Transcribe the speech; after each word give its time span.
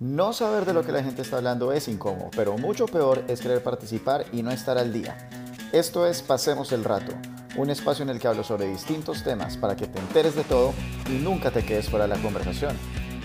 No 0.00 0.32
saber 0.32 0.64
de 0.64 0.74
lo 0.74 0.84
que 0.84 0.92
la 0.92 1.02
gente 1.02 1.22
está 1.22 1.38
hablando 1.38 1.72
es 1.72 1.88
incómodo, 1.88 2.30
pero 2.36 2.56
mucho 2.56 2.86
peor 2.86 3.24
es 3.26 3.40
querer 3.40 3.64
participar 3.64 4.26
y 4.32 4.44
no 4.44 4.52
estar 4.52 4.78
al 4.78 4.92
día. 4.92 5.18
Esto 5.72 6.06
es 6.06 6.22
Pasemos 6.22 6.70
el 6.70 6.84
Rato, 6.84 7.12
un 7.56 7.68
espacio 7.68 8.04
en 8.04 8.10
el 8.10 8.20
que 8.20 8.28
hablo 8.28 8.44
sobre 8.44 8.68
distintos 8.68 9.24
temas 9.24 9.56
para 9.56 9.74
que 9.74 9.88
te 9.88 9.98
enteres 9.98 10.36
de 10.36 10.44
todo 10.44 10.72
y 11.10 11.14
nunca 11.14 11.50
te 11.50 11.64
quedes 11.64 11.88
fuera 11.88 12.06
de 12.06 12.14
la 12.14 12.22
conversación. 12.22 12.76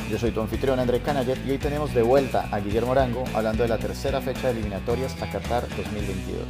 Yo 0.09 0.17
soy 0.17 0.31
tu 0.31 0.41
anfitrión 0.41 0.79
André 0.79 1.03
Canayet 1.03 1.45
y 1.45 1.51
hoy 1.51 1.59
tenemos 1.59 1.93
de 1.93 2.01
vuelta 2.01 2.49
a 2.51 2.59
Guillermo 2.59 2.93
Arango 2.93 3.23
hablando 3.35 3.61
de 3.61 3.69
la 3.69 3.77
tercera 3.77 4.19
fecha 4.19 4.47
de 4.47 4.53
eliminatorias 4.53 5.13
a 5.21 5.29
Qatar 5.29 5.69
2022. 5.77 6.47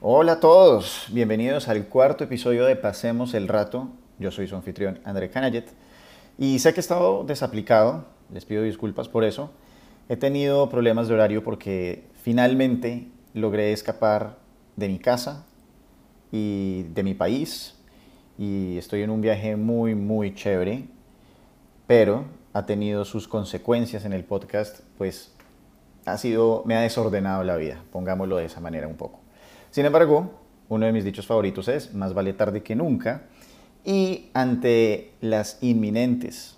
Hola 0.00 0.32
a 0.34 0.40
todos, 0.40 1.06
bienvenidos 1.10 1.66
al 1.66 1.86
cuarto 1.88 2.22
episodio 2.22 2.66
de 2.66 2.76
Pasemos 2.76 3.34
el 3.34 3.48
Rato. 3.48 3.88
Yo 4.20 4.30
soy 4.30 4.46
su 4.46 4.54
anfitrión 4.54 5.00
André 5.04 5.28
Canayet 5.28 5.66
y 6.38 6.58
sé 6.58 6.72
que 6.74 6.80
he 6.80 6.82
estado 6.82 7.24
desaplicado, 7.24 8.04
les 8.32 8.44
pido 8.44 8.62
disculpas 8.62 9.08
por 9.08 9.24
eso. 9.24 9.50
He 10.08 10.16
tenido 10.16 10.68
problemas 10.68 11.08
de 11.08 11.14
horario 11.14 11.42
porque 11.42 12.04
finalmente 12.22 13.08
logré 13.34 13.72
escapar 13.72 14.38
de 14.76 14.88
mi 14.88 14.98
casa 14.98 15.46
y 16.30 16.84
de 16.94 17.02
mi 17.02 17.14
país 17.14 17.74
y 18.38 18.76
estoy 18.76 19.02
en 19.02 19.10
un 19.10 19.20
viaje 19.20 19.56
muy, 19.56 19.94
muy 19.94 20.34
chévere, 20.34 20.84
pero 21.86 22.24
ha 22.52 22.66
tenido 22.66 23.04
sus 23.04 23.28
consecuencias 23.28 24.04
en 24.04 24.12
el 24.12 24.24
podcast, 24.24 24.80
pues 24.98 25.32
ha 26.04 26.18
sido, 26.18 26.62
me 26.66 26.76
ha 26.76 26.80
desordenado 26.80 27.44
la 27.44 27.56
vida, 27.56 27.82
pongámoslo 27.92 28.36
de 28.36 28.46
esa 28.46 28.60
manera 28.60 28.86
un 28.86 28.96
poco. 28.96 29.20
Sin 29.70 29.86
embargo, 29.86 30.30
uno 30.68 30.86
de 30.86 30.92
mis 30.92 31.04
dichos 31.04 31.26
favoritos 31.26 31.68
es, 31.68 31.94
más 31.94 32.14
vale 32.14 32.32
tarde 32.32 32.62
que 32.62 32.74
nunca, 32.74 33.24
y 33.86 34.30
ante 34.34 35.12
las 35.20 35.58
inminentes 35.62 36.56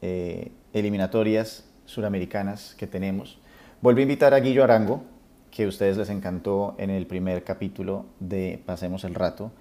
eh, 0.00 0.50
eliminatorias 0.72 1.64
suramericanas 1.84 2.74
que 2.78 2.86
tenemos, 2.86 3.38
volví 3.82 4.00
a 4.00 4.04
invitar 4.04 4.32
a 4.32 4.40
Guillo 4.40 4.64
Arango, 4.64 5.04
que 5.50 5.64
a 5.64 5.68
ustedes 5.68 5.98
les 5.98 6.08
encantó 6.08 6.74
en 6.78 6.88
el 6.88 7.06
primer 7.06 7.44
capítulo 7.44 8.06
de 8.20 8.62
Pasemos 8.64 9.04
el 9.04 9.14
Rato. 9.14 9.52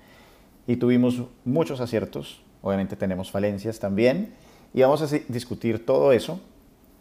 Y 0.66 0.78
tuvimos 0.78 1.22
muchos 1.44 1.82
aciertos, 1.82 2.42
obviamente 2.62 2.96
tenemos 2.96 3.30
falencias 3.30 3.80
también, 3.80 4.34
y 4.74 4.82
vamos 4.82 5.02
a 5.02 5.18
discutir 5.28 5.86
todo 5.86 6.14
eso. 6.14 6.40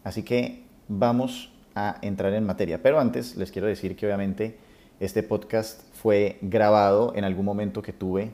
Así 0.03 0.25
que 0.25 0.65
vamos 0.89 1.53
a 1.77 1.99
entrar 2.03 2.35
en 2.35 2.45
materia. 2.45 2.83
Pero 2.83 2.99
antes 2.99 3.37
les 3.37 3.53
quiero 3.53 3.69
decir 3.69 3.95
que 3.95 4.07
obviamente 4.07 4.59
este 4.99 5.23
podcast 5.23 5.83
fue 5.95 6.39
grabado 6.43 7.13
en 7.15 7.23
algún 7.23 7.45
momento 7.45 7.81
que 7.81 7.93
tuve 7.93 8.33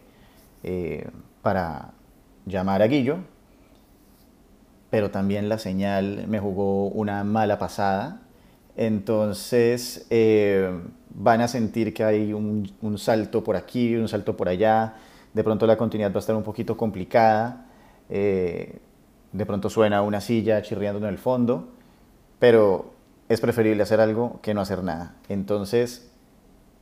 eh, 0.63 1.07
para 1.47 1.93
llamar 2.45 2.83
a 2.83 2.89
Guillo, 2.89 3.19
pero 4.91 5.13
también 5.13 5.49
la 5.49 5.59
señal 5.59 6.27
me 6.27 6.41
jugó 6.41 6.89
una 6.89 7.23
mala 7.23 7.57
pasada. 7.57 8.23
Entonces 8.77 10.09
eh, 10.11 10.69
van 11.11 11.43
a 11.43 11.47
sentir 11.47 11.95
que 11.95 12.03
hay 12.03 12.33
un, 12.33 12.99
salto 12.99 13.45
por 13.45 13.55
aquí, 13.55 13.95
un 13.95 14.09
salto 14.09 14.37
por 14.37 14.49
allá. 14.49 14.95
De 15.35 15.45
pronto 15.45 15.69
la 15.69 15.77
continuidad 15.77 16.11
va 16.11 16.17
a 16.17 16.19
estar 16.19 16.35
un 16.35 16.43
poquito 16.43 16.77
complicada. 16.77 17.69
Eh, 18.11 18.81
de 19.31 19.47
pronto 19.47 19.71
suena 19.71 20.03
una 20.03 20.21
silla 20.21 20.61
chirriando 20.63 20.99
en 20.99 21.15
el 21.15 21.19
fondo, 21.19 21.69
pero 22.41 22.93
es 23.29 23.41
preferible 23.41 23.85
hacer 23.85 24.01
algo 24.01 24.41
que 24.43 24.53
no 24.53 24.63
hacer 24.63 24.83
nada. 24.83 25.15
Entonces, 25.29 26.11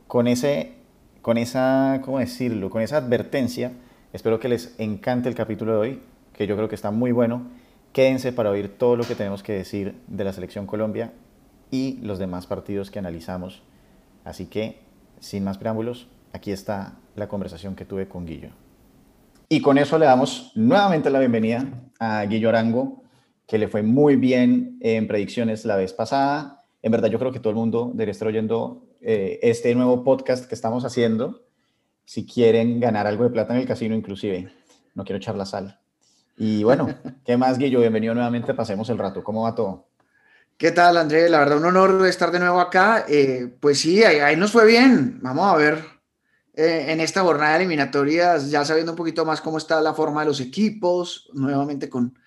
con, 0.07 0.25
ese, 0.25 0.73
con 1.21 1.37
esa, 1.37 2.01
¿cómo 2.03 2.17
decirlo? 2.17 2.71
Con 2.71 2.81
esa 2.81 2.97
advertencia, 2.97 3.71
Espero 4.15 4.39
que 4.39 4.47
les 4.47 4.73
encante 4.79 5.27
el 5.27 5.35
capítulo 5.35 5.73
de 5.73 5.77
hoy, 5.77 6.01
que 6.31 6.47
yo 6.47 6.55
creo 6.55 6.69
que 6.69 6.75
está 6.75 6.89
muy 6.89 7.11
bueno. 7.11 7.47
Quédense 7.91 8.31
para 8.31 8.49
oír 8.49 8.77
todo 8.77 8.95
lo 8.95 9.03
que 9.03 9.13
tenemos 9.13 9.43
que 9.43 9.51
decir 9.51 9.93
de 10.07 10.23
la 10.23 10.31
selección 10.31 10.65
Colombia 10.65 11.11
y 11.69 11.99
los 12.01 12.17
demás 12.17 12.47
partidos 12.47 12.89
que 12.89 12.97
analizamos. 12.97 13.61
Así 14.23 14.45
que, 14.45 14.79
sin 15.19 15.43
más 15.43 15.57
preámbulos, 15.57 16.07
aquí 16.31 16.53
está 16.53 16.93
la 17.17 17.27
conversación 17.27 17.75
que 17.75 17.83
tuve 17.83 18.07
con 18.07 18.25
Guillo. 18.25 18.51
Y 19.49 19.59
con 19.59 19.77
eso 19.77 19.99
le 19.99 20.05
damos 20.05 20.53
nuevamente 20.55 21.09
la 21.09 21.19
bienvenida 21.19 21.65
a 21.99 22.23
Guillo 22.23 22.47
Arango, 22.47 23.03
que 23.45 23.57
le 23.57 23.67
fue 23.67 23.83
muy 23.83 24.15
bien 24.15 24.77
en 24.79 25.09
predicciones 25.09 25.65
la 25.65 25.75
vez 25.75 25.91
pasada. 25.91 26.63
En 26.81 26.93
verdad, 26.93 27.09
yo 27.09 27.19
creo 27.19 27.33
que 27.33 27.41
todo 27.41 27.49
el 27.49 27.57
mundo 27.57 27.91
debería 27.93 28.13
estar 28.13 28.29
oyendo 28.29 28.87
eh, 29.01 29.39
este 29.41 29.75
nuevo 29.75 30.05
podcast 30.05 30.45
que 30.47 30.55
estamos 30.55 30.85
haciendo 30.85 31.44
si 32.05 32.25
quieren 32.25 32.79
ganar 32.79 33.07
algo 33.07 33.23
de 33.23 33.31
plata 33.31 33.53
en 33.53 33.61
el 33.61 33.67
casino 33.67 33.95
inclusive. 33.95 34.53
No 34.93 35.03
quiero 35.03 35.17
echar 35.17 35.35
la 35.35 35.45
sal. 35.45 35.79
Y 36.37 36.63
bueno, 36.63 36.87
¿qué 37.25 37.35
más, 37.35 37.57
Guillo? 37.57 37.79
Bienvenido 37.79 38.13
nuevamente, 38.13 38.53
pasemos 38.53 38.89
el 38.89 38.97
rato. 38.97 39.23
¿Cómo 39.23 39.43
va 39.43 39.55
todo? 39.55 39.87
¿Qué 40.57 40.71
tal, 40.71 40.95
André? 40.95 41.27
La 41.29 41.39
verdad, 41.39 41.57
un 41.57 41.65
honor 41.65 42.07
estar 42.07 42.31
de 42.31 42.39
nuevo 42.39 42.61
acá. 42.61 43.05
Eh, 43.09 43.53
pues 43.59 43.79
sí, 43.79 44.03
ahí, 44.03 44.37
nos 44.37 44.51
fue 44.51 44.65
bien. 44.65 45.19
Vamos 45.21 45.51
a 45.51 45.57
ver 45.57 45.83
eh, 46.53 46.85
en 46.89 47.01
esta 47.01 47.23
jornada 47.23 47.51
de 47.51 47.57
eliminatorias, 47.57 48.49
ya 48.49 48.63
sabiendo 48.63 48.93
un 48.93 48.97
poquito 48.97 49.25
más 49.25 49.41
cómo 49.41 49.57
está 49.57 49.81
la 49.81 49.93
forma 49.93 50.21
de 50.21 50.27
los 50.27 50.39
equipos, 50.39 51.29
nuevamente 51.33 51.89
con 51.89 52.17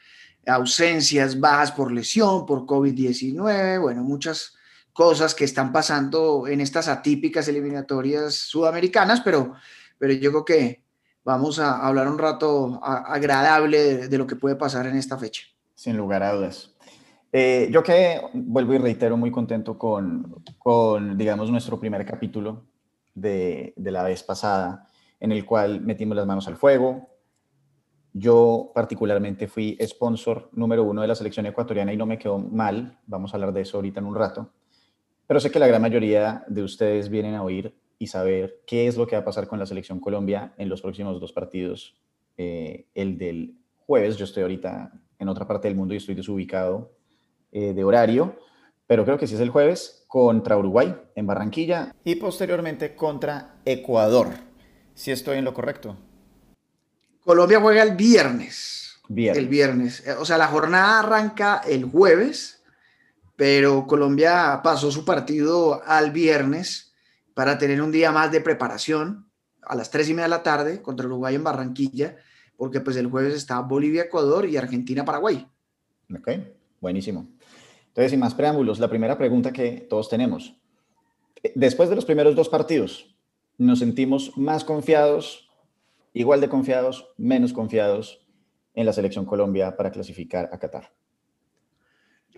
ausencias, 0.46 1.40
bajas 1.40 1.72
por 1.72 1.92
lesión, 1.92 2.44
por 2.44 2.66
COVID-19, 2.66 3.80
bueno, 3.80 4.02
muchas 4.02 4.57
cosas 4.98 5.32
que 5.32 5.44
están 5.44 5.70
pasando 5.70 6.48
en 6.48 6.60
estas 6.60 6.88
atípicas 6.88 7.46
eliminatorias 7.46 8.34
sudamericanas, 8.34 9.20
pero, 9.20 9.52
pero 9.96 10.12
yo 10.12 10.30
creo 10.30 10.44
que 10.44 10.82
vamos 11.22 11.60
a 11.60 11.86
hablar 11.86 12.08
un 12.08 12.18
rato 12.18 12.80
agradable 12.82 14.08
de, 14.08 14.18
lo 14.18 14.26
que 14.26 14.34
puede 14.34 14.56
pasar 14.56 14.86
en 14.86 14.96
esta 14.96 15.16
fecha. 15.16 15.44
Sin 15.72 15.96
lugar 15.96 16.24
a 16.24 16.32
dudas. 16.32 16.74
Eh, 17.30 17.68
yo 17.70 17.80
que 17.84 18.20
vuelvo 18.34 18.74
y 18.74 18.78
reitero 18.78 19.16
muy 19.16 19.30
contento 19.30 19.78
con, 19.78 20.42
con 20.58 21.16
digamos, 21.16 21.48
nuestro 21.48 21.78
primer 21.78 22.04
capítulo 22.04 22.64
de, 23.14 23.74
de, 23.76 23.90
la 23.92 24.02
vez 24.02 24.24
pasada, 24.24 24.88
en 25.20 25.30
el 25.30 25.46
cual 25.46 25.80
metimos 25.80 26.16
las 26.16 26.26
manos 26.26 26.48
al 26.48 26.56
fuego. 26.56 27.08
Yo 28.12 28.72
particularmente 28.74 29.46
fui 29.46 29.78
sponsor 29.86 30.50
número 30.54 30.82
uno 30.82 31.02
de 31.02 31.06
la 31.06 31.14
selección 31.14 31.46
ecuatoriana 31.46 31.92
y 31.92 31.96
no 31.96 32.04
me 32.04 32.18
quedó 32.18 32.40
mal. 32.40 32.98
Vamos 33.06 33.32
a 33.32 33.36
hablar 33.36 33.52
de 33.52 33.60
eso 33.60 33.76
ahorita 33.76 34.00
en 34.00 34.06
un 34.06 34.16
rato. 34.16 34.50
Pero 35.28 35.40
sé 35.40 35.50
que 35.50 35.58
la 35.58 35.66
gran 35.66 35.82
mayoría 35.82 36.42
de 36.48 36.62
ustedes 36.62 37.10
vienen 37.10 37.34
a 37.34 37.42
oír 37.42 37.74
y 37.98 38.06
saber 38.06 38.62
qué 38.66 38.88
es 38.88 38.96
lo 38.96 39.06
que 39.06 39.14
va 39.14 39.20
a 39.20 39.24
pasar 39.26 39.46
con 39.46 39.58
la 39.58 39.66
selección 39.66 40.00
Colombia 40.00 40.54
en 40.56 40.70
los 40.70 40.80
próximos 40.80 41.20
dos 41.20 41.34
partidos. 41.34 42.00
Eh, 42.38 42.86
el 42.94 43.18
del 43.18 43.54
jueves, 43.76 44.16
yo 44.16 44.24
estoy 44.24 44.42
ahorita 44.42 44.90
en 45.18 45.28
otra 45.28 45.46
parte 45.46 45.68
del 45.68 45.76
mundo 45.76 45.92
y 45.92 45.98
estoy 45.98 46.14
desubicado 46.14 46.92
eh, 47.52 47.74
de 47.74 47.84
horario, 47.84 48.38
pero 48.86 49.04
creo 49.04 49.18
que 49.18 49.26
sí 49.26 49.34
es 49.34 49.40
el 49.42 49.50
jueves 49.50 50.06
contra 50.08 50.56
Uruguay 50.56 50.96
en 51.14 51.26
Barranquilla 51.26 51.94
y 52.04 52.14
posteriormente 52.14 52.94
contra 52.94 53.56
Ecuador. 53.66 54.28
Si 54.94 55.10
estoy 55.10 55.36
en 55.36 55.44
lo 55.44 55.52
correcto. 55.52 55.94
Colombia 57.22 57.60
juega 57.60 57.82
el 57.82 57.96
viernes. 57.96 58.98
viernes. 59.10 59.42
El 59.42 59.48
viernes. 59.50 60.08
O 60.18 60.24
sea, 60.24 60.38
la 60.38 60.46
jornada 60.46 61.00
arranca 61.00 61.60
el 61.68 61.84
jueves 61.84 62.57
pero 63.38 63.86
Colombia 63.86 64.62
pasó 64.64 64.90
su 64.90 65.04
partido 65.04 65.80
al 65.86 66.10
viernes 66.10 66.92
para 67.34 67.56
tener 67.56 67.80
un 67.80 67.92
día 67.92 68.10
más 68.10 68.32
de 68.32 68.40
preparación 68.40 69.30
a 69.62 69.76
las 69.76 69.92
tres 69.92 70.08
y 70.08 70.12
media 70.12 70.24
de 70.24 70.30
la 70.30 70.42
tarde 70.42 70.82
contra 70.82 71.06
Uruguay 71.06 71.36
en 71.36 71.44
Barranquilla, 71.44 72.16
porque 72.56 72.80
pues 72.80 72.96
el 72.96 73.06
jueves 73.06 73.34
está 73.34 73.60
Bolivia, 73.60 74.02
Ecuador 74.02 74.44
y 74.44 74.56
Argentina, 74.56 75.04
Paraguay. 75.04 75.46
Ok, 76.12 76.30
buenísimo. 76.80 77.28
Entonces, 77.86 78.10
sin 78.10 78.18
más 78.18 78.34
preámbulos, 78.34 78.80
la 78.80 78.90
primera 78.90 79.16
pregunta 79.16 79.52
que 79.52 79.86
todos 79.88 80.08
tenemos. 80.08 80.56
Después 81.54 81.88
de 81.88 81.94
los 81.94 82.06
primeros 82.06 82.34
dos 82.34 82.48
partidos, 82.48 83.14
¿nos 83.56 83.78
sentimos 83.78 84.36
más 84.36 84.64
confiados, 84.64 85.48
igual 86.12 86.40
de 86.40 86.48
confiados, 86.48 87.06
menos 87.16 87.52
confiados 87.52 88.26
en 88.74 88.84
la 88.84 88.92
selección 88.92 89.26
Colombia 89.26 89.76
para 89.76 89.92
clasificar 89.92 90.50
a 90.52 90.58
Qatar? 90.58 90.97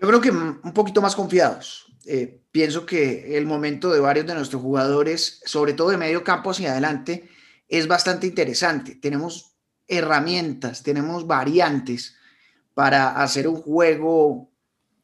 Yo 0.01 0.07
creo 0.07 0.21
que 0.21 0.31
un 0.31 0.73
poquito 0.73 0.99
más 0.99 1.15
confiados. 1.15 1.85
Eh, 2.07 2.41
pienso 2.51 2.87
que 2.87 3.37
el 3.37 3.45
momento 3.45 3.91
de 3.91 3.99
varios 3.99 4.25
de 4.25 4.33
nuestros 4.33 4.59
jugadores, 4.59 5.41
sobre 5.45 5.73
todo 5.73 5.89
de 5.89 5.97
medio 5.97 6.23
campo 6.23 6.49
hacia 6.49 6.71
adelante, 6.71 7.29
es 7.69 7.87
bastante 7.87 8.25
interesante. 8.25 8.95
Tenemos 8.95 9.53
herramientas, 9.87 10.81
tenemos 10.81 11.27
variantes 11.27 12.15
para 12.73 13.21
hacer 13.21 13.47
un 13.47 13.57
juego 13.61 14.49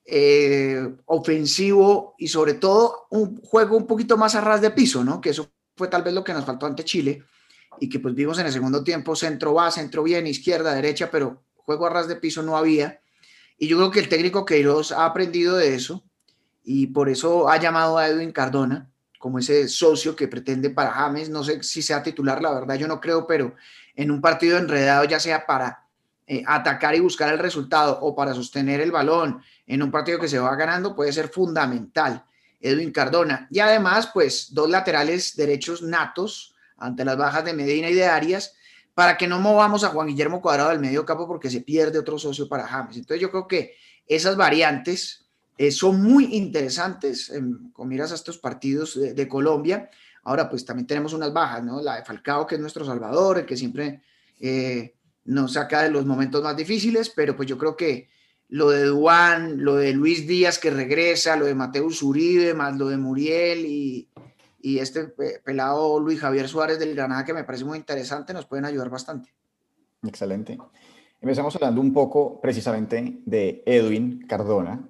eh, 0.04 0.96
ofensivo 1.06 2.16
y 2.18 2.30
sobre 2.30 2.56
todo 2.56 3.06
un 3.12 3.40
juego 3.42 3.78
un 3.78 3.86
poquito 3.86 4.18
más 4.18 4.34
a 4.34 4.42
ras 4.42 4.62
de 4.62 4.72
piso, 4.72 5.04
¿no? 5.04 5.22
Que 5.22 5.30
eso 5.30 5.52
fue 5.76 5.90
tal 5.90 6.02
vez 6.02 6.16
lo 6.16 6.24
que 6.24 6.34
nos 6.34 6.46
faltó 6.46 6.66
ante 6.66 6.84
Chile 6.84 7.24
y 7.80 7.88
que 7.88 8.00
pues 8.00 8.16
vimos 8.16 8.40
en 8.40 8.48
el 8.48 8.52
segundo 8.52 8.84
tiempo 8.84 9.16
centro 9.16 9.54
va, 9.54 9.70
centro 9.70 10.02
bien, 10.02 10.26
izquierda, 10.26 10.74
derecha, 10.74 11.12
pero 11.12 11.44
juego 11.56 11.86
a 11.86 11.92
ras 11.92 12.08
de 12.08 12.16
piso 12.16 12.42
no 12.42 12.58
había. 12.58 13.00
Y 13.58 13.68
yo 13.68 13.78
creo 13.78 13.92
que 13.92 14.00
el 14.00 14.10
técnico 14.10 14.46
Queiroz 14.46 14.92
ha 14.92 15.06
aprendido 15.06 15.56
de 15.58 15.76
eso 15.76 16.04
y 16.64 16.88
por 16.88 17.10
eso 17.10 17.50
ha 17.50 17.58
llamado 17.58 17.98
a 17.98 18.08
Edwin 18.08 18.32
Cardona 18.32 18.90
como 19.20 19.40
ese 19.40 19.68
socio 19.68 20.16
que 20.16 20.28
pretende 20.28 20.70
para 20.70 20.92
James. 20.92 21.30
No 21.30 21.44
sé 21.44 21.64
si 21.64 21.82
sea 21.82 22.04
titular, 22.04 22.42
la 22.42 22.54
verdad 22.54 22.76
yo 22.76 22.88
no 22.88 23.02
creo, 23.02 23.26
pero 23.26 23.56
en 23.96 24.12
un 24.12 24.22
partido 24.22 24.58
enredado, 24.58 25.06
ya 25.06 25.20
sea 25.20 25.46
para 25.46 25.88
eh, 26.28 26.44
atacar 26.46 26.94
y 26.96 27.00
buscar 27.00 27.34
el 27.34 27.40
resultado 27.40 27.98
o 28.02 28.16
para 28.16 28.34
sostener 28.34 28.82
el 28.82 28.92
balón 28.92 29.42
en 29.66 29.82
un 29.82 29.92
partido 29.92 30.20
que 30.20 30.28
se 30.28 30.40
va 30.40 30.56
ganando 30.56 30.96
puede 30.96 31.12
ser 31.12 31.30
fundamental. 31.30 32.24
Edwin 32.60 32.92
Cardona. 32.92 33.48
Y 33.52 33.60
además, 33.60 34.10
pues 34.14 34.54
dos 34.54 34.70
laterales 34.70 35.36
derechos 35.36 35.82
natos 35.82 36.56
ante 36.76 37.06
las 37.06 37.18
bajas 37.18 37.46
de 37.46 37.54
Medina 37.54 37.90
y 37.90 37.94
de 37.94 38.06
Arias 38.06 38.56
para 38.98 39.16
que 39.16 39.28
no 39.28 39.40
movamos 39.40 39.84
a 39.84 39.90
Juan 39.90 40.08
Guillermo 40.08 40.42
Cuadrado 40.42 40.72
del 40.72 40.80
medio 40.80 41.06
campo 41.06 41.28
porque 41.28 41.52
se 41.52 41.62
pierde 41.62 42.00
otro 42.00 42.18
socio 42.18 42.50
para 42.50 42.66
James. 42.66 42.98
Entonces 42.98 43.22
yo 43.22 43.30
creo 43.30 43.48
que 43.48 43.76
esas 44.08 44.36
variantes 44.36 45.28
eh, 45.56 45.70
son 45.70 46.02
muy 46.02 46.36
interesantes 46.36 47.32
con 47.74 47.88
miras 47.88 48.12
a 48.12 48.16
estos 48.16 48.40
partidos 48.40 49.00
de, 49.00 49.28
Colombia. 49.28 49.88
Ahora 50.24 50.50
pues 50.50 50.66
también 50.66 50.88
tenemos 50.88 51.14
unas 51.14 51.32
bajas, 51.32 51.64
¿no? 51.64 51.80
La 51.80 51.98
de 51.98 52.06
Falcao, 52.06 52.48
que 52.48 52.56
es 52.56 52.62
nuestro 52.62 52.84
salvador, 52.86 53.38
el 53.38 53.46
que 53.46 53.56
siempre 53.56 54.02
eh, 54.40 54.96
nos 55.26 55.54
saca 55.54 55.84
de 55.84 55.92
los 55.92 56.08
momentos 56.08 56.42
más 56.42 56.58
difíciles, 56.58 57.12
pero 57.16 57.36
pues 57.36 57.48
yo 57.48 57.56
creo 57.60 57.78
que 57.78 58.10
lo 58.50 58.72
de 58.72 58.86
Duan, 58.86 59.64
lo 59.64 59.76
de 59.76 59.94
Luis 59.94 60.26
Díaz 60.26 60.58
que 60.58 60.72
regresa, 60.72 61.36
lo 61.36 61.46
de 61.46 61.54
Mateus 61.54 62.02
Uribe, 62.02 62.56
más 62.56 62.76
lo 62.76 62.88
de 62.88 62.98
Muriel 62.98 63.64
y, 63.64 64.10
y 64.68 64.80
este 64.80 65.14
pelado 65.46 65.98
Luis 65.98 66.20
Javier 66.20 66.50
Suárez 66.50 66.78
del 66.78 66.94
Granada, 66.94 67.24
que 67.24 67.34
me 67.34 67.46
parece 67.46 67.64
muy 67.64 67.78
interesante, 67.78 68.34
nos 68.34 68.48
pueden 68.48 68.66
ayudar 68.66 68.90
bastante. 68.90 69.34
Excelente. 70.06 70.58
Empezamos 71.22 71.56
hablando 71.56 71.80
un 71.80 71.94
poco 71.94 72.42
precisamente 72.42 73.22
de 73.26 73.64
Edwin 73.66 74.26
Cardona 74.28 74.86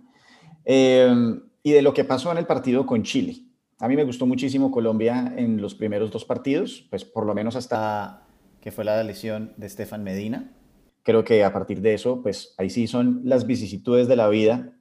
eh, 0.66 1.14
y 1.62 1.72
de 1.74 1.84
lo 1.84 1.94
que 1.94 2.06
pasó 2.06 2.32
en 2.32 2.40
el 2.40 2.48
partido 2.48 2.88
con 2.88 3.04
Chile. 3.04 3.44
A 3.78 3.88
mí 3.88 3.96
me 3.96 4.04
gustó 4.04 4.26
muchísimo 4.26 4.72
Colombia 4.72 5.36
en 5.38 5.62
los 5.62 5.76
primeros 5.76 6.10
dos 6.10 6.26
partidos, 6.26 6.88
pues 6.90 7.06
por 7.06 7.28
lo 7.28 7.36
menos 7.36 7.56
hasta 7.56 8.26
que 8.60 8.72
fue 8.72 8.84
la 8.84 9.04
lesión 9.04 9.54
de 9.58 9.68
Estefan 9.68 10.04
Medina. 10.04 10.58
Creo 11.04 11.24
que 11.24 11.44
a 11.44 11.54
partir 11.54 11.82
de 11.82 11.94
eso, 11.94 12.24
pues 12.24 12.56
ahí 12.58 12.72
sí 12.72 12.88
son 12.88 13.22
las 13.26 13.46
vicisitudes 13.46 14.08
de 14.08 14.16
la 14.16 14.28
vida 14.28 14.74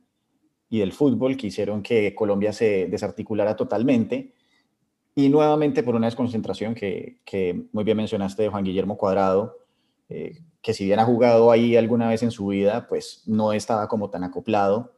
y 0.71 0.79
del 0.79 0.93
fútbol 0.93 1.37
que 1.37 1.49
hicieron 1.49 1.83
que 1.83 2.15
Colombia 2.15 2.55
se 2.55 2.87
desarticulara 2.87 3.57
totalmente 3.57 4.36
y 5.19 5.31
nuevamente 5.31 5.83
por 5.83 5.95
una 5.95 6.09
desconcentración 6.09 6.75
que, 6.75 7.65
muy 7.73 7.85
bien 7.85 7.97
mencionaste 7.97 8.43
de 8.43 8.49
Juan 8.51 8.65
Guillermo 8.65 8.99
Cuadrado, 8.99 9.57
eh, 10.11 10.43
que 10.61 10.75
si 10.75 10.85
bien 10.85 10.99
ha 10.99 11.07
jugado 11.07 11.51
ahí 11.51 11.75
alguna 11.75 12.11
vez 12.11 12.23
en 12.23 12.31
su 12.31 12.49
vida, 12.49 12.87
pues 12.87 13.23
no 13.25 13.55
estaba 13.55 13.89
como 13.89 14.11
tan 14.11 14.25
acoplado. 14.25 14.93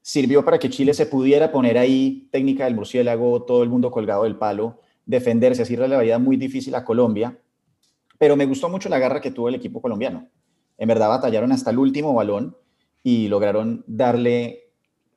Sirvió 0.00 0.42
para 0.42 0.58
que 0.58 0.70
Chile 0.70 0.94
se 0.94 1.04
pudiera 1.04 1.52
poner 1.52 1.76
ahí 1.76 2.30
técnica 2.32 2.64
del 2.64 2.76
murciélago, 2.76 3.42
todo 3.42 3.62
el 3.62 3.68
mundo 3.68 3.90
colgado 3.90 4.24
del 4.24 4.36
palo, 4.36 4.80
defenderse, 5.04 5.60
así 5.60 5.76
la 5.76 6.00
vida 6.00 6.18
muy 6.18 6.38
difícil 6.38 6.74
a 6.74 6.86
Colombia. 6.86 7.38
Pero 8.16 8.36
me 8.36 8.46
gustó 8.46 8.70
mucho 8.70 8.88
la 8.88 8.98
garra 8.98 9.20
que 9.20 9.32
tuvo 9.32 9.50
el 9.50 9.54
equipo 9.54 9.82
colombiano. 9.82 10.28
En 10.78 10.88
verdad 10.88 11.10
batallaron 11.10 11.52
hasta 11.52 11.72
el 11.72 11.78
último 11.78 12.14
balón 12.14 12.56
y 13.02 13.28
lograron 13.28 13.84
darle, 13.86 14.70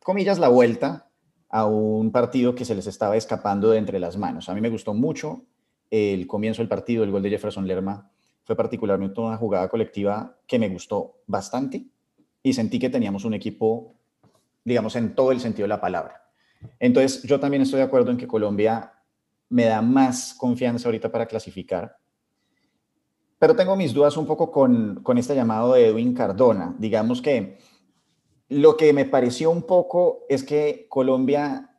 comillas, 0.04 0.40
la 0.40 0.50
vuelta 0.50 1.11
a 1.52 1.66
un 1.66 2.12
partido 2.12 2.56
que 2.56 2.64
se 2.64 2.74
les 2.74 2.88
estaba 2.88 3.18
escapando 3.18 3.70
de 3.70 3.78
entre 3.78 4.00
las 4.00 4.18
manos. 4.18 4.48
A 4.48 4.54
mí 4.54 4.62
me 4.62 4.70
gustó 4.70 4.94
mucho 4.94 5.44
el 5.90 6.26
comienzo 6.26 6.62
del 6.62 6.70
partido, 6.70 7.04
el 7.04 7.12
gol 7.12 7.22
de 7.22 7.30
Jefferson 7.30 7.68
Lerma. 7.68 8.10
Fue 8.46 8.56
particularmente 8.56 9.20
una 9.20 9.36
jugada 9.36 9.68
colectiva 9.68 10.38
que 10.48 10.58
me 10.58 10.70
gustó 10.70 11.18
bastante 11.28 11.86
y 12.42 12.54
sentí 12.54 12.80
que 12.80 12.90
teníamos 12.90 13.26
un 13.26 13.34
equipo, 13.34 13.96
digamos, 14.64 14.96
en 14.96 15.14
todo 15.14 15.34
el 15.34 15.42
sentido 15.42 15.66
de 15.66 15.70
la 15.70 15.82
palabra. 15.82 16.24
Entonces, 16.80 17.22
yo 17.24 17.40
también 17.40 17.64
estoy 17.64 17.80
de 17.80 17.86
acuerdo 17.86 18.12
en 18.12 18.18
que 18.18 18.28
Colombia 18.28 18.94
me 19.50 19.66
da 19.66 19.82
más 19.82 20.34
confianza 20.34 20.88
ahorita 20.88 21.12
para 21.12 21.26
clasificar. 21.26 21.98
Pero 23.38 23.56
tengo 23.56 23.76
mis 23.76 23.94
dudas 23.94 24.16
un 24.16 24.26
poco 24.26 24.52
con, 24.52 25.02
con 25.04 25.18
este 25.18 25.36
llamado 25.36 25.74
de 25.74 25.88
Edwin 25.88 26.14
Cardona. 26.14 26.76
Digamos 26.78 27.22
que 27.22 27.58
lo 28.52 28.76
que 28.76 28.92
me 28.92 29.06
pareció 29.06 29.50
un 29.50 29.62
poco 29.62 30.26
es 30.28 30.44
que 30.44 30.86
Colombia 30.90 31.70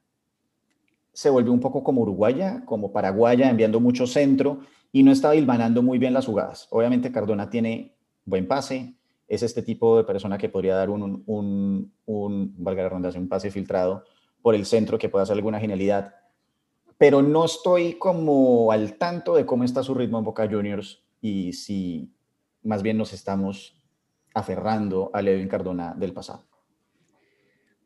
se 1.12 1.28
volvió 1.28 1.52
un 1.52 1.60
poco 1.60 1.84
como 1.84 2.00
Uruguaya, 2.00 2.62
como 2.64 2.92
Paraguaya, 2.92 3.50
enviando 3.50 3.78
mucho 3.78 4.06
centro 4.06 4.60
y 4.90 5.02
no 5.02 5.12
estaba 5.12 5.36
hilvanando 5.36 5.82
muy 5.82 5.98
bien 5.98 6.14
las 6.14 6.24
jugadas. 6.24 6.68
Obviamente 6.70 7.12
Cardona 7.12 7.50
tiene 7.50 7.94
buen 8.24 8.48
pase, 8.48 8.94
es 9.28 9.42
este 9.42 9.60
tipo 9.60 9.98
de 9.98 10.04
persona 10.04 10.38
que 10.38 10.48
podría 10.48 10.74
dar 10.74 10.88
un, 10.88 11.22
un, 11.26 11.92
un 12.06 12.54
valga 12.56 12.84
la 12.84 12.88
ronda, 12.88 13.10
un 13.16 13.28
pase 13.28 13.50
filtrado 13.50 14.04
por 14.40 14.54
el 14.54 14.64
centro 14.64 14.96
que 14.96 15.10
pueda 15.10 15.24
hacer 15.24 15.36
alguna 15.36 15.60
genialidad. 15.60 16.14
Pero 16.96 17.20
no 17.20 17.44
estoy 17.44 17.98
como 17.98 18.72
al 18.72 18.94
tanto 18.94 19.34
de 19.34 19.44
cómo 19.44 19.64
está 19.64 19.82
su 19.82 19.92
ritmo 19.92 20.20
en 20.20 20.24
Boca 20.24 20.48
Juniors 20.50 21.04
y 21.20 21.52
si 21.52 22.14
más 22.62 22.82
bien 22.82 22.96
nos 22.96 23.12
estamos 23.12 23.76
aferrando 24.32 25.10
a 25.12 25.20
Edwin 25.20 25.48
Cardona 25.48 25.92
del 25.94 26.14
pasado. 26.14 26.46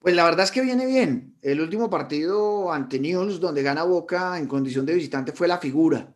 Pues 0.06 0.14
la 0.14 0.23
verdad 0.23 0.44
es 0.44 0.53
que 0.53 0.61
viene 0.61 0.87
bien. 0.87 1.37
El 1.43 1.61
último 1.61 1.91
partido 1.91 2.73
ante 2.73 3.00
News, 3.00 3.41
donde 3.41 3.64
gana 3.64 3.82
Boca 3.82 4.38
en 4.38 4.47
condición 4.47 4.87
de 4.87 4.94
visitante, 4.94 5.32
fue 5.32 5.49
la 5.49 5.58
figura. 5.58 6.14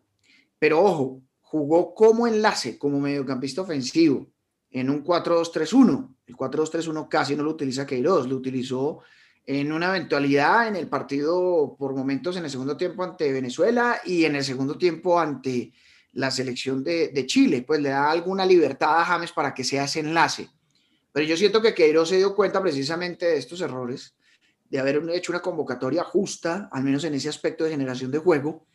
Pero 0.61 0.81
ojo, 0.81 1.23
jugó 1.41 1.93
como 1.93 2.29
enlace, 2.29 2.79
como 2.79 3.01
mediocampista 3.01 3.63
ofensivo, 3.63 4.31
en 4.71 4.91
un 4.91 5.03
4-2-3-1. 5.03 6.15
El 6.25 6.37
4-2-3-1 6.37 7.09
casi 7.09 7.35
no 7.35 7.43
lo 7.43 7.51
utiliza 7.51 7.85
Queiroz, 7.85 8.29
lo 8.29 8.37
utilizó 8.37 9.01
en 9.45 9.73
una 9.73 9.89
eventualidad 9.89 10.69
en 10.69 10.77
el 10.77 10.87
partido 10.87 11.75
por 11.77 11.93
momentos 11.93 12.37
en 12.37 12.45
el 12.45 12.51
segundo 12.51 12.77
tiempo 12.77 13.03
ante 13.03 13.33
Venezuela 13.33 14.01
y 14.05 14.25
en 14.25 14.37
el 14.37 14.45
segundo 14.45 14.79
tiempo 14.79 15.19
ante 15.19 15.73
la 16.13 16.31
selección 16.31 16.85
de, 16.85 17.09
de 17.09 17.27
Chile. 17.27 17.65
Pues 17.67 17.81
le 17.81 17.89
da 17.89 18.09
alguna 18.09 18.47
libertad 18.47 19.01
a 19.01 19.05
James 19.05 19.33
para 19.33 19.53
que 19.53 19.65
sea 19.65 19.83
ese 19.83 19.99
enlace 19.99 20.49
pero 21.13 21.27
yo 21.27 21.37
siento 21.37 21.61
que 21.61 21.75
Queiroz 21.75 22.09
se 22.09 22.17
dio 22.17 22.35
cuenta 22.35 22.63
precisamente 22.63 23.27
de 23.27 23.39
estos 23.39 23.61
errores, 23.61 24.15
de 24.69 24.79
haber 24.79 25.03
hecho 25.13 25.33
una 25.33 25.43
convocatoria 25.43 26.05
justa, 26.05 26.69
al 26.73 26.85
menos 26.85 27.03
en 27.05 27.15
ese 27.15 27.29
aspecto 27.29 27.65
de 27.65 27.71
generación 27.71 28.11
de 28.11 28.19
juego, 28.19 28.67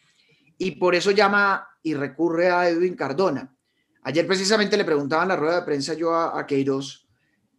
y 0.57 0.71
por 0.71 0.95
eso 0.95 1.11
llama 1.11 1.67
y 1.81 1.93
recurre 1.93 2.49
a 2.49 2.69
Edwin 2.69 2.95
Cardona. 2.95 3.55
Ayer 4.03 4.27
precisamente 4.27 4.77
le 4.77 4.85
preguntaba 4.85 5.23
en 5.23 5.29
la 5.29 5.35
rueda 5.35 5.59
de 5.59 5.65
prensa 5.65 5.93
yo 5.93 6.13
a, 6.13 6.45
Queiroz 6.45 7.07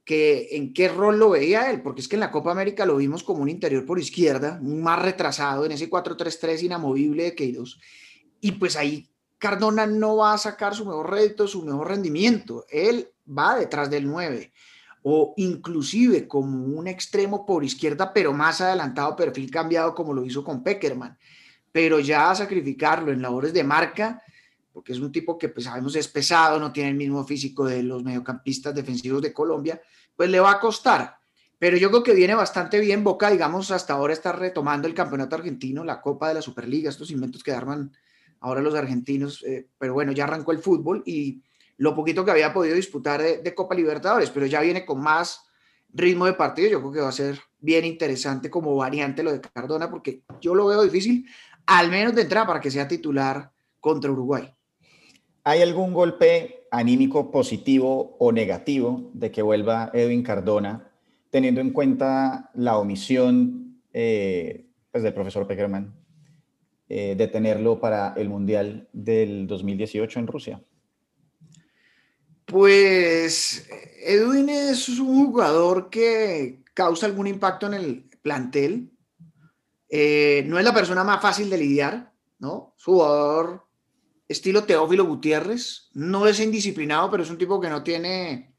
que 0.04 0.48
en 0.52 0.72
qué 0.72 0.88
rol 0.88 1.18
lo 1.18 1.30
veía 1.30 1.68
él, 1.70 1.82
porque 1.82 2.00
es 2.00 2.06
que 2.06 2.14
en 2.14 2.20
la 2.20 2.30
Copa 2.30 2.52
América 2.52 2.86
lo 2.86 2.96
vimos 2.96 3.24
como 3.24 3.42
un 3.42 3.48
interior 3.48 3.84
por 3.84 3.98
izquierda, 3.98 4.60
más 4.62 5.02
retrasado 5.02 5.64
en 5.64 5.72
ese 5.72 5.90
4-3-3 5.90 6.62
inamovible 6.62 7.24
de 7.24 7.34
Queiroz. 7.34 7.80
Y 8.40 8.52
pues 8.52 8.76
ahí 8.76 9.10
Cardona 9.38 9.86
no 9.86 10.18
va 10.18 10.34
a 10.34 10.38
sacar 10.38 10.76
su 10.76 10.84
mejor 10.84 11.10
rédito, 11.10 11.48
su 11.48 11.64
mejor 11.64 11.88
rendimiento. 11.88 12.64
Él 12.70 13.10
va 13.26 13.56
detrás 13.56 13.90
del 13.90 14.06
9 14.06 14.52
o 15.08 15.34
inclusive 15.36 16.26
como 16.26 16.64
un 16.76 16.88
extremo 16.88 17.46
por 17.46 17.62
izquierda, 17.62 18.12
pero 18.12 18.32
más 18.32 18.60
adelantado, 18.60 19.14
perfil 19.14 19.48
cambiado 19.52 19.94
como 19.94 20.12
lo 20.12 20.24
hizo 20.24 20.42
con 20.42 20.64
Peckerman. 20.64 21.16
Pero 21.70 22.00
ya 22.00 22.34
sacrificarlo 22.34 23.12
en 23.12 23.22
labores 23.22 23.52
de 23.52 23.62
marca, 23.62 24.20
porque 24.72 24.92
es 24.92 24.98
un 24.98 25.12
tipo 25.12 25.38
que 25.38 25.48
pues 25.48 25.66
sabemos 25.66 25.94
es 25.94 26.08
pesado, 26.08 26.58
no 26.58 26.72
tiene 26.72 26.90
el 26.90 26.96
mismo 26.96 27.24
físico 27.24 27.64
de 27.66 27.84
los 27.84 28.02
mediocampistas 28.02 28.74
defensivos 28.74 29.22
de 29.22 29.32
Colombia, 29.32 29.80
pues 30.16 30.28
le 30.28 30.40
va 30.40 30.50
a 30.50 30.58
costar. 30.58 31.18
Pero 31.56 31.76
yo 31.76 31.88
creo 31.90 32.02
que 32.02 32.12
viene 32.12 32.34
bastante 32.34 32.80
bien. 32.80 33.04
Boca, 33.04 33.30
digamos, 33.30 33.70
hasta 33.70 33.94
ahora 33.94 34.12
está 34.12 34.32
retomando 34.32 34.88
el 34.88 34.94
campeonato 34.94 35.36
argentino, 35.36 35.84
la 35.84 36.00
Copa 36.00 36.26
de 36.26 36.34
la 36.34 36.42
Superliga, 36.42 36.90
estos 36.90 37.12
inventos 37.12 37.44
que 37.44 37.52
arman 37.52 37.92
ahora 38.40 38.60
los 38.60 38.74
argentinos. 38.74 39.44
Eh, 39.44 39.68
pero 39.78 39.94
bueno, 39.94 40.10
ya 40.10 40.24
arrancó 40.24 40.50
el 40.50 40.58
fútbol 40.58 41.04
y 41.06 41.42
lo 41.78 41.94
poquito 41.94 42.24
que 42.24 42.30
había 42.30 42.52
podido 42.52 42.76
disputar 42.76 43.22
de, 43.22 43.54
Copa 43.54 43.74
Libertadores, 43.74 44.30
pero 44.30 44.46
ya 44.46 44.60
viene 44.60 44.84
con 44.84 45.00
más 45.00 45.46
ritmo 45.92 46.26
de 46.26 46.32
partido. 46.32 46.68
Yo 46.68 46.80
creo 46.80 46.92
que 46.92 47.00
va 47.00 47.08
a 47.08 47.12
ser 47.12 47.38
bien 47.58 47.84
interesante 47.84 48.50
como 48.50 48.74
variante 48.76 49.22
lo 49.22 49.32
de 49.32 49.40
Cardona, 49.40 49.90
porque 49.90 50.22
yo 50.40 50.54
lo 50.54 50.66
veo 50.66 50.82
difícil, 50.82 51.26
al 51.66 51.90
menos 51.90 52.14
de 52.14 52.22
entrada, 52.22 52.46
para 52.46 52.60
que 52.60 52.70
sea 52.70 52.88
titular 52.88 53.50
contra 53.80 54.10
Uruguay. 54.10 54.50
¿Hay 55.44 55.62
algún 55.62 55.92
golpe 55.92 56.66
anímico 56.70 57.30
positivo 57.30 58.16
o 58.18 58.32
negativo 58.32 59.10
de 59.12 59.30
que 59.30 59.42
vuelva 59.42 59.90
Edwin 59.92 60.22
Cardona, 60.22 60.90
teniendo 61.30 61.60
en 61.60 61.70
cuenta 61.70 62.50
la 62.54 62.78
omisión 62.78 63.80
eh, 63.92 64.66
pues 64.90 65.04
del 65.04 65.14
profesor 65.14 65.46
Peckerman 65.46 65.94
eh, 66.88 67.14
de 67.16 67.28
tenerlo 67.28 67.80
para 67.80 68.14
el 68.16 68.28
Mundial 68.28 68.88
del 68.92 69.46
2018 69.46 70.18
en 70.18 70.26
Rusia? 70.26 70.60
Pues 72.46 73.66
Edwin 74.04 74.48
es 74.48 74.88
un 74.88 75.26
jugador 75.26 75.90
que 75.90 76.62
causa 76.74 77.06
algún 77.06 77.26
impacto 77.26 77.66
en 77.66 77.74
el 77.74 78.08
plantel. 78.22 78.92
Eh, 79.88 80.44
no 80.46 80.58
es 80.58 80.64
la 80.64 80.74
persona 80.74 81.02
más 81.02 81.20
fácil 81.20 81.50
de 81.50 81.58
lidiar, 81.58 82.12
¿no? 82.38 82.72
Su 82.76 82.92
jugador 82.92 83.66
estilo 84.28 84.62
Teófilo 84.62 85.04
Gutiérrez. 85.06 85.90
No 85.94 86.28
es 86.28 86.38
indisciplinado, 86.38 87.10
pero 87.10 87.24
es 87.24 87.30
un 87.30 87.38
tipo 87.38 87.60
que 87.60 87.68
no 87.68 87.82
tiene, 87.82 88.54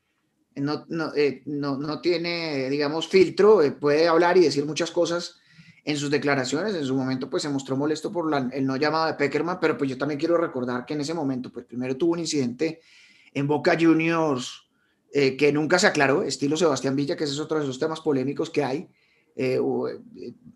no, 0.55 0.85
no, 0.89 1.15
eh, 1.15 1.43
tiene, 2.03 2.69
digamos, 2.69 3.07
filtro. 3.07 3.61
Eh, 3.61 3.71
puede 3.71 4.09
hablar 4.09 4.35
y 4.35 4.41
decir 4.41 4.65
muchas 4.65 4.91
cosas 4.91 5.39
en 5.85 5.95
sus 5.95 6.11
declaraciones. 6.11 6.75
En 6.75 6.83
su 6.83 6.93
momento, 6.93 7.29
pues 7.29 7.43
se 7.43 7.49
mostró 7.49 7.77
molesto 7.77 8.11
por 8.11 8.29
el 8.51 8.65
no 8.65 8.75
llamado 8.75 9.05
de 9.05 9.13
Peckerman, 9.13 9.61
pero 9.61 9.77
pues 9.77 9.89
yo 9.89 9.97
también 9.97 10.19
quiero 10.19 10.35
recordar 10.35 10.85
que 10.85 10.93
en 10.93 11.01
ese 11.01 11.13
momento, 11.13 11.53
pues 11.53 11.65
primero 11.65 11.95
tuvo 11.95 12.11
un 12.11 12.19
incidente 12.19 12.81
en 13.33 13.47
Boca 13.47 13.77
Juniors 13.79 14.67
eh, 15.13 15.37
que 15.37 15.51
nunca 15.53 15.79
se 15.79 15.87
aclaró, 15.87 16.23
estilo 16.23 16.57
Sebastián 16.57 16.95
Villa, 16.95 17.15
que 17.15 17.23
ese 17.23 17.33
es 17.33 17.39
otro 17.39 17.57
de 17.57 17.63
esos 17.63 17.79
temas 17.79 18.01
polémicos 18.01 18.49
que 18.49 18.63
hay, 18.63 18.89
eh, 19.35 19.59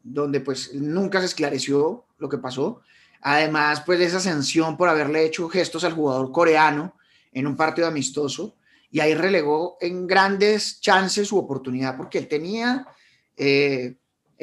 donde 0.03 0.41
pues 0.41 0.73
nunca 0.73 1.19
se 1.19 1.27
esclareció 1.27 2.05
lo 2.17 2.29
que 2.29 2.37
pasó. 2.37 2.81
Además, 3.21 3.83
pues 3.85 3.99
esa 4.01 4.19
sanción 4.19 4.77
por 4.77 4.89
haberle 4.89 5.25
hecho 5.25 5.47
gestos 5.47 5.83
al 5.83 5.93
jugador 5.93 6.31
coreano 6.31 6.95
en 7.31 7.47
un 7.47 7.55
partido 7.55 7.87
amistoso, 7.87 8.57
y 8.89 8.99
ahí 8.99 9.15
relegó 9.15 9.77
en 9.79 10.05
grandes 10.05 10.81
chances 10.81 11.29
su 11.29 11.37
oportunidad 11.37 11.95
porque 11.95 12.17
él 12.17 12.27
tenía, 12.27 12.85
él 13.37 13.97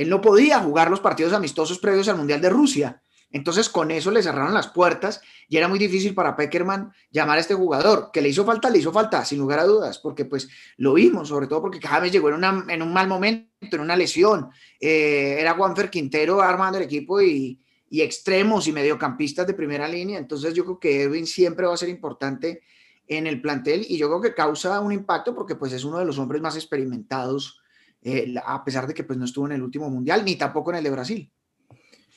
no 0.09 0.23
podía 0.23 0.61
jugar 0.61 0.91
los 0.91 1.01
partidos 1.01 1.35
amistosos 1.35 1.79
previos 1.79 2.09
al 2.09 2.17
Mundial 2.17 2.41
de 2.41 2.49
Rusia 2.49 3.03
entonces 3.31 3.69
con 3.69 3.91
eso 3.91 4.11
le 4.11 4.23
cerraron 4.23 4.55
las 4.55 4.69
puertas 4.69 5.21
y 5.49 5.59
era 5.59 5.69
muy 5.69 5.79
difícil 5.79 6.15
para 6.15 6.35
Peckerman 6.35 6.93
llamar 7.11 7.37
a 7.37 7.41
este 7.41 7.55
jugador. 7.55 8.11
Que 8.13 8.23
le 8.23 8.31
hizo 8.31 8.45
falta, 8.45 8.71
le 8.71 8.79
hizo 8.79 8.93
falta, 8.93 9.25
sin 9.25 9.39
lugar 9.39 9.59
a 9.59 9.65
dudas, 9.65 9.99
porque 9.99 10.25
pues 10.25 10.49
lo 10.79 10.95
vimos, 10.95 11.29
sobre 11.29 11.47
todo 11.47 11.61
porque 11.61 11.81
James 11.81 12.11
llegó 12.11 12.31
en, 12.31 12.43
en 12.71 12.83
un 12.83 12.93
mal 12.93 13.07
momento, 13.07 13.49
en 13.61 13.81
una 13.81 13.97
lesión. 13.97 14.49
Eh, 14.81 15.37
era 15.39 15.55
Juanfer 15.55 15.91
Quintero 15.91 16.41
armando 16.41 16.79
el 16.79 16.85
equipo 16.85 17.21
y, 17.21 17.61
y 17.91 18.01
extremos 18.01 18.67
y 18.67 18.73
mediocampistas 18.73 19.47
de 19.47 19.55
primera 19.55 19.87
línea. 19.87 20.19
Entonces 20.19 20.55
yo 20.55 20.65
creo 20.65 20.79
que 20.79 21.03
Edwin 21.03 21.27
siempre 21.27 21.67
va 21.67 21.75
a 21.75 21.79
ser 21.79 21.91
importante 21.91 22.63
en 23.07 23.27
el 23.27 23.41
plantel 23.43 23.85
y 23.89 23.99
yo 23.99 24.09
creo 24.09 24.21
que 24.21 24.35
causa 24.35 24.81
un 24.81 24.93
impacto 24.93 25.35
porque 25.35 25.55
pues 25.55 25.73
es 25.73 25.85
uno 25.85 25.99
de 25.99 26.05
los 26.05 26.19
hombres 26.19 26.41
más 26.41 26.57
experimentados, 26.57 27.61
eh, 28.03 28.35
a 28.45 28.65
pesar 28.65 28.87
de 28.87 28.95
que 28.95 29.05
pues 29.05 29.19
no 29.19 29.25
estuvo 29.27 29.47
en 29.47 29.53
el 29.53 29.63
último 29.63 29.91
mundial 29.91 30.25
ni 30.25 30.37
tampoco 30.37 30.71
en 30.71 30.79
el 30.79 30.85
de 30.85 30.91
Brasil. 30.91 31.33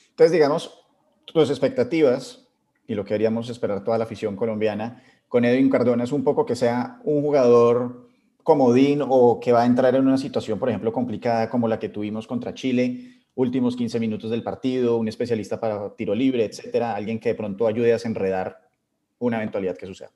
Entonces, 0.09 0.33
digamos, 0.33 0.80
tus 1.25 1.49
expectativas 1.49 2.47
y 2.87 2.95
lo 2.95 3.05
que 3.05 3.13
haríamos 3.13 3.49
esperar 3.49 3.83
toda 3.83 3.97
la 3.97 4.03
afición 4.03 4.35
colombiana 4.35 5.03
con 5.27 5.45
Edwin 5.45 5.69
Cardona 5.69 6.03
es 6.03 6.11
un 6.11 6.23
poco 6.25 6.45
que 6.45 6.55
sea 6.55 6.99
un 7.05 7.21
jugador 7.21 8.09
comodín 8.43 9.01
o 9.07 9.39
que 9.39 9.51
va 9.51 9.61
a 9.61 9.65
entrar 9.65 9.95
en 9.95 10.05
una 10.05 10.17
situación, 10.17 10.59
por 10.59 10.67
ejemplo, 10.67 10.91
complicada 10.91 11.49
como 11.49 11.67
la 11.67 11.79
que 11.79 11.89
tuvimos 11.89 12.27
contra 12.27 12.53
Chile, 12.53 13.21
últimos 13.35 13.77
15 13.77 13.99
minutos 13.99 14.29
del 14.29 14.43
partido, 14.43 14.97
un 14.97 15.07
especialista 15.07 15.59
para 15.59 15.95
tiro 15.95 16.13
libre, 16.15 16.43
etcétera, 16.43 16.95
alguien 16.95 17.19
que 17.19 17.29
de 17.29 17.35
pronto 17.35 17.65
ayude 17.65 17.91
a 17.91 17.93
desenredar 17.93 18.59
una 19.19 19.37
eventualidad 19.37 19.77
que 19.77 19.85
suceda. 19.85 20.11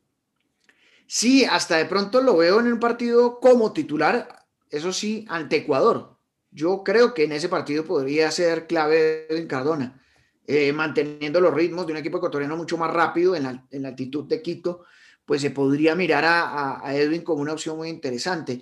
Sí, 1.08 1.46
hasta 1.46 1.78
de 1.78 1.86
pronto 1.86 2.22
lo 2.22 2.36
veo 2.36 2.60
en 2.60 2.68
un 2.68 2.80
partido 2.80 3.40
como 3.40 3.72
titular, 3.72 4.28
eso 4.70 4.92
sí, 4.92 5.26
ante 5.30 5.58
Ecuador. 5.58 6.18
Yo 6.52 6.84
creo 6.84 7.14
que 7.14 7.26
en 7.26 7.32
ese 7.32 7.48
partido 7.48 7.86
podría 7.86 8.32
ser 8.32 8.68
clave 8.68 9.28
Edwin 9.30 9.48
Cardona. 9.48 10.02
Eh, 10.48 10.72
manteniendo 10.72 11.42
los 11.42 11.54
ritmos 11.54 11.88
de 11.88 11.94
un 11.94 11.98
equipo 11.98 12.18
ecuatoriano 12.18 12.56
mucho 12.56 12.78
más 12.78 12.94
rápido 12.94 13.36
en 13.36 13.44
la, 13.44 13.88
altitud 13.88 14.26
de 14.26 14.44
Quito, 14.44 14.86
pues 15.26 15.42
se 15.42 15.50
podría 15.50 15.96
mirar 15.96 16.24
a, 16.28 16.96
Edwin 16.96 17.24
como 17.24 17.42
una 17.42 17.54
opción 17.54 17.78
muy 17.78 17.90
interesante. 17.90 18.62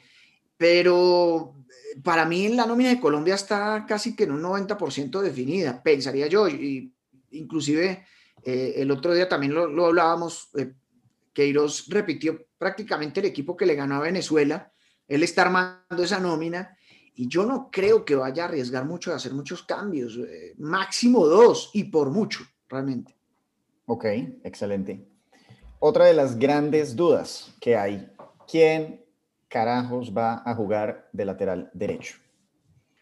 Pero 0.56 1.56
eh, 1.68 2.00
para 2.02 2.26
mí 2.26 2.48
la 2.50 2.66
nómina 2.66 2.90
de 2.90 3.02
Colombia 3.02 3.36
está 3.36 3.86
casi 3.86 4.16
que 4.16 4.24
en 4.24 4.32
un 4.32 4.42
90% 4.42 5.20
definida, 5.20 5.84
pensaría 5.84 6.28
yo, 6.28 6.48
y 6.48 6.94
inclusive 7.32 8.06
eh, 8.44 8.76
el 8.78 8.90
otro 8.90 9.14
día 9.14 9.28
también 9.28 9.54
lo, 9.54 9.86
hablábamos, 9.86 10.52
Queiroz 11.34 11.88
repitió 11.90 12.46
prácticamente 12.58 13.20
el 13.20 13.26
equipo 13.26 13.58
que 13.58 13.66
le 13.66 13.76
ganó 13.76 13.96
a 13.96 14.02
Venezuela, 14.02 14.72
él 15.06 15.22
está 15.24 15.42
armando 15.42 16.02
esa 16.02 16.22
nómina 16.22 16.73
y 17.16 17.28
yo 17.28 17.46
no 17.46 17.70
creo 17.72 18.06
que 18.06 18.16
vaya 18.16 18.44
a 18.44 18.48
arriesgar 18.48 18.86
mucho 18.86 19.12
de 19.12 19.18
hacer 19.18 19.34
muchos 19.34 19.64
cambios, 19.64 20.18
eh, 20.18 20.54
máximo 20.58 21.28
dos 21.28 21.70
y 21.74 21.86
por 21.86 22.10
mucho, 22.10 22.44
realmente. 22.68 23.16
Ok, 23.86 24.06
excelente. 24.44 25.06
Otra 25.80 26.06
de 26.06 26.14
las 26.14 26.40
grandes 26.40 26.96
dudas 26.96 27.54
que 27.60 27.76
hay, 27.76 28.10
¿quién 28.50 29.04
carajos 29.50 30.16
va 30.16 30.42
a 30.46 30.56
jugar 30.56 31.10
de 31.12 31.26
lateral 31.26 31.70
derecho? 31.74 32.16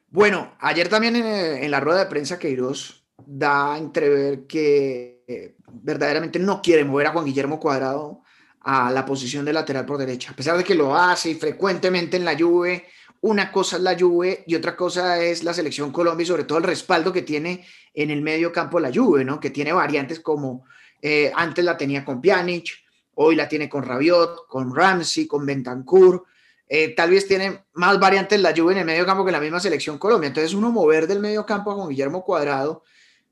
Bueno, 0.09 0.51
ayer 0.59 0.89
también 0.89 1.15
en, 1.15 1.71
la 1.71 1.79
rueda 1.79 1.99
de 1.99 2.05
prensa 2.07 2.37
Queiroz 2.37 3.05
da 3.25 3.75
a 3.75 3.77
entrever 3.77 4.45
que 4.45 5.23
eh, 5.27 5.55
verdaderamente 5.71 6.39
no 6.39 6.61
quiere 6.61 6.83
mover 6.83 7.07
a 7.07 7.11
Juan 7.11 7.25
Guillermo 7.25 7.59
Cuadrado 7.59 8.23
a 8.59 8.91
la 8.91 9.05
posición 9.05 9.45
de 9.45 9.53
lateral 9.53 9.85
por 9.85 9.97
derecha, 9.97 10.31
a 10.31 10.35
pesar 10.35 10.57
de 10.57 10.63
que 10.63 10.75
lo 10.75 10.95
hace 10.95 11.31
y 11.31 11.35
frecuentemente 11.35 12.17
en 12.17 12.25
la 12.25 12.37
Juve 12.37 12.85
una 13.21 13.51
cosa 13.51 13.77
es 13.77 13.83
la 13.83 13.97
Juve 13.97 14.43
y 14.47 14.55
otra 14.55 14.75
cosa 14.75 15.21
es 15.23 15.43
la 15.43 15.53
selección 15.53 15.91
Colombia 15.91 16.23
y 16.23 16.27
sobre 16.27 16.43
todo 16.43 16.57
el 16.57 16.63
respaldo 16.63 17.13
que 17.13 17.21
tiene 17.21 17.65
en 17.93 18.09
el 18.09 18.21
medio 18.21 18.51
campo 18.51 18.79
la 18.79 18.91
Juve, 18.93 19.23
¿no? 19.23 19.39
Que 19.39 19.51
tiene 19.51 19.71
variantes 19.73 20.19
como 20.19 20.65
eh, 21.01 21.31
antes 21.35 21.63
la 21.63 21.77
tenía 21.77 22.03
con 22.03 22.19
Pjanic, 22.19 22.71
hoy 23.15 23.35
la 23.35 23.47
tiene 23.47 23.69
con 23.69 23.83
Rabiot, 23.83 24.47
con 24.47 24.75
Ramsey, 24.75 25.27
con 25.27 25.45
Bentancur. 25.45 26.25
Eh, 26.67 26.95
tal 26.95 27.11
vez 27.11 27.27
tiene 27.27 27.65
más 27.73 27.99
variantes 27.99 28.39
la 28.41 28.53
Juve 28.55 28.73
en 28.73 28.79
el 28.79 28.85
medio 28.85 29.05
campo 29.05 29.23
que 29.23 29.31
la 29.31 29.39
misma 29.39 29.59
selección 29.59 29.99
Colombia. 29.99 30.27
Entonces 30.27 30.53
uno 30.53 30.71
mover 30.71 31.05
del 31.05 31.19
medio 31.19 31.45
campo 31.45 31.75
con 31.75 31.89
Guillermo 31.89 32.23
Cuadrado 32.23 32.83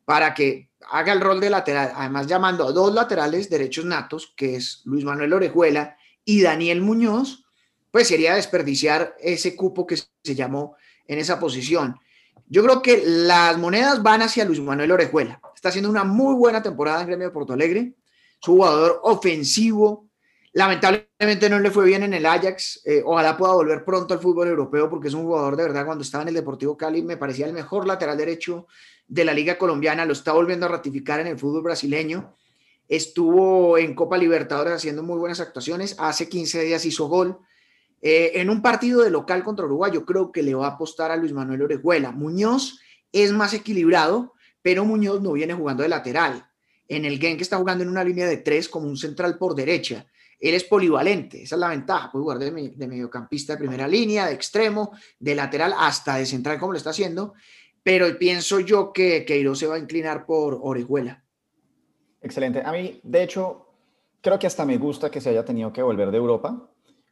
para 0.05 0.34
que 0.34 0.69
haga 0.91 1.13
el 1.13 1.22
rol 1.22 1.39
de 1.39 1.50
lateral, 1.50 1.93
además 1.96 2.27
llamando 2.27 2.67
a 2.67 2.72
dos 2.72 2.93
laterales 2.93 3.50
derechos 3.50 3.86
natos, 3.86 4.34
que 4.36 4.55
es 4.55 4.81
Luis 4.86 5.03
Manuel 5.03 5.34
Orejuela 5.34 5.98
y 6.25 6.41
Daniel 6.41 6.81
Muñoz, 6.81 7.49
pues 7.91 8.08
sería 8.08 8.36
desperdiciar 8.36 9.15
ese 9.19 9.55
cupo 9.55 9.86
que 9.88 9.98
se 9.98 10.36
llamó 10.36 10.75
en 11.08 11.19
esa 11.19 11.39
posición. 11.39 11.96
Yo 12.48 12.63
creo 12.63 12.81
que 12.81 13.03
las 13.05 13.58
monedas 13.58 14.01
van 14.01 14.22
hacia 14.22 14.46
Luis 14.46 14.60
Manuel 14.60 14.91
Orejuela. 14.91 15.39
Está 15.55 15.69
haciendo 15.69 15.89
una 15.89 16.03
muy 16.03 16.34
buena 16.34 16.63
temporada 16.63 17.01
en 17.01 17.08
Gremio 17.08 17.27
de 17.27 17.34
Porto 17.34 17.53
Alegre. 17.53 17.93
Su 18.41 18.53
jugador 18.53 19.00
ofensivo. 19.03 20.10
Lamentablemente 20.53 21.48
no 21.48 21.60
le 21.60 21.69
fue 21.69 21.86
bien 21.86 22.03
en 22.03 22.13
el 22.13 22.25
Ajax. 22.25 22.81
Eh, 22.86 23.03
ojalá 23.05 23.38
pueda 23.38 23.53
volver 23.53 23.86
pronto 23.86 24.15
al 24.15 24.19
fútbol 24.19 24.48
europeo 24.48 24.89
porque 24.89 25.10
es 25.10 25.13
un 25.13 25.24
jugador 25.24 25.55
de 25.55 25.63
verdad. 25.63 25.86
Cuando 25.86 26.03
estaba 26.03 26.24
en 26.24 26.29
el 26.29 26.36
Deportivo 26.36 26.75
Cali 26.75 27.03
me 27.03 27.17
parecía 27.17 27.46
el 27.46 27.53
mejor 27.53 27.86
lateral 27.86 28.17
derecho 28.17 28.65
de 29.08 29.25
la 29.25 29.34
Liga 29.34 29.58
Colombiana. 29.58 30.05
Lo 30.05 30.13
está 30.13 30.34
volviendo 30.34 30.65
a 30.65 30.69
ratificar 30.69 31.19
en 31.19 31.27
el 31.27 31.38
fútbol 31.38 31.62
brasileño. 31.62 32.36
Estuvo 32.88 33.77
en 33.77 33.93
Copa 33.93 34.17
Libertadores 34.17 34.74
haciendo 34.74 35.03
muy 35.03 35.19
buenas 35.19 35.39
actuaciones. 35.39 35.96
Hace 36.00 36.27
15 36.27 36.63
días 36.63 36.84
hizo 36.86 37.08
gol 37.08 37.39
eh, 38.01 38.32
en 38.36 38.50
un 38.50 38.62
partido 38.62 39.01
de 39.01 39.10
local 39.10 39.44
contra 39.44 39.65
Uruguay, 39.65 39.91
yo 39.94 40.06
creo 40.06 40.32
que 40.32 40.44
le 40.44 40.56
va 40.56 40.68
a 40.68 40.72
apostar 40.72 41.12
a 41.12 41.18
Luis 41.18 41.34
Manuel 41.34 41.63
Orejuela. 41.63 42.12
Muñoz 42.12 42.79
es 43.12 43.32
más 43.32 43.53
equilibrado, 43.53 44.34
pero 44.62 44.86
Muñoz 44.86 45.22
no 45.22 45.34
viene 45.34 45.53
jugando 45.53 45.84
de 45.84 45.89
lateral. 45.89 46.46
En 46.88 47.06
el 47.06 47.20
game 47.20 47.38
que 47.38 47.44
está 47.44 47.58
jugando 47.58 47.84
en 47.84 47.89
una 47.89 48.03
línea 48.03 48.27
de 48.27 48.38
tres 48.38 48.70
como 48.70 48.88
un 48.88 48.98
central 48.98 49.38
por 49.38 49.53
derecha. 49.53 50.08
Él 50.39 50.53
es 50.56 50.63
polivalente, 50.63 51.44
esa 51.44 51.56
es 51.56 51.60
la 51.60 51.70
ventaja. 51.70 52.12
Puede 52.12 52.24
jugar 52.24 52.39
de, 52.39 52.88
mediocampista 52.88 53.53
de 53.53 53.60
primera 53.60 53.88
línea, 53.88 54.25
de 54.25 54.34
extremo, 54.34 54.91
de 55.20 55.36
lateral, 55.36 55.74
hasta 55.77 56.15
de 56.15 56.25
central, 56.25 56.58
como 56.58 56.72
lo 56.72 56.77
está 56.77 56.91
haciendo. 56.91 57.34
Pero 57.84 58.18
pienso 58.18 58.62
yo 58.62 58.94
que 58.94 59.25
Queiroz 59.25 59.60
se 59.60 59.68
va 59.68 59.75
a 59.75 59.79
inclinar 59.79 60.25
por 60.25 60.58
Orejuela. 60.62 61.24
Excelente. 62.22 62.62
A 62.63 62.72
mí, 62.72 63.00
de 63.03 63.24
hecho, 63.24 63.68
creo 64.22 64.39
que 64.39 64.48
hasta 64.48 64.65
me 64.65 64.77
gusta 64.77 65.12
que 65.12 65.20
se 65.20 65.29
haya 65.29 65.44
tenido 65.44 65.74
que 65.74 65.82
volver 65.82 66.10
de 66.10 66.18
Europa 66.18 66.69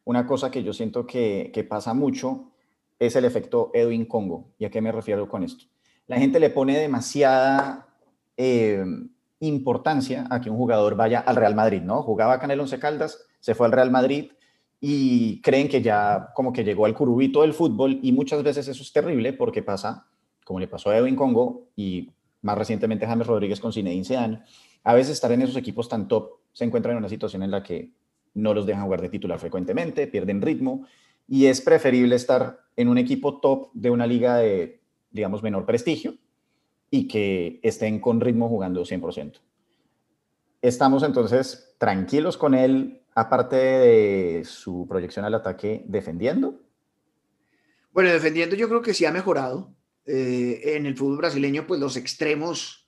una 0.08 0.26
cosa 0.26 0.50
que 0.50 0.64
yo 0.64 0.72
siento 0.72 1.06
que, 1.06 1.68
pasa 1.70 1.94
mucho 1.94 2.52
es 2.98 3.18
el 3.18 3.26
efecto 3.26 3.72
Edwin 3.74 4.06
Congo. 4.06 4.54
¿Y 4.58 4.64
a 4.64 4.70
qué 4.70 4.80
me 4.80 4.94
refiero 4.94 5.28
con 5.28 5.44
esto? 5.44 5.66
La 6.08 6.18
gente 6.18 6.40
le 6.40 6.50
pone 6.50 6.80
demasiada 6.80 7.90
eh, 8.38 8.86
importancia 9.42 10.26
a 10.30 10.40
que 10.40 10.50
un 10.50 10.56
jugador 10.56 10.96
vaya 10.96 11.20
al 11.20 11.36
Real 11.36 11.56
Madrid, 11.56 11.82
¿no? 11.82 12.04
Jugaba 12.04 12.36
acá 12.36 12.46
en 12.46 12.52
el 12.52 12.62
Once 12.62 12.80
Caldas, 12.80 13.26
se 13.42 13.54
fue 13.54 13.66
al 13.66 13.74
Real 13.74 13.92
Madrid 13.92 14.32
y 14.80 15.42
creen 15.42 15.68
que 15.68 15.82
ya 15.82 16.32
como 16.34 16.54
que 16.54 16.64
llegó 16.64 16.86
al 16.86 16.96
curubito 16.96 17.42
del 17.42 17.54
fútbol 17.54 18.00
y 18.02 18.14
muchas 18.14 18.42
veces 18.44 18.70
eso 18.70 18.84
es 18.84 18.94
terrible 18.94 19.34
porque 19.34 19.62
pasa, 19.62 20.08
como 20.46 20.62
le 20.62 20.70
pasó 20.70 20.90
a 20.90 20.98
Edwin 20.98 21.18
Congo 21.18 21.68
y 21.76 22.10
más 22.44 22.58
recientemente 22.58 23.06
James 23.06 23.28
Rodríguez 23.28 23.60
con 23.60 23.74
Zinedine 23.74 24.06
Zidane, 24.06 24.42
a 24.86 24.94
veces 24.94 25.14
estar 25.14 25.34
en 25.34 25.42
esos 25.42 25.58
equipos 25.58 25.90
tan 25.90 26.08
top 26.08 26.38
se 26.54 26.64
encuentra 26.64 26.94
en 26.94 26.98
una 26.98 27.10
situación 27.10 27.44
en 27.44 27.52
la 27.52 27.62
que 27.62 27.92
no 28.38 28.53
los 28.53 28.65
dejan 28.65 28.84
jugar 28.84 29.01
de 29.01 29.10
titular 29.10 29.39
frecuentemente, 29.39 30.08
pierden 30.08 30.41
ritmo 30.41 30.86
y 31.27 31.48
es 31.48 31.60
preferible 31.60 32.15
estar 32.15 32.60
en 32.75 32.88
un 32.88 32.98
equipo 32.98 33.39
top 33.39 33.70
de 33.74 33.89
una 33.89 34.08
liga 34.08 34.38
de, 34.38 34.79
digamos, 35.12 35.44
menor 35.44 35.65
prestigio 35.65 36.15
y 36.89 37.08
que 37.08 37.60
estén 37.63 38.00
con 38.00 38.22
ritmo 38.22 38.48
jugando 38.48 38.84
100%. 38.84 39.39
Estamos 40.62 41.03
entonces 41.03 41.75
tranquilos 41.77 42.38
con 42.38 42.53
él, 42.53 43.01
aparte 43.13 43.56
de 43.56 44.44
su 44.46 44.86
proyección 44.88 45.25
al 45.25 45.34
ataque, 45.34 45.84
defendiendo. 45.88 46.62
Bueno, 47.91 48.12
defendiendo 48.12 48.56
yo 48.56 48.70
creo 48.70 48.82
que 48.82 48.94
sí 48.94 49.06
ha 49.06 49.12
mejorado. 49.12 49.74
Eh, 50.06 50.75
en 50.77 50.86
el 50.86 50.96
fútbol 50.96 51.17
brasileño, 51.17 51.67
pues 51.67 51.82
los 51.82 51.98
extremos 51.98 52.87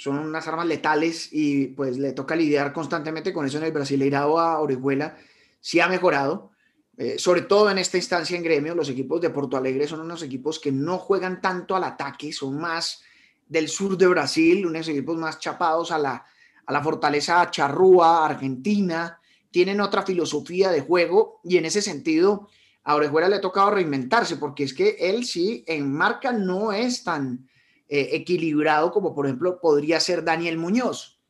son 0.00 0.18
unas 0.18 0.48
armas 0.48 0.64
letales 0.64 1.28
y 1.30 1.66
pues 1.66 1.98
le 1.98 2.12
toca 2.12 2.34
lidiar 2.34 2.72
constantemente 2.72 3.34
con 3.34 3.44
eso 3.44 3.58
en 3.58 3.64
el 3.64 3.72
Brasileirado 3.72 4.40
a 4.40 4.58
Orihuela. 4.58 5.18
Sí 5.60 5.78
ha 5.78 5.88
mejorado, 5.88 6.52
eh, 6.96 7.18
sobre 7.18 7.42
todo 7.42 7.70
en 7.70 7.76
esta 7.76 7.98
instancia 7.98 8.34
en 8.34 8.42
gremio, 8.42 8.74
los 8.74 8.88
equipos 8.88 9.20
de 9.20 9.28
Porto 9.28 9.58
Alegre 9.58 9.86
son 9.86 10.00
unos 10.00 10.22
equipos 10.22 10.58
que 10.58 10.72
no 10.72 10.96
juegan 10.96 11.42
tanto 11.42 11.76
al 11.76 11.84
ataque, 11.84 12.32
son 12.32 12.58
más 12.58 13.02
del 13.46 13.68
sur 13.68 13.98
de 13.98 14.06
Brasil, 14.06 14.64
unos 14.64 14.88
equipos 14.88 15.18
más 15.18 15.38
chapados 15.38 15.92
a 15.92 15.98
la, 15.98 16.24
a 16.64 16.72
la 16.72 16.82
fortaleza 16.82 17.50
charrúa, 17.50 18.24
argentina, 18.24 19.20
tienen 19.50 19.82
otra 19.82 20.00
filosofía 20.00 20.70
de 20.70 20.80
juego 20.80 21.42
y 21.44 21.58
en 21.58 21.66
ese 21.66 21.82
sentido 21.82 22.48
a 22.84 22.94
Orejuela 22.94 23.28
le 23.28 23.36
ha 23.36 23.40
tocado 23.42 23.72
reinventarse 23.72 24.38
porque 24.38 24.64
es 24.64 24.72
que 24.72 24.96
él 24.98 25.26
sí 25.26 25.62
en 25.66 25.92
marca 25.92 26.32
no 26.32 26.72
es 26.72 27.04
tan 27.04 27.49
eh, 27.92 28.10
equilibrado 28.12 28.92
como 28.92 29.12
por 29.12 29.26
ejemplo 29.26 29.58
podría 29.60 29.98
ser 29.98 30.22
Daniel 30.22 30.58
Muñoz. 30.58 31.20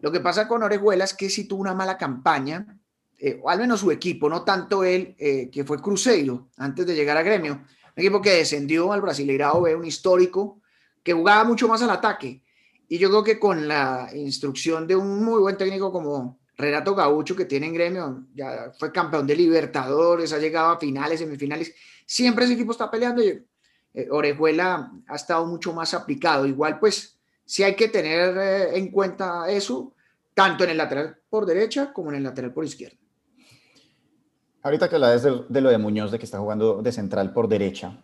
Lo 0.00 0.12
que 0.12 0.20
pasa 0.20 0.46
con 0.46 0.62
Orejuela 0.62 1.04
es 1.04 1.14
que 1.14 1.30
si 1.30 1.48
tuvo 1.48 1.62
una 1.62 1.72
mala 1.72 1.96
campaña, 1.96 2.78
eh, 3.18 3.40
o 3.42 3.48
al 3.48 3.58
menos 3.58 3.80
su 3.80 3.90
equipo, 3.90 4.28
no 4.28 4.44
tanto 4.44 4.84
él, 4.84 5.16
eh, 5.18 5.48
que 5.50 5.64
fue 5.64 5.80
Cruzeiro 5.80 6.50
antes 6.58 6.86
de 6.86 6.94
llegar 6.94 7.16
a 7.16 7.22
Gremio, 7.22 7.54
un 7.54 7.92
equipo 7.96 8.20
que 8.20 8.34
descendió 8.34 8.92
al 8.92 9.00
Brasileirao 9.00 9.62
B, 9.62 9.74
un 9.74 9.86
histórico, 9.86 10.60
que 11.02 11.14
jugaba 11.14 11.42
mucho 11.44 11.66
más 11.66 11.80
al 11.80 11.88
ataque. 11.88 12.42
Y 12.86 12.98
yo 12.98 13.08
creo 13.08 13.24
que 13.24 13.38
con 13.38 13.66
la 13.66 14.10
instrucción 14.14 14.86
de 14.86 14.96
un 14.96 15.24
muy 15.24 15.40
buen 15.40 15.56
técnico 15.56 15.90
como 15.90 16.38
Renato 16.54 16.94
Gaucho, 16.94 17.34
que 17.34 17.46
tiene 17.46 17.68
en 17.68 17.72
gremio, 17.72 18.26
ya 18.34 18.72
fue 18.78 18.92
campeón 18.92 19.26
de 19.26 19.36
Libertadores, 19.36 20.34
ha 20.34 20.38
llegado 20.38 20.72
a 20.72 20.78
finales, 20.78 21.20
semifinales, 21.20 21.74
siempre 22.04 22.44
ese 22.44 22.52
equipo 22.52 22.72
está 22.72 22.90
peleando 22.90 23.22
y 23.22 23.42
eh, 23.94 24.08
Orejuela 24.10 24.92
ha 25.06 25.16
estado 25.16 25.46
mucho 25.46 25.72
más 25.72 25.94
aplicado. 25.94 26.46
Igual, 26.46 26.78
pues, 26.78 27.18
sí 27.44 27.62
hay 27.62 27.74
que 27.74 27.88
tener 27.88 28.36
eh, 28.36 28.78
en 28.78 28.90
cuenta 28.90 29.50
eso, 29.50 29.94
tanto 30.34 30.64
en 30.64 30.70
el 30.70 30.76
lateral 30.76 31.16
por 31.28 31.46
derecha 31.46 31.92
como 31.92 32.10
en 32.10 32.16
el 32.16 32.22
lateral 32.24 32.52
por 32.52 32.64
izquierda. 32.64 32.96
Ahorita 34.62 34.88
que 34.88 34.96
hablas 34.96 35.22
de, 35.22 35.44
de, 35.48 35.60
lo 35.60 35.70
de 35.70 35.78
Muñoz, 35.78 36.10
de 36.10 36.18
que 36.18 36.26
está 36.26 36.38
jugando 36.38 36.82
de 36.82 36.92
central 36.92 37.32
por 37.32 37.48
derecha, 37.48 37.96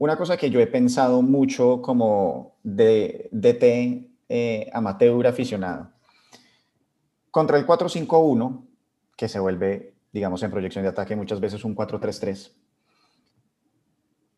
una 0.00 0.16
cosa 0.16 0.38
que 0.38 0.48
yo 0.48 0.60
he 0.60 0.66
pensado 0.66 1.20
mucho 1.20 1.82
como 1.82 2.56
de 2.62 3.28
DT 3.32 4.08
eh, 4.30 4.70
amateur 4.72 5.26
aficionado, 5.26 5.90
contra 7.30 7.58
el 7.58 7.66
4-5-1, 7.66 8.64
que 9.14 9.28
se 9.28 9.38
vuelve, 9.38 9.92
digamos, 10.10 10.42
en 10.42 10.50
proyección 10.50 10.84
de 10.84 10.88
ataque 10.88 11.16
muchas 11.16 11.38
veces 11.38 11.64
un 11.66 11.76
4-3-3, 11.76 12.50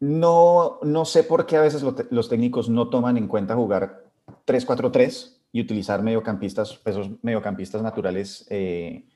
no, 0.03 0.81
no 0.83 1.05
sé 1.05 1.23
por 1.23 1.47
qué 1.47 1.57
a 1.57 1.61
veces 1.61 1.85
los 2.11 2.29
técnicos 2.29 2.69
no 2.69 2.91
toman 2.91 3.17
en 3.17 3.29
cuenta 3.29 3.55
jugar 3.55 4.03
3-4-3 4.49 5.37
y 5.53 5.61
utilizar 5.61 6.03
mediocampistas, 6.03 6.81
esos 6.85 7.09
mediocampistas 7.23 7.83
naturales 7.83 8.45
eh, 8.51 9.07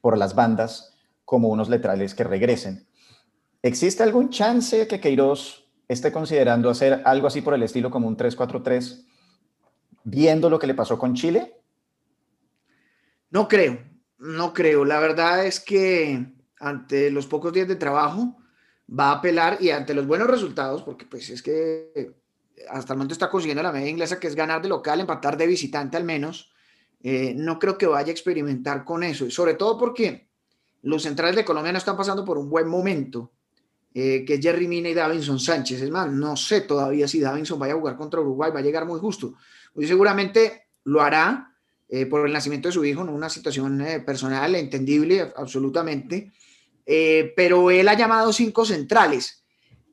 por 0.00 0.16
las 0.16 0.34
bandas 0.34 0.96
como 1.26 1.48
unos 1.48 1.68
laterales 1.68 2.14
que 2.14 2.24
regresen. 2.24 2.86
¿Existe 3.60 4.02
algún 4.02 4.30
chance 4.30 4.88
que 4.88 4.98
Queiroz 4.98 5.66
esté 5.88 6.10
considerando 6.10 6.70
hacer 6.70 7.02
algo 7.04 7.26
así 7.26 7.42
por 7.42 7.52
el 7.52 7.62
estilo 7.62 7.90
como 7.90 8.08
un 8.08 8.16
3-4-3, 8.16 9.04
viendo 10.04 10.48
lo 10.48 10.58
que 10.58 10.66
le 10.66 10.74
pasó 10.74 10.98
con 10.98 11.12
Chile? 11.12 11.60
No 13.28 13.46
creo, 13.46 13.78
no 14.16 14.54
creo. 14.54 14.86
La 14.86 15.00
verdad 15.00 15.44
es 15.44 15.60
que 15.60 16.32
ante 16.58 17.10
los 17.10 17.26
pocos 17.26 17.52
días 17.52 17.68
de 17.68 17.76
trabajo, 17.76 18.38
va 18.88 19.10
a 19.10 19.12
apelar 19.12 19.58
y 19.60 19.70
ante 19.70 19.94
los 19.94 20.06
buenos 20.06 20.28
resultados, 20.28 20.82
porque 20.82 21.06
pues 21.06 21.30
es 21.30 21.42
que 21.42 22.12
hasta 22.68 22.92
el 22.92 22.98
momento 22.98 23.14
está 23.14 23.30
consiguiendo 23.30 23.62
la 23.62 23.72
media 23.72 23.88
inglesa, 23.88 24.20
que 24.20 24.26
es 24.26 24.34
ganar 24.34 24.62
de 24.62 24.68
local, 24.68 25.00
empatar 25.00 25.36
de 25.36 25.46
visitante 25.46 25.96
al 25.96 26.04
menos, 26.04 26.52
eh, 27.02 27.34
no 27.36 27.58
creo 27.58 27.76
que 27.76 27.86
vaya 27.86 28.08
a 28.08 28.12
experimentar 28.12 28.84
con 28.84 29.02
eso, 29.02 29.26
y 29.26 29.30
sobre 29.30 29.54
todo 29.54 29.78
porque 29.78 30.28
los 30.82 31.02
centrales 31.02 31.36
de 31.36 31.44
Colombia 31.44 31.72
no 31.72 31.78
están 31.78 31.96
pasando 31.96 32.24
por 32.24 32.38
un 32.38 32.48
buen 32.48 32.68
momento, 32.68 33.32
eh, 33.92 34.24
que 34.24 34.34
es 34.34 34.40
Jerry 34.40 34.68
Mina 34.68 34.88
y 34.88 34.94
Davinson 34.94 35.38
Sánchez. 35.38 35.80
Es 35.80 35.90
más, 35.90 36.10
no 36.10 36.36
sé 36.36 36.62
todavía 36.62 37.06
si 37.06 37.20
Davinson 37.20 37.58
vaya 37.58 37.74
a 37.74 37.76
jugar 37.76 37.96
contra 37.96 38.20
Uruguay, 38.20 38.50
va 38.52 38.58
a 38.58 38.62
llegar 38.62 38.84
muy 38.86 38.98
justo. 38.98 39.34
Muy 39.74 39.86
seguramente 39.86 40.66
lo 40.84 41.00
hará 41.00 41.54
eh, 41.88 42.04
por 42.04 42.26
el 42.26 42.32
nacimiento 42.32 42.68
de 42.68 42.72
su 42.72 42.84
hijo, 42.84 43.04
¿no? 43.04 43.12
una 43.12 43.30
situación 43.30 43.82
personal, 44.04 44.56
entendible, 44.56 45.32
absolutamente 45.36 46.32
eh, 46.86 47.32
pero 47.36 47.70
él 47.70 47.88
ha 47.88 47.94
llamado 47.94 48.32
cinco 48.32 48.64
centrales, 48.64 49.44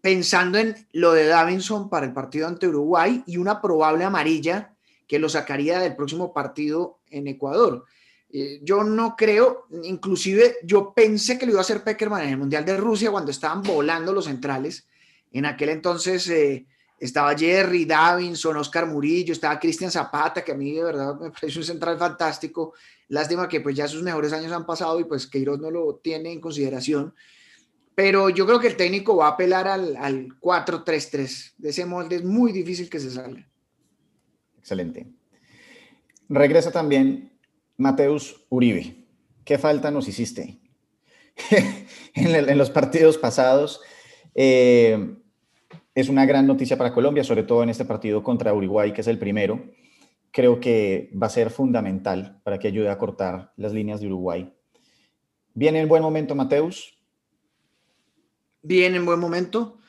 pensando 0.01 0.57
en 0.57 0.75
lo 0.93 1.13
de 1.13 1.27
Davinson 1.27 1.89
para 1.89 2.05
el 2.05 2.13
partido 2.13 2.48
ante 2.48 2.67
Uruguay 2.67 3.24
y 3.27 3.38
una 3.38 3.62
probable 3.62 4.03
amarilla 4.03 4.75
que 5.07 5.20
lo 5.20 5.29
sacaría 5.29 5.79
del 5.79 5.96
próximo 5.96 6.33
partido 6.33 7.00
en 7.09 7.27
Ecuador. 7.27 7.85
Eh, 8.33 8.61
yo 8.63 8.83
no 8.83 9.16
creo, 9.16 9.68
inclusive 9.83 10.57
yo 10.63 10.94
pensé 10.94 11.37
que 11.37 11.46
lo 11.46 11.51
iba 11.51 11.59
a 11.59 11.63
hacer 11.63 11.83
Peckerman 11.83 12.24
en 12.24 12.29
el 12.29 12.37
Mundial 12.37 12.66
de 12.66 12.77
Rusia 12.77 13.11
cuando 13.11 13.31
estaban 13.31 13.61
volando 13.61 14.13
los 14.13 14.25
centrales. 14.25 14.87
En 15.31 15.46
aquel 15.46 15.70
entonces 15.70 16.29
eh, 16.29 16.66
estaba 17.01 17.35
Jerry, 17.35 17.85
Davinson, 17.85 18.55
Oscar 18.57 18.85
Murillo, 18.85 19.33
estaba 19.33 19.59
Cristian 19.59 19.90
Zapata, 19.90 20.44
que 20.44 20.51
a 20.51 20.55
mí 20.55 20.72
de 20.72 20.83
verdad 20.83 21.20
me 21.20 21.31
parece 21.42 21.57
un 21.57 21.66
central 21.66 21.98
fantástico. 21.98 22.74
Lástima 23.07 23.50
que 23.50 23.59
pues 23.59 23.75
ya 23.75 23.87
sus 23.87 24.03
mejores 24.03 24.31
años 24.31 24.51
han 24.51 24.66
pasado 24.66 25.00
y 25.00 25.05
pues 25.05 25.25
Queiroz 25.25 25.59
no 25.59 25.72
lo 25.72 25.96
tiene 25.96 26.31
en 26.31 26.40
consideración. 26.40 27.14
Pero 27.96 28.29
yo 28.29 28.46
creo 28.46 28.59
que 28.59 28.68
el 28.68 28.77
técnico 28.77 29.18
va 29.18 29.27
a 29.27 29.31
apelar 29.31 29.68
al, 29.68 29.98
al 29.98 30.40
4-3-3. 30.40 31.53
De 31.57 31.70
ese 31.70 31.85
molde 31.85 32.18
es 32.18 32.24
muy 32.24 32.51
difícil 32.51 32.90
que 32.90 33.00
se 33.00 33.09
salga. 33.09 33.46
Excelente. 34.59 35.07
Regresa 36.29 36.72
también 36.72 37.33
Mateus 37.77 38.46
Uribe. 38.50 39.07
¿Qué 39.44 39.57
falta 39.57 39.90
nos 39.90 40.07
hiciste? 40.07 40.61
en, 42.14 42.57
los 42.57 42.70
partidos 42.70 43.18
pasados 43.18 43.81
eh, 44.35 45.18
es 45.94 46.10
una 46.10 46.25
gran 46.25 46.48
noticia 46.48 46.77
para 46.77 46.94
Colombia, 46.94 47.24
sobre 47.24 47.44
todo 47.44 47.64
en 47.64 47.70
este 47.70 47.86
partido 47.86 48.24
contra 48.24 48.54
Uruguay, 48.54 48.94
que 48.94 49.01
es 49.01 49.08
el 49.08 49.20
primero 49.20 49.62
creo 50.32 50.60
que 50.60 51.12
va 51.22 51.27
a 51.27 51.32
ser 51.32 51.50
fundamental 51.50 52.40
para 52.44 52.58
que 52.58 52.68
ayude 52.68 52.90
a 52.90 52.98
cortar 52.98 53.54
las 53.58 53.74
líneas 53.74 54.00
de 54.00 54.08
Uruguay. 54.08 54.51
¿Viene 55.54 55.82
en 55.82 55.90
buen 55.90 56.01
momento 56.01 56.34
Mateus? 56.34 56.98
Viene 58.62 58.98
en 58.98 59.06
buen 59.06 59.20
momento. 59.20 59.80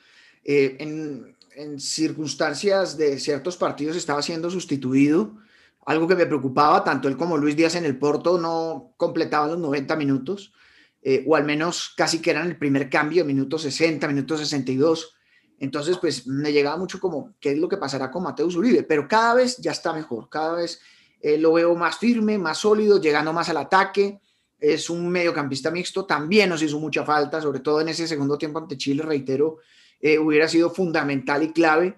Eh, 0.44 0.76
en, 0.80 1.32
circunstancias 1.76 2.96
de 2.96 3.18
ciertos 3.18 3.58
partidos 3.58 3.94
estaba 3.94 4.22
siendo 4.22 4.50
sustituido, 4.50 5.36
algo 5.84 6.08
que 6.08 6.16
me 6.16 6.24
preocupaba, 6.24 6.82
tanto 6.82 7.08
él 7.08 7.18
como 7.18 7.36
Luis 7.36 7.54
Díaz 7.54 7.74
en 7.74 7.84
el 7.84 7.98
Porto 7.98 8.38
no 8.38 8.94
completaban 8.96 9.50
los 9.50 9.58
90 9.58 9.94
minutos, 9.96 10.54
eh, 11.02 11.22
o 11.26 11.36
al 11.36 11.44
menos 11.44 11.92
casi 11.94 12.22
que 12.22 12.30
eran 12.30 12.46
el 12.46 12.56
primer 12.56 12.88
cambio, 12.88 13.26
minutos 13.26 13.62
60, 13.62 14.08
minutos 14.08 14.40
62. 14.40 15.14
Entonces, 15.62 15.96
pues 15.98 16.26
me 16.26 16.52
llegaba 16.52 16.76
mucho 16.76 16.98
como, 16.98 17.34
¿qué 17.38 17.52
es 17.52 17.58
lo 17.58 17.68
que 17.68 17.76
pasará 17.76 18.10
con 18.10 18.24
Mateus 18.24 18.56
Uribe? 18.56 18.82
Pero 18.82 19.06
cada 19.06 19.34
vez 19.34 19.58
ya 19.58 19.70
está 19.70 19.92
mejor, 19.92 20.28
cada 20.28 20.54
vez 20.54 20.80
eh, 21.20 21.38
lo 21.38 21.52
veo 21.52 21.76
más 21.76 21.98
firme, 21.98 22.36
más 22.36 22.58
sólido, 22.58 23.00
llegando 23.00 23.32
más 23.32 23.48
al 23.48 23.58
ataque. 23.58 24.20
Es 24.58 24.90
un 24.90 25.08
mediocampista 25.08 25.70
mixto, 25.70 26.04
también 26.04 26.48
nos 26.48 26.64
hizo 26.64 26.80
mucha 26.80 27.04
falta, 27.04 27.40
sobre 27.40 27.60
todo 27.60 27.80
en 27.80 27.90
ese 27.90 28.08
segundo 28.08 28.36
tiempo 28.36 28.58
ante 28.58 28.76
Chile, 28.76 29.04
reitero, 29.04 29.58
eh, 30.00 30.18
hubiera 30.18 30.48
sido 30.48 30.68
fundamental 30.68 31.44
y 31.44 31.52
clave. 31.52 31.96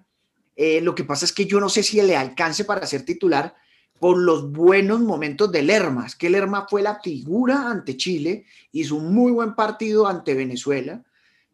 Eh, 0.55 0.83
lo 0.83 0.95
que 0.95 1.05
pasa 1.05 1.25
es 1.25 1.33
que 1.33 1.47
yo 1.47 1.59
no 1.59 1.71
sé 1.71 1.83
si 1.83 2.03
le 2.03 2.19
alcance 2.19 2.67
para 2.67 2.87
ser 2.87 3.07
titular 3.07 3.55
por 3.99 4.19
los 4.19 4.53
buenos 4.53 5.01
momentos 5.01 5.51
de 5.51 5.63
Lerma. 5.63 6.05
Es 6.05 6.17
que 6.17 6.29
Lerma 6.29 6.67
fue 6.69 6.83
la 6.83 7.01
figura 7.01 7.71
ante 7.71 7.97
Chile, 7.97 8.45
hizo 8.73 8.97
un 8.97 9.15
muy 9.15 9.33
buen 9.33 9.55
partido 9.55 10.07
ante 10.07 10.35
Venezuela, 10.35 11.03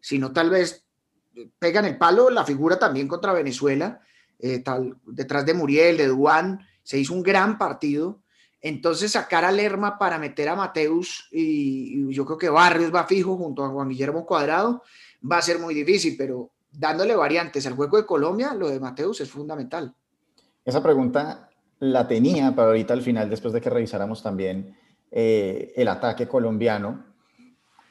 sino 0.01 0.33
tal 0.33 0.51
vez 0.51 0.90
pegan 1.59 1.85
el 1.85 1.99
palo 1.99 2.31
la 2.31 2.45
figura 2.45 2.79
también 2.79 3.09
contra 3.09 3.33
Venezuela, 3.33 4.01
eh, 4.39 4.61
tal, 4.61 4.97
detrás 5.07 5.45
de 5.47 5.55
Muriel, 5.55 5.97
de 5.97 6.09
Duan, 6.09 6.61
se 6.83 6.99
hizo 6.99 7.15
un 7.15 7.23
gran 7.23 7.59
partido. 7.59 8.21
Entonces 8.63 9.13
sacar 9.13 9.45
a 9.45 9.53
Lerma 9.53 9.99
para 9.99 10.19
meter 10.19 10.49
a 10.49 10.57
Mateus 10.57 11.29
y, 11.33 12.13
yo 12.13 12.27
creo 12.27 12.37
que 12.37 12.51
Barrios 12.51 12.95
va 12.95 13.07
fijo 13.07 13.37
junto 13.37 13.65
a 13.65 13.71
Juan 13.71 13.89
Guillermo 13.89 14.27
Cuadrado 14.27 14.83
va 15.31 15.39
a 15.39 15.43
ser 15.43 15.59
muy 15.59 15.75
difícil, 15.75 16.15
pero 16.19 16.51
dándole 16.71 17.17
variantes 17.17 17.67
al 17.67 17.75
juego 17.75 17.97
de 17.97 18.07
Colombia, 18.07 18.53
lo 18.55 18.69
de 18.69 18.79
Mateus 18.79 19.21
es 19.23 19.31
fundamental. 19.31 19.95
Esa 20.65 20.83
pregunta 20.83 21.49
la 21.79 22.07
tenía 22.07 22.55
para 22.55 22.69
ahorita 22.69 22.93
al 22.93 23.03
final, 23.03 23.31
después 23.31 23.55
de 23.55 23.63
que 23.63 23.71
revisáramos 23.71 24.23
también 24.23 24.77
eh, 25.11 25.73
el 25.77 25.89
ataque 25.89 26.29
colombiano, 26.29 27.05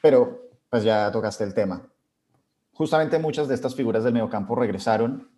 pero 0.00 0.50
pues 0.68 0.84
ya 0.84 1.10
tocaste 1.10 1.42
el 1.42 1.52
tema 1.52 1.90
justamente 2.80 3.18
muchas 3.18 3.46
de 3.46 3.54
estas 3.54 3.74
figuras 3.74 4.04
del 4.04 4.14
mediocampo 4.14 4.54
regresaron. 4.54 5.28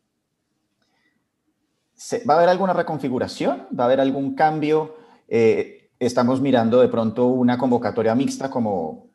¿Va 2.30 2.34
a 2.34 2.36
haber 2.36 2.48
alguna 2.48 2.72
reconfiguración? 2.72 3.66
¿Va 3.76 3.82
a 3.82 3.86
haber 3.88 4.00
algún 4.00 4.36
cambio? 4.36 4.94
Eh, 5.26 5.90
estamos 5.98 6.40
mirando 6.40 6.80
de 6.80 6.86
pronto 6.86 7.26
una 7.26 7.58
convocatoria 7.58 8.14
mixta 8.14 8.48
como, 8.48 9.10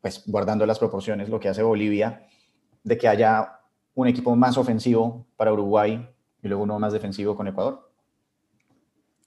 pues 0.00 0.22
guardando 0.26 0.64
las 0.64 0.78
proporciones, 0.78 1.28
lo 1.28 1.40
que 1.40 1.48
hace 1.48 1.64
Bolivia, 1.64 2.24
de 2.84 2.96
que 2.96 3.08
haya 3.08 3.58
un 3.96 4.06
equipo 4.06 4.36
más 4.36 4.56
ofensivo 4.56 5.26
para 5.36 5.52
Uruguay 5.52 6.08
y 6.40 6.46
luego 6.46 6.62
uno 6.62 6.78
más 6.78 6.92
defensivo 6.92 7.34
con 7.34 7.48
Ecuador? 7.48 7.90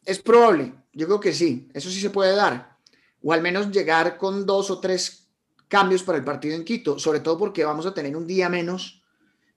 Es 0.05 0.21
probable, 0.21 0.73
yo 0.93 1.07
creo 1.07 1.19
que 1.19 1.33
sí, 1.33 1.69
eso 1.73 1.89
sí 1.89 1.99
se 1.99 2.09
puede 2.09 2.37
dar, 2.37 2.77
o 3.21 3.33
al 3.33 3.41
menos 3.41 3.69
llegar 3.69 4.15
con 4.15 4.45
dos 4.45 4.71
o 4.71 4.79
tres 4.79 5.22
cambios 5.67 6.03
para 6.03 6.17
el 6.17 6.23
partido 6.23 6.55
en 6.55 6.63
Quito, 6.63 6.99
sobre 6.99 7.19
todo 7.19 7.37
porque 7.37 7.65
vamos 7.65 7.85
a 7.85 7.93
tener 7.93 8.15
un 8.15 8.27
día 8.27 8.49
menos 8.49 9.03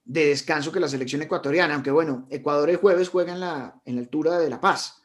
de 0.05 0.27
descanso 0.27 0.71
que 0.71 0.81
la 0.81 0.89
selección 0.89 1.23
ecuatoriana, 1.23 1.75
aunque 1.75 1.91
bueno, 1.91 2.27
Ecuador 2.31 2.71
el 2.71 2.77
jueves 2.77 3.09
juega 3.09 3.33
en 3.33 3.41
la, 3.41 3.81
en 3.85 3.97
la 3.97 4.01
altura 4.03 4.39
de 4.39 4.49
La 4.49 4.61
Paz. 4.61 5.03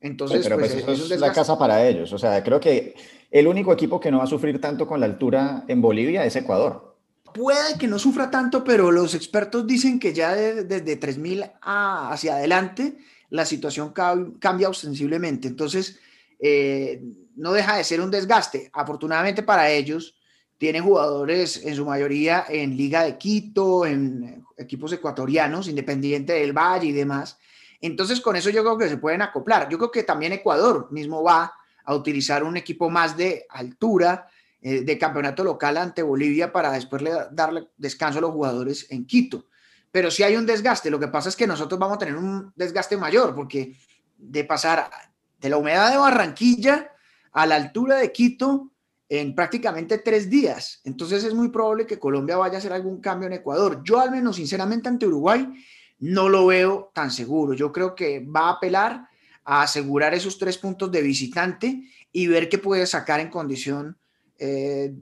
Entonces, 0.00 0.42
pero 0.42 0.58
pues, 0.58 0.72
pues 0.84 1.00
eso 1.00 1.14
es 1.14 1.20
la 1.20 1.32
casa 1.32 1.58
para 1.58 1.86
ellos. 1.86 2.12
O 2.12 2.18
sea, 2.18 2.42
creo 2.42 2.60
que 2.60 2.94
el 3.30 3.46
único 3.46 3.72
equipo 3.72 3.98
que 3.98 4.10
no 4.10 4.18
va 4.18 4.24
a 4.24 4.26
sufrir 4.28 4.60
tanto 4.60 4.86
con 4.86 5.00
la 5.00 5.06
altura 5.06 5.64
en 5.68 5.80
Bolivia 5.80 6.24
es 6.24 6.36
Ecuador. 6.36 6.96
Puede 7.32 7.78
que 7.78 7.88
no 7.88 7.98
sufra 7.98 8.30
tanto, 8.30 8.62
pero 8.62 8.90
los 8.90 9.14
expertos 9.14 9.66
dicen 9.66 9.98
que 9.98 10.12
ya 10.12 10.34
desde 10.34 11.00
3.000 11.00 11.52
hacia 11.62 12.34
adelante 12.34 12.98
la 13.30 13.46
situación 13.46 13.94
cambia 14.38 14.68
ostensiblemente. 14.68 15.48
Entonces, 15.48 15.98
eh, 16.38 17.02
no 17.36 17.52
deja 17.52 17.76
de 17.76 17.84
ser 17.84 18.02
un 18.02 18.10
desgaste. 18.10 18.70
Afortunadamente 18.74 19.42
para 19.42 19.70
ellos, 19.70 20.14
tienen 20.62 20.84
jugadores 20.84 21.60
en 21.64 21.74
su 21.74 21.84
mayoría 21.84 22.44
en 22.48 22.76
Liga 22.76 23.02
de 23.02 23.18
Quito, 23.18 23.84
en 23.84 24.44
equipos 24.56 24.92
ecuatorianos, 24.92 25.66
Independiente 25.66 26.34
del 26.34 26.52
Valle 26.52 26.86
y 26.86 26.92
demás. 26.92 27.36
Entonces, 27.80 28.20
con 28.20 28.36
eso 28.36 28.48
yo 28.48 28.62
creo 28.62 28.78
que 28.78 28.88
se 28.88 28.96
pueden 28.96 29.22
acoplar. 29.22 29.68
Yo 29.68 29.76
creo 29.76 29.90
que 29.90 30.04
también 30.04 30.32
Ecuador 30.32 30.86
mismo 30.92 31.20
va 31.20 31.52
a 31.84 31.94
utilizar 31.96 32.44
un 32.44 32.56
equipo 32.56 32.88
más 32.88 33.16
de 33.16 33.44
altura 33.48 34.28
eh, 34.60 34.82
de 34.82 34.98
campeonato 34.98 35.42
local 35.42 35.78
ante 35.78 36.00
Bolivia 36.00 36.52
para 36.52 36.70
después 36.70 37.02
darle 37.32 37.66
descanso 37.76 38.20
a 38.20 38.22
los 38.22 38.30
jugadores 38.30 38.86
en 38.92 39.04
Quito. 39.04 39.46
Pero 39.90 40.12
si 40.12 40.22
hay 40.22 40.36
un 40.36 40.46
desgaste, 40.46 40.92
lo 40.92 41.00
que 41.00 41.08
pasa 41.08 41.28
es 41.28 41.34
que 41.34 41.48
nosotros 41.48 41.80
vamos 41.80 41.96
a 41.96 41.98
tener 41.98 42.14
un 42.14 42.52
desgaste 42.54 42.96
mayor 42.96 43.34
porque 43.34 43.74
de 44.16 44.44
pasar 44.44 44.88
de 45.40 45.48
la 45.48 45.56
humedad 45.56 45.90
de 45.90 45.96
Barranquilla 45.96 46.92
a 47.32 47.46
la 47.46 47.56
altura 47.56 47.96
de 47.96 48.12
Quito 48.12 48.68
en 49.14 49.34
prácticamente 49.34 49.98
tres 49.98 50.30
días. 50.30 50.80
Entonces 50.84 51.22
es 51.22 51.34
muy 51.34 51.50
probable 51.50 51.86
que 51.86 51.98
Colombia 51.98 52.38
vaya 52.38 52.54
a 52.54 52.58
hacer 52.58 52.72
algún 52.72 52.98
cambio 52.98 53.26
en 53.26 53.34
Ecuador. 53.34 53.82
Yo 53.84 54.00
al 54.00 54.10
menos 54.10 54.36
sinceramente 54.36 54.88
ante 54.88 55.06
Uruguay 55.06 55.46
no 55.98 56.30
lo 56.30 56.46
veo 56.46 56.90
tan 56.94 57.10
seguro. 57.10 57.52
Yo 57.52 57.70
creo 57.72 57.94
que 57.94 58.20
va 58.20 58.46
a 58.46 58.52
apelar 58.52 59.06
a 59.44 59.60
asegurar 59.60 60.14
esos 60.14 60.38
tres 60.38 60.56
puntos 60.56 60.90
de 60.90 61.02
visitante 61.02 61.82
y 62.10 62.26
ver 62.26 62.48
qué 62.48 62.56
puede 62.56 62.86
sacar 62.86 63.20
en 63.20 63.28
condición, 63.28 63.98
eh, 64.38 64.94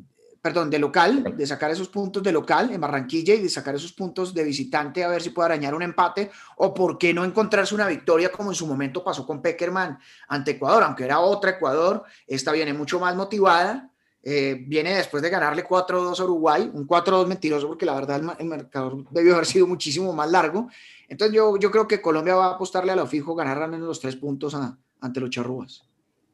perdón, 0.43 0.71
de 0.71 0.81
local, 0.81 1.37
de 1.37 1.47
sacar 1.47 1.71
esos 1.71 1.89
puntos 1.89 2.21
de 2.21 2.33
local 2.33 2.73
en 2.73 2.81
Barranquilla 2.81 3.35
y 3.35 3.43
de 3.43 3.49
sacar 3.49 3.77
esos 3.77 3.93
puntos 3.93 4.35
de 4.35 4.43
visitante 4.43 5.05
a 5.05 5.09
ver 5.09 5.23
si 5.23 5.31
puede 5.31 5.47
arañar 5.47 5.73
un 5.73 5.83
empate 5.83 6.33
o 6.57 6.75
por 6.75 6.99
qué 6.99 7.15
no 7.15 7.25
encontrarse 7.25 7.77
una 7.77 7.87
victoria 7.87 8.33
como 8.33 8.51
en 8.51 8.57
su 8.57 8.67
momento 8.67 9.05
pasó 9.05 9.25
con 9.25 9.41
Peckerman 9.41 10.01
ante 10.27 10.51
Ecuador, 10.51 10.83
aunque 10.83 11.05
era 11.05 11.21
otra 11.21 11.53
Ecuador, 11.53 12.03
esta 12.27 12.51
viene 12.51 12.73
mucho 12.73 12.99
más 12.99 13.15
motivada. 13.15 13.87
Eh, 14.23 14.65
viene 14.67 14.95
después 14.95 15.23
de 15.23 15.31
ganarle 15.31 15.65
4-2 15.65 16.21
a 16.21 16.25
Uruguay, 16.25 16.71
un 16.75 16.87
4-2 16.87 17.27
mentiroso 17.27 17.69
porque 17.69 17.87
la 17.87 17.95
verdad 17.95 18.21
el, 18.21 18.31
el 18.39 18.47
marcador 18.47 19.05
debió 19.11 19.35
haber 19.35 19.47
sido 19.47 19.67
muchísimo 19.67 20.13
más 20.13 20.31
largo, 20.31 20.69
entonces 21.09 21.35
yo, 21.35 21.57
yo 21.57 21.71
creo 21.71 21.89
que 21.89 22.03
Colombia 22.03 22.37
va 22.37 22.47
a 22.47 22.55
apostarle 22.55 22.93
a 22.93 22.97
lo 22.97 23.07
fijo, 23.07 23.35
ganar 23.35 23.63
en 23.73 23.81
los 23.81 23.99
tres 23.99 24.17
puntos 24.17 24.55
ante 25.01 25.21
los 25.21 25.31
charrúas. 25.31 25.83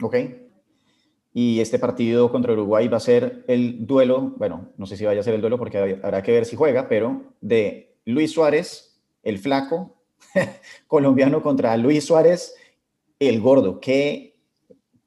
Ok. 0.02 0.16
Y 1.32 1.60
este 1.60 1.78
partido 1.78 2.30
contra 2.30 2.52
Uruguay 2.52 2.88
va 2.88 2.96
a 2.96 3.00
ser 3.00 3.44
el 3.46 3.86
duelo, 3.86 4.34
bueno, 4.36 4.72
no 4.76 4.86
sé 4.86 4.96
si 4.96 5.04
vaya 5.04 5.20
a 5.20 5.24
ser 5.24 5.34
el 5.34 5.40
duelo 5.40 5.58
porque 5.58 5.78
habrá 6.02 6.22
que 6.22 6.32
ver 6.32 6.44
si 6.44 6.56
juega, 6.56 6.88
pero 6.88 7.22
de 7.40 7.96
Luis 8.04 8.32
Suárez, 8.32 8.98
el 9.22 9.38
flaco, 9.38 9.96
colombiano 10.86 11.42
contra 11.42 11.76
Luis 11.76 12.04
Suárez, 12.04 12.54
el 13.18 13.40
gordo. 13.40 13.80
Qué, 13.80 14.38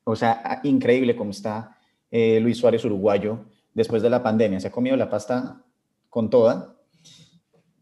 o 0.04 0.15
sea, 0.15 0.62
increíble 0.63 1.15
cómo 1.15 1.32
está 1.32 1.79
eh, 2.12 2.39
Luis 2.39 2.58
Suárez 2.58 2.84
uruguayo 2.86 3.45
después 3.74 4.02
de 4.02 4.10
la 4.10 4.24
pandemia. 4.24 4.60
Se 4.60 4.67
ha 4.67 4.72
comido 4.72 4.95
la 4.98 5.10
pasta 5.10 5.63
con 6.10 6.30
toda 6.30 6.80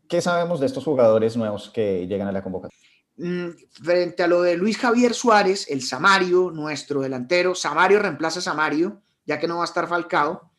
¿Qué 0.07 0.21
sabemos 0.21 0.59
de 0.59 0.67
estos 0.67 0.85
jugadores 0.85 1.35
nuevos 1.35 1.69
que 1.69 2.07
llegan 2.07 2.27
a 2.29 2.31
la 2.31 2.41
convocatoria? 2.41 2.77
Mm, 3.17 3.49
frente 3.83 4.23
a 4.23 4.27
lo 4.27 4.41
de 4.41 4.55
Luis 4.55 4.77
Javier 4.77 5.13
Suárez, 5.13 5.69
el 5.69 5.81
Samario, 5.81 6.49
nuestro 6.51 7.01
delantero, 7.01 7.55
Samario 7.55 7.99
reemplaza 7.99 8.39
a 8.39 8.43
Samario, 8.43 9.01
ya 9.25 9.37
que 9.37 9.47
no 9.47 9.57
va 9.57 9.63
a 9.63 9.65
estar 9.65 9.87
Falcao. 9.87 10.49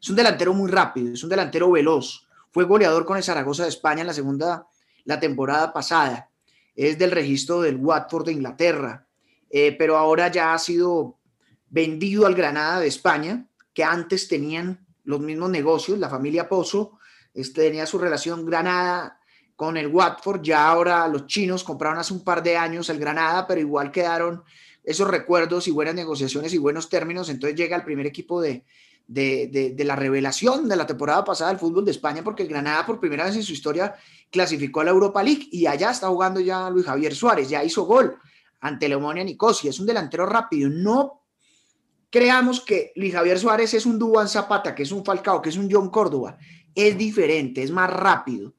Es 0.00 0.08
un 0.08 0.16
delantero 0.16 0.54
muy 0.54 0.70
rápido, 0.70 1.14
es 1.14 1.24
un 1.24 1.30
delantero 1.30 1.70
veloz. 1.70 2.28
Fue 2.52 2.64
goleador 2.64 3.04
con 3.04 3.16
el 3.16 3.24
Zaragoza 3.24 3.64
de 3.64 3.70
España 3.70 4.02
en 4.02 4.06
la 4.06 4.12
segunda, 4.12 4.66
la 5.04 5.18
temporada 5.18 5.72
pasada. 5.72 6.30
Es 6.76 6.96
del 6.98 7.10
registro 7.10 7.60
del 7.60 7.76
Watford 7.76 8.26
de 8.26 8.32
Inglaterra, 8.32 9.06
eh, 9.50 9.74
pero 9.76 9.96
ahora 9.96 10.28
ya 10.28 10.54
ha 10.54 10.58
sido 10.58 11.18
vendido 11.72 12.26
al 12.26 12.34
Granada 12.34 12.80
de 12.80 12.86
España, 12.86 13.46
que 13.72 13.82
antes 13.82 14.28
tenían 14.28 14.86
los 15.04 15.20
mismos 15.20 15.50
negocios, 15.50 15.98
la 15.98 16.10
familia 16.10 16.48
Pozo, 16.48 16.98
este, 17.32 17.62
tenía 17.62 17.86
su 17.86 17.98
relación 17.98 18.44
Granada 18.44 19.18
con 19.56 19.78
el 19.78 19.86
Watford, 19.88 20.42
ya 20.42 20.68
ahora 20.68 21.08
los 21.08 21.26
chinos 21.26 21.64
compraron 21.64 21.98
hace 21.98 22.12
un 22.12 22.22
par 22.22 22.42
de 22.42 22.58
años 22.58 22.90
el 22.90 22.98
Granada, 22.98 23.46
pero 23.46 23.58
igual 23.58 23.90
quedaron 23.90 24.44
esos 24.84 25.08
recuerdos 25.08 25.66
y 25.66 25.70
buenas 25.70 25.94
negociaciones 25.94 26.52
y 26.52 26.58
buenos 26.58 26.90
términos, 26.90 27.30
entonces 27.30 27.58
llega 27.58 27.74
el 27.74 27.84
primer 27.84 28.04
equipo 28.04 28.42
de, 28.42 28.64
de, 29.06 29.72
de, 29.74 29.84
la 29.84 29.96
revelación 29.96 30.68
de 30.68 30.76
la 30.76 30.86
temporada 30.86 31.24
pasada 31.24 31.50
del 31.50 31.58
fútbol 31.58 31.86
de 31.86 31.92
España, 31.92 32.22
porque 32.22 32.42
el 32.42 32.50
Granada 32.50 32.84
por 32.84 33.00
primera 33.00 33.24
vez 33.24 33.36
en 33.36 33.42
su 33.42 33.52
historia 33.52 33.94
clasificó 34.30 34.80
a 34.80 34.84
la 34.84 34.90
Europa 34.90 35.22
League 35.22 35.48
y 35.50 35.66
allá 35.66 35.90
está 35.90 36.08
jugando 36.08 36.38
ya 36.38 36.68
Luis 36.68 36.84
Javier 36.84 37.14
Suárez, 37.14 37.48
ya 37.48 37.64
hizo 37.64 37.84
gol 37.84 38.18
ante 38.60 38.90
la 38.90 38.98
Nicosia, 39.24 39.70
es 39.70 39.80
un 39.80 39.86
delantero 39.86 40.26
rápido, 40.26 40.68
no 40.68 41.21
creamos 42.12 42.60
que 42.60 42.92
Luis 42.94 43.14
Javier 43.14 43.38
Suárez 43.38 43.72
es 43.72 43.86
un 43.86 43.98
Duan 43.98 44.28
Zapata, 44.28 44.74
que 44.74 44.82
es 44.82 44.92
un 44.92 45.04
Falcao, 45.04 45.40
que 45.40 45.48
es 45.48 45.56
un 45.56 45.68
John 45.72 45.90
Córdoba, 45.90 46.38
es 46.74 46.96
diferente, 46.96 47.62
es 47.62 47.70
más 47.70 47.90
rápido. 47.90 48.54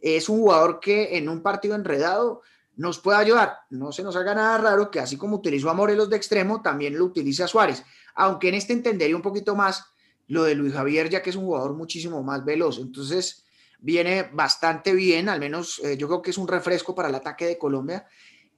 Es 0.00 0.28
un 0.28 0.40
jugador 0.40 0.80
que 0.80 1.16
en 1.16 1.28
un 1.28 1.40
partido 1.40 1.74
enredado 1.76 2.42
nos 2.74 2.98
puede 2.98 3.18
ayudar. 3.18 3.58
No 3.70 3.92
se 3.92 4.02
nos 4.02 4.16
haga 4.16 4.34
nada 4.34 4.58
raro 4.58 4.90
que 4.90 5.00
así 5.00 5.16
como 5.16 5.36
utilizó 5.36 5.70
a 5.70 5.74
Morelos 5.74 6.10
de 6.10 6.16
extremo, 6.16 6.60
también 6.60 6.98
lo 6.98 7.04
utilice 7.04 7.44
a 7.44 7.48
Suárez. 7.48 7.84
Aunque 8.14 8.48
en 8.48 8.54
este 8.54 8.72
entendería 8.72 9.16
un 9.16 9.22
poquito 9.22 9.54
más 9.54 9.84
lo 10.26 10.42
de 10.42 10.56
Luis 10.56 10.74
Javier, 10.74 11.08
ya 11.08 11.22
que 11.22 11.30
es 11.30 11.36
un 11.36 11.44
jugador 11.44 11.74
muchísimo 11.74 12.22
más 12.22 12.44
veloz. 12.44 12.78
Entonces 12.78 13.46
viene 13.78 14.28
bastante 14.32 14.92
bien, 14.92 15.28
al 15.28 15.38
menos 15.38 15.80
eh, 15.84 15.96
yo 15.96 16.08
creo 16.08 16.22
que 16.22 16.30
es 16.30 16.38
un 16.38 16.48
refresco 16.48 16.94
para 16.94 17.08
el 17.08 17.14
ataque 17.14 17.46
de 17.46 17.58
Colombia. 17.58 18.06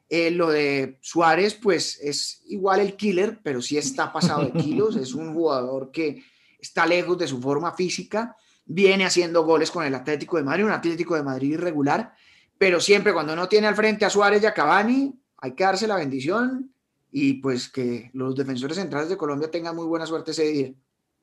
Eh, 0.08 0.30
lo 0.30 0.50
de 0.50 0.98
Suárez, 1.02 1.54
pues 1.54 1.98
es 2.00 2.42
igual 2.46 2.80
el 2.80 2.96
killer, 2.96 3.40
pero 3.42 3.60
sí 3.60 3.76
está 3.76 4.12
pasado 4.12 4.44
de 4.44 4.52
kilos. 4.52 4.96
es 4.96 5.14
un 5.14 5.34
jugador 5.34 5.90
que 5.90 6.22
está 6.58 6.86
lejos 6.86 7.18
de 7.18 7.28
su 7.28 7.40
forma 7.40 7.72
física 7.72 8.36
viene 8.68 9.06
haciendo 9.06 9.44
goles 9.44 9.70
con 9.70 9.84
el 9.84 9.94
Atlético 9.94 10.36
de 10.36 10.44
Madrid, 10.44 10.64
un 10.66 10.70
Atlético 10.70 11.16
de 11.16 11.22
Madrid 11.22 11.52
irregular, 11.52 12.12
pero 12.58 12.80
siempre 12.80 13.12
cuando 13.12 13.34
no 13.34 13.48
tiene 13.48 13.66
al 13.66 13.74
frente 13.74 14.04
a 14.04 14.10
Suárez 14.10 14.42
y 14.42 14.46
a 14.46 14.54
Cavani, 14.54 15.18
hay 15.38 15.52
que 15.52 15.64
darse 15.64 15.88
la 15.88 15.96
bendición 15.96 16.70
y 17.10 17.34
pues 17.34 17.68
que 17.68 18.10
los 18.12 18.36
defensores 18.36 18.76
centrales 18.76 19.08
de 19.08 19.16
Colombia 19.16 19.50
tengan 19.50 19.74
muy 19.74 19.86
buena 19.86 20.06
suerte 20.06 20.32
ese 20.32 20.44
día. 20.44 20.72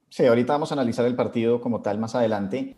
Sí, 0.09 0.25
ahorita 0.25 0.53
vamos 0.53 0.71
a 0.71 0.75
analizar 0.75 1.05
el 1.05 1.15
partido 1.15 1.61
como 1.61 1.81
tal 1.81 1.99
más 1.99 2.15
adelante, 2.15 2.75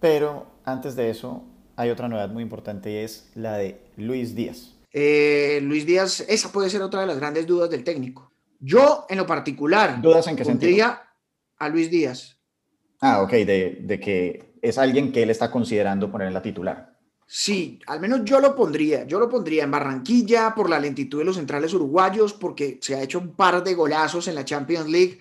pero 0.00 0.46
antes 0.64 0.94
de 0.94 1.10
eso 1.10 1.42
hay 1.74 1.90
otra 1.90 2.08
novedad 2.08 2.30
muy 2.30 2.44
importante 2.44 2.92
y 2.92 2.96
es 2.96 3.30
la 3.34 3.56
de 3.56 3.80
Luis 3.96 4.36
Díaz. 4.36 4.75
Eh, 4.98 5.60
Luis 5.62 5.84
Díaz, 5.84 6.24
esa 6.26 6.50
puede 6.50 6.70
ser 6.70 6.80
otra 6.80 7.00
de 7.02 7.06
las 7.06 7.18
grandes 7.18 7.46
dudas 7.46 7.68
del 7.68 7.84
técnico. 7.84 8.32
Yo, 8.58 9.04
en 9.10 9.18
lo 9.18 9.26
particular, 9.26 10.00
¿Dudas 10.00 10.26
en 10.26 10.36
qué 10.36 10.44
sentido? 10.46 10.96
a 11.58 11.68
Luis 11.68 11.90
Díaz 11.90 12.38
Ah, 13.02 13.20
ok, 13.20 13.30
de, 13.30 14.00
que 14.02 14.54
es 14.62 14.78
alguien 14.78 15.12
que 15.12 15.22
él 15.22 15.28
está 15.28 15.50
considerando 15.50 16.10
poner 16.10 16.28
en 16.28 16.32
la 16.32 16.40
titular. 16.40 16.96
Sí, 17.26 17.78
al 17.86 18.00
menos 18.00 18.22
yo 18.24 18.40
lo 18.40 18.56
pondría. 18.56 19.04
Yo 19.04 19.18
lo 19.18 19.28
pondría 19.28 19.64
en 19.64 19.70
Barranquilla 19.70 20.54
por 20.54 20.70
la 20.70 20.80
lentitud 20.80 21.18
de 21.18 21.26
los 21.26 21.36
centrales 21.36 21.74
uruguayos, 21.74 22.32
porque 22.32 22.78
se 22.80 22.94
ha 22.94 23.02
hecho 23.02 23.18
un 23.18 23.34
par 23.34 23.62
de 23.62 23.74
golazos 23.74 24.28
en 24.28 24.34
la 24.34 24.46
Champions 24.46 24.88
League 24.88 25.20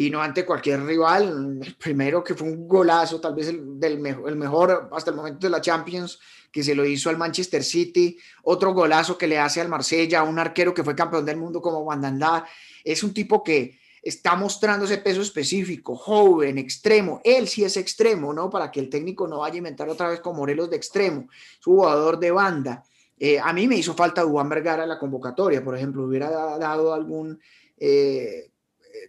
y 0.00 0.10
no 0.10 0.22
ante 0.22 0.46
cualquier 0.46 0.84
rival. 0.84 1.58
El 1.60 1.74
primero 1.74 2.22
que 2.22 2.34
fue 2.34 2.46
un 2.46 2.68
golazo, 2.68 3.20
tal 3.20 3.34
vez 3.34 3.48
el, 3.48 3.80
del 3.80 3.98
mejor, 3.98 4.88
hasta 4.92 5.10
el 5.10 5.16
momento 5.16 5.48
de 5.48 5.50
la 5.50 5.60
Champions, 5.60 6.20
que 6.52 6.62
se 6.62 6.76
lo 6.76 6.86
hizo 6.86 7.10
al 7.10 7.18
Manchester 7.18 7.64
City. 7.64 8.16
Otro 8.44 8.72
golazo 8.72 9.18
que 9.18 9.26
le 9.26 9.40
hace 9.40 9.60
al 9.60 9.68
Marsella, 9.68 10.22
un 10.22 10.38
arquero 10.38 10.72
que 10.72 10.84
fue 10.84 10.94
campeón 10.94 11.24
del 11.24 11.36
mundo 11.36 11.60
como 11.60 11.80
Wandandá. 11.80 12.46
Es 12.84 13.02
un 13.02 13.12
tipo 13.12 13.42
que, 13.42 13.76
está 14.00 14.36
mostrando 14.36 14.84
ese 14.84 14.98
peso 14.98 15.20
específico, 15.20 15.96
joven, 15.96 16.58
extremo. 16.58 17.20
Él 17.24 17.48
sí 17.48 17.64
es 17.64 17.76
extremo, 17.76 18.32
¿no? 18.32 18.48
Para 18.48 18.70
que 18.70 18.78
el 18.78 18.88
técnico 18.88 19.26
no 19.26 19.40
vaya 19.40 19.54
a 19.54 19.58
inventar 19.58 19.88
otra 19.88 20.08
vez 20.08 20.20
con 20.20 20.36
Morelos 20.36 20.70
de 20.70 20.76
extremo, 20.76 21.26
su 21.58 21.72
jugador 21.72 22.20
de 22.20 22.30
banda. 22.30 22.84
Eh, 23.18 23.40
a 23.40 23.52
mí 23.52 23.66
me 23.66 23.74
hizo 23.74 23.94
falta 23.94 24.24
Juan 24.24 24.48
Vergara 24.48 24.84
en 24.84 24.90
la 24.90 24.98
convocatoria, 24.98 25.62
por 25.64 25.76
ejemplo, 25.76 26.04
hubiera 26.04 26.30
dado 26.30 26.94
algún 26.94 27.40
eh, 27.76 28.52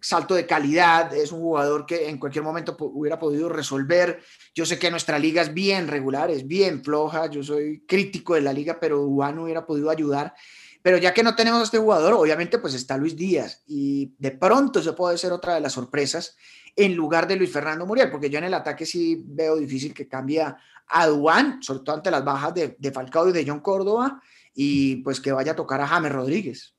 salto 0.02 0.36
de 0.36 0.46
calidad, 0.46 1.14
es 1.14 1.32
un 1.32 1.40
jugador 1.40 1.86
que 1.86 2.10
en 2.10 2.18
cualquier 2.18 2.44
momento 2.44 2.76
hubiera 2.80 3.20
podido 3.20 3.50
resolver. 3.50 4.22
Yo 4.56 4.66
sé 4.66 4.80
que 4.80 4.92
nuestra 4.92 5.20
liga 5.20 5.42
es 5.42 5.54
bien 5.54 5.88
regular, 5.88 6.32
es 6.32 6.48
bien 6.48 6.84
floja, 6.84 7.28
yo 7.28 7.44
soy 7.44 7.84
crítico 7.88 8.36
de 8.36 8.42
la 8.42 8.54
liga, 8.54 8.80
pero 8.80 9.08
Juan 9.08 9.40
hubiera 9.40 9.66
podido 9.66 9.90
ayudar. 9.90 10.34
Pero 10.82 10.98
ya 10.98 11.14
que 11.14 11.24
no 11.24 11.36
tenemos 11.36 11.60
a 11.60 11.64
este 11.64 11.78
jugador, 11.78 12.14
obviamente 12.14 12.58
pues 12.58 12.74
está 12.74 12.98
Luis 12.98 13.16
Díaz 13.16 13.64
y 13.68 14.14
de 14.18 14.32
pronto 14.32 14.80
eso 14.80 14.96
puede 14.96 15.18
ser 15.18 15.34
otra 15.34 15.56
de 15.56 15.62
las 15.62 15.74
sorpresas 15.74 16.38
en 16.76 16.96
lugar 16.96 17.28
de 17.28 17.36
Luis 17.36 17.52
Fernando 17.52 17.86
Muriel, 17.86 18.10
porque 18.10 18.30
yo 18.30 18.38
en 18.38 18.46
el 18.46 18.54
ataque 18.54 18.86
sí 18.86 19.22
veo 19.26 19.58
difícil 19.58 19.94
que 19.94 20.08
cambie 20.08 20.42
a 20.42 21.08
Duan, 21.08 21.62
sobre 21.62 21.92
ante 21.92 22.10
las 22.10 22.24
bajas 22.24 22.54
de, 22.54 22.76
de 22.80 22.92
Falcao 22.92 23.30
y 23.30 23.34
de 23.34 23.46
John 23.46 23.60
Córdoba, 23.60 24.22
y 24.54 24.98
pues 24.98 25.20
que 25.20 25.32
vaya 25.32 25.52
a 25.52 25.56
tocar 25.56 25.82
a 25.82 25.88
James 25.88 26.12
Rodríguez. 26.12 26.74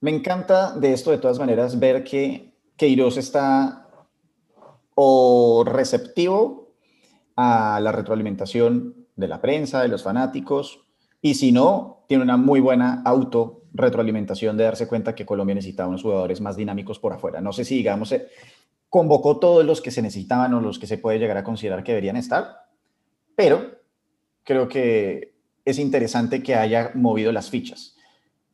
Me 0.00 0.10
encanta 0.10 0.72
de 0.72 0.92
esto, 0.92 1.10
de 1.10 1.18
todas 1.18 1.38
maneras, 1.38 1.78
ver 1.78 2.04
que 2.04 2.52
Queiroz 2.76 3.16
está 3.16 3.88
o 4.94 5.64
receptivo 5.66 6.72
a 7.36 7.80
la 7.80 7.92
retroalimentación 7.92 9.06
de 9.16 9.28
la 9.28 9.40
prensa, 9.40 9.82
de 9.82 9.88
los 9.88 10.02
fanáticos, 10.02 10.84
y 11.20 11.34
si 11.34 11.50
no, 11.50 12.04
tiene 12.06 12.22
una 12.22 12.36
muy 12.36 12.60
buena 12.60 13.02
auto 13.04 13.62
retroalimentación 13.72 14.56
de 14.56 14.64
darse 14.64 14.88
cuenta 14.88 15.14
que 15.14 15.26
Colombia 15.26 15.54
necesitaba 15.54 15.88
unos 15.88 16.02
jugadores 16.02 16.40
más 16.40 16.56
dinámicos 16.56 16.98
por 16.98 17.12
afuera. 17.12 17.40
No 17.40 17.52
sé 17.52 17.64
si, 17.64 17.76
digamos, 17.76 18.12
eh, 18.12 18.28
convocó 18.88 19.38
todos 19.38 19.64
los 19.64 19.80
que 19.80 19.90
se 19.90 20.02
necesitaban 20.02 20.54
o 20.54 20.60
los 20.60 20.78
que 20.78 20.86
se 20.86 20.98
puede 20.98 21.18
llegar 21.18 21.36
a 21.36 21.44
considerar 21.44 21.82
que 21.84 21.92
deberían 21.92 22.16
estar, 22.16 22.68
pero 23.34 23.78
creo 24.44 24.68
que 24.68 25.34
es 25.64 25.78
interesante 25.78 26.42
que 26.42 26.54
haya 26.54 26.92
movido 26.94 27.30
las 27.30 27.50
fichas. 27.50 27.97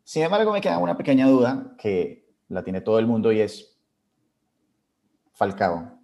Sin 0.05 0.23
embargo, 0.23 0.53
me 0.53 0.61
queda 0.61 0.79
una 0.79 0.97
pequeña 0.97 1.27
duda 1.27 1.75
que 1.79 2.29
la 2.49 2.63
tiene 2.63 2.83
todo 2.83 2.99
el 2.99 3.07
mundo 3.07 3.33
y 3.33 3.41
es 3.41 3.79
Falcao. 5.33 5.99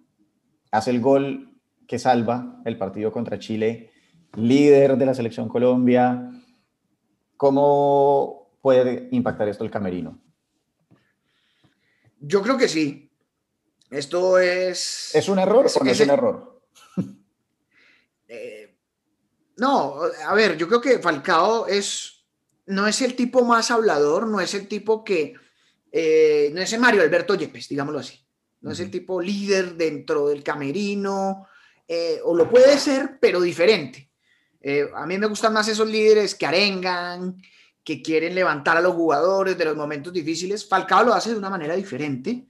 Hace 0.71 0.91
el 0.91 0.99
gol 0.99 1.59
que 1.87 1.99
salva 1.99 2.61
el 2.65 2.77
partido 2.77 3.11
contra 3.11 3.37
Chile, 3.37 3.91
líder 4.35 4.97
de 4.97 5.05
la 5.05 5.13
selección 5.13 5.47
Colombia. 5.47 6.31
¿Cómo 7.37 8.51
puede 8.61 9.07
impactar 9.11 9.47
esto 9.47 9.63
el 9.63 9.71
camerino? 9.71 10.19
Yo 12.19 12.41
creo 12.41 12.57
que 12.57 12.67
sí. 12.67 13.11
Esto 13.89 14.39
es... 14.39 15.13
¿Es 15.13 15.27
un 15.27 15.37
error 15.37 15.65
o 15.65 15.83
no 15.83 15.91
es, 15.91 15.99
un 15.99 16.09
error? 16.09 16.61
Eh, 18.33 18.77
no, 19.57 19.95
a 20.25 20.33
ver, 20.33 20.55
yo 20.55 20.65
creo 20.65 20.79
que 20.79 20.99
Falcao 20.99 21.67
es, 21.67 22.20
no 22.65 22.87
es 22.87 23.01
el 23.01 23.15
tipo 23.15 23.43
más 23.43 23.71
hablador, 23.71 24.27
no 24.27 24.39
es 24.39 24.53
el 24.53 24.67
tipo 24.67 25.03
que, 25.03 25.33
eh, 25.91 26.51
no 26.53 26.61
es 26.61 26.71
el 26.73 26.79
Mario 26.79 27.01
Alberto 27.01 27.35
Yepes, 27.35 27.69
digámoslo 27.69 27.99
así. 27.99 28.19
No 28.61 28.71
es 28.71 28.79
el 28.79 28.91
tipo 28.91 29.21
líder 29.21 29.75
dentro 29.75 30.27
del 30.27 30.43
camerino, 30.43 31.47
eh, 31.87 32.19
o 32.23 32.35
lo 32.35 32.49
puede 32.49 32.77
ser, 32.77 33.17
pero 33.19 33.41
diferente. 33.41 34.09
a 34.95 35.07
mí 35.07 35.17
me 35.17 35.25
gustan 35.25 35.53
más 35.53 35.67
esos 35.67 35.89
líderes 35.89 36.35
que 36.35 36.45
arengan, 36.45 37.35
que 37.83 38.01
quieren 38.01 38.35
levantar 38.35 38.77
a 38.77 38.81
los 38.81 38.93
jugadores 38.93 39.57
de 39.57 39.65
los 39.65 39.75
momentos 39.75 40.13
difíciles. 40.13 40.67
Falcao 40.67 41.03
lo 41.03 41.13
hace 41.13 41.31
de 41.31 41.37
una 41.37 41.49
manera 41.49 41.75
diferente 41.75 42.45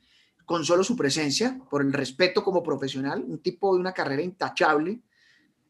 con 0.45 0.65
solo 0.65 0.84
su 0.84 0.97
presencia, 0.97 1.58
por 1.69 1.82
el 1.82 1.93
respeto 1.93 2.43
como 2.43 2.62
profesional, 2.62 3.24
un 3.26 3.41
tipo 3.41 3.74
de 3.74 3.80
una 3.80 3.93
carrera 3.93 4.21
intachable, 4.21 5.00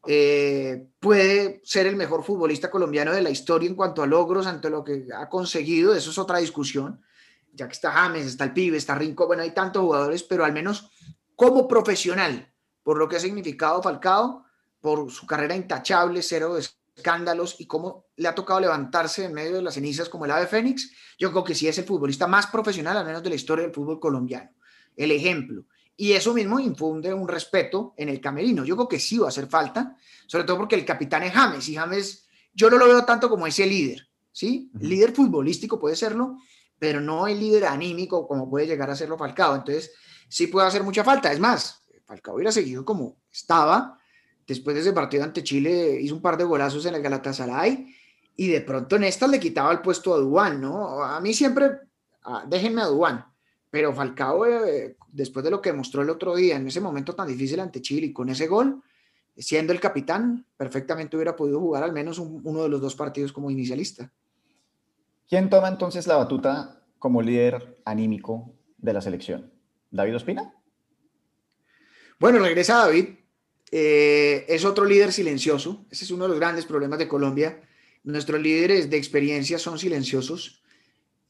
eh, 0.06 0.88
puede 0.98 1.60
ser 1.64 1.86
el 1.86 1.96
mejor 1.96 2.24
futbolista 2.24 2.70
colombiano 2.70 3.12
de 3.12 3.22
la 3.22 3.30
historia 3.30 3.68
en 3.68 3.76
cuanto 3.76 4.02
a 4.02 4.06
logros, 4.06 4.46
ante 4.46 4.70
lo 4.70 4.82
que 4.82 5.06
ha 5.16 5.28
conseguido, 5.28 5.94
eso 5.94 6.10
es 6.10 6.18
otra 6.18 6.38
discusión, 6.38 7.00
ya 7.52 7.66
que 7.66 7.72
está 7.72 7.92
James, 7.92 8.26
está 8.26 8.44
el 8.44 8.52
pibe, 8.52 8.76
está 8.76 8.94
Rinco, 8.94 9.26
bueno, 9.26 9.42
hay 9.42 9.52
tantos 9.52 9.82
jugadores, 9.82 10.22
pero 10.22 10.44
al 10.44 10.52
menos 10.52 10.90
como 11.36 11.68
profesional, 11.68 12.52
por 12.82 12.98
lo 12.98 13.08
que 13.08 13.16
ha 13.16 13.20
significado 13.20 13.82
Falcao, 13.82 14.44
por 14.80 15.10
su 15.10 15.26
carrera 15.26 15.54
intachable, 15.54 16.22
cero 16.22 16.58
escándalos 16.58 17.60
y 17.60 17.66
cómo 17.66 18.06
le 18.16 18.26
ha 18.26 18.34
tocado 18.34 18.58
levantarse 18.58 19.24
en 19.24 19.32
medio 19.32 19.54
de 19.54 19.62
las 19.62 19.74
cenizas 19.74 20.08
como 20.08 20.24
el 20.24 20.32
ave 20.32 20.46
fénix, 20.46 20.90
yo 21.18 21.30
creo 21.30 21.44
que 21.44 21.54
sí 21.54 21.68
es 21.68 21.78
el 21.78 21.84
futbolista 21.84 22.26
más 22.26 22.48
profesional, 22.48 22.96
al 22.96 23.06
menos 23.06 23.22
de 23.22 23.28
la 23.28 23.36
historia 23.36 23.64
del 23.64 23.74
fútbol 23.74 24.00
colombiano 24.00 24.50
el 24.96 25.10
ejemplo. 25.10 25.64
Y 26.02 26.14
eso 26.14 26.34
mismo 26.34 26.58
infunde 26.58 27.14
un 27.14 27.28
respeto 27.28 27.94
en 27.96 28.08
el 28.08 28.20
camerino. 28.20 28.64
Yo 28.64 28.74
creo 28.74 28.88
que 28.88 28.98
sí 28.98 29.18
va 29.18 29.26
a 29.26 29.28
hacer 29.28 29.46
falta, 29.46 29.96
sobre 30.26 30.42
todo 30.42 30.58
porque 30.58 30.74
el 30.74 30.84
capitán 30.84 31.22
es 31.22 31.32
James 31.32 31.68
y 31.68 31.76
James 31.76 32.26
yo 32.52 32.68
no 32.68 32.76
lo 32.76 32.88
veo 32.88 33.04
tanto 33.04 33.30
como 33.30 33.46
ese 33.46 33.64
líder, 33.64 34.08
¿sí? 34.32 34.68
líder 34.80 35.12
futbolístico 35.12 35.78
puede 35.78 35.94
serlo, 35.94 36.38
pero 36.76 37.00
no 37.00 37.28
el 37.28 37.38
líder 37.38 37.66
anímico 37.66 38.26
como 38.26 38.50
puede 38.50 38.66
llegar 38.66 38.90
a 38.90 38.96
serlo 38.96 39.16
Falcao. 39.16 39.54
Entonces, 39.54 39.92
sí 40.28 40.48
puede 40.48 40.66
hacer 40.66 40.82
mucha 40.82 41.04
falta. 41.04 41.30
Es 41.30 41.38
más, 41.38 41.84
Falcao 42.04 42.34
hubiera 42.34 42.50
seguido 42.50 42.84
como 42.84 43.18
estaba. 43.30 43.96
Después 44.44 44.74
de 44.74 44.80
ese 44.80 44.92
partido 44.92 45.22
ante 45.22 45.44
Chile, 45.44 46.00
hizo 46.00 46.16
un 46.16 46.20
par 46.20 46.36
de 46.36 46.42
golazos 46.42 46.84
en 46.84 46.96
el 46.96 47.02
Galatasaray 47.02 47.94
y 48.34 48.48
de 48.48 48.60
pronto 48.62 48.96
en 48.96 49.04
estas 49.04 49.30
le 49.30 49.38
quitaba 49.38 49.70
el 49.70 49.80
puesto 49.80 50.14
a 50.14 50.18
Duan, 50.18 50.60
¿no? 50.60 51.00
A 51.00 51.20
mí 51.20 51.32
siempre, 51.32 51.70
ah, 52.24 52.44
déjenme 52.48 52.82
a 52.82 52.86
Duan, 52.86 53.31
pero 53.72 53.94
Falcao, 53.94 54.44
eh, 54.44 54.98
después 55.10 55.42
de 55.42 55.50
lo 55.50 55.62
que 55.62 55.72
mostró 55.72 56.02
el 56.02 56.10
otro 56.10 56.36
día, 56.36 56.56
en 56.56 56.66
ese 56.66 56.78
momento 56.78 57.14
tan 57.14 57.26
difícil 57.26 57.58
ante 57.58 57.80
Chile 57.80 58.08
y 58.08 58.12
con 58.12 58.28
ese 58.28 58.46
gol, 58.46 58.82
siendo 59.34 59.72
el 59.72 59.80
capitán, 59.80 60.44
perfectamente 60.58 61.16
hubiera 61.16 61.34
podido 61.34 61.58
jugar 61.58 61.82
al 61.82 61.94
menos 61.94 62.18
uno 62.18 62.62
de 62.64 62.68
los 62.68 62.82
dos 62.82 62.94
partidos 62.94 63.32
como 63.32 63.50
inicialista. 63.50 64.12
¿Quién 65.26 65.48
toma 65.48 65.68
entonces 65.68 66.06
la 66.06 66.16
batuta 66.16 66.82
como 66.98 67.22
líder 67.22 67.80
anímico 67.86 68.52
de 68.76 68.92
la 68.92 69.00
selección? 69.00 69.50
¿David 69.90 70.16
Ospina? 70.16 70.54
Bueno, 72.20 72.40
regresa 72.40 72.76
David. 72.76 73.06
Eh, 73.70 74.44
es 74.48 74.66
otro 74.66 74.84
líder 74.84 75.14
silencioso. 75.14 75.86
Ese 75.90 76.04
es 76.04 76.10
uno 76.10 76.24
de 76.24 76.28
los 76.28 76.38
grandes 76.38 76.66
problemas 76.66 76.98
de 76.98 77.08
Colombia. 77.08 77.62
Nuestros 78.04 78.38
líderes 78.38 78.90
de 78.90 78.98
experiencia 78.98 79.58
son 79.58 79.78
silenciosos. 79.78 80.61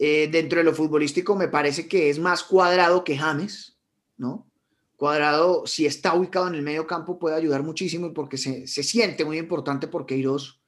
Eh, 0.05 0.29
dentro 0.33 0.59
de 0.59 0.65
lo 0.65 0.75
futbolístico 0.75 1.37
me 1.37 1.47
parece 1.47 1.87
que 1.87 2.11
es 2.11 2.19
más 2.19 2.43
cuadrado 2.43 3.05
que 3.05 3.17
James, 3.17 3.79
¿no? 4.17 4.51
Cuadrado, 4.97 5.65
si 5.65 5.87
está 5.87 6.13
ubicado 6.15 6.49
en 6.49 6.57
el 6.57 6.63
medio 6.63 6.89
campo, 6.89 7.21
puede 7.21 7.37
ayudar 7.37 7.63
muchísimo 7.63 8.13
porque 8.13 8.37
se, 8.37 8.67
siente 8.67 9.25
muy 9.25 9.39
importante 9.39 9.87
por 9.87 10.05
Queiroz 10.05 10.61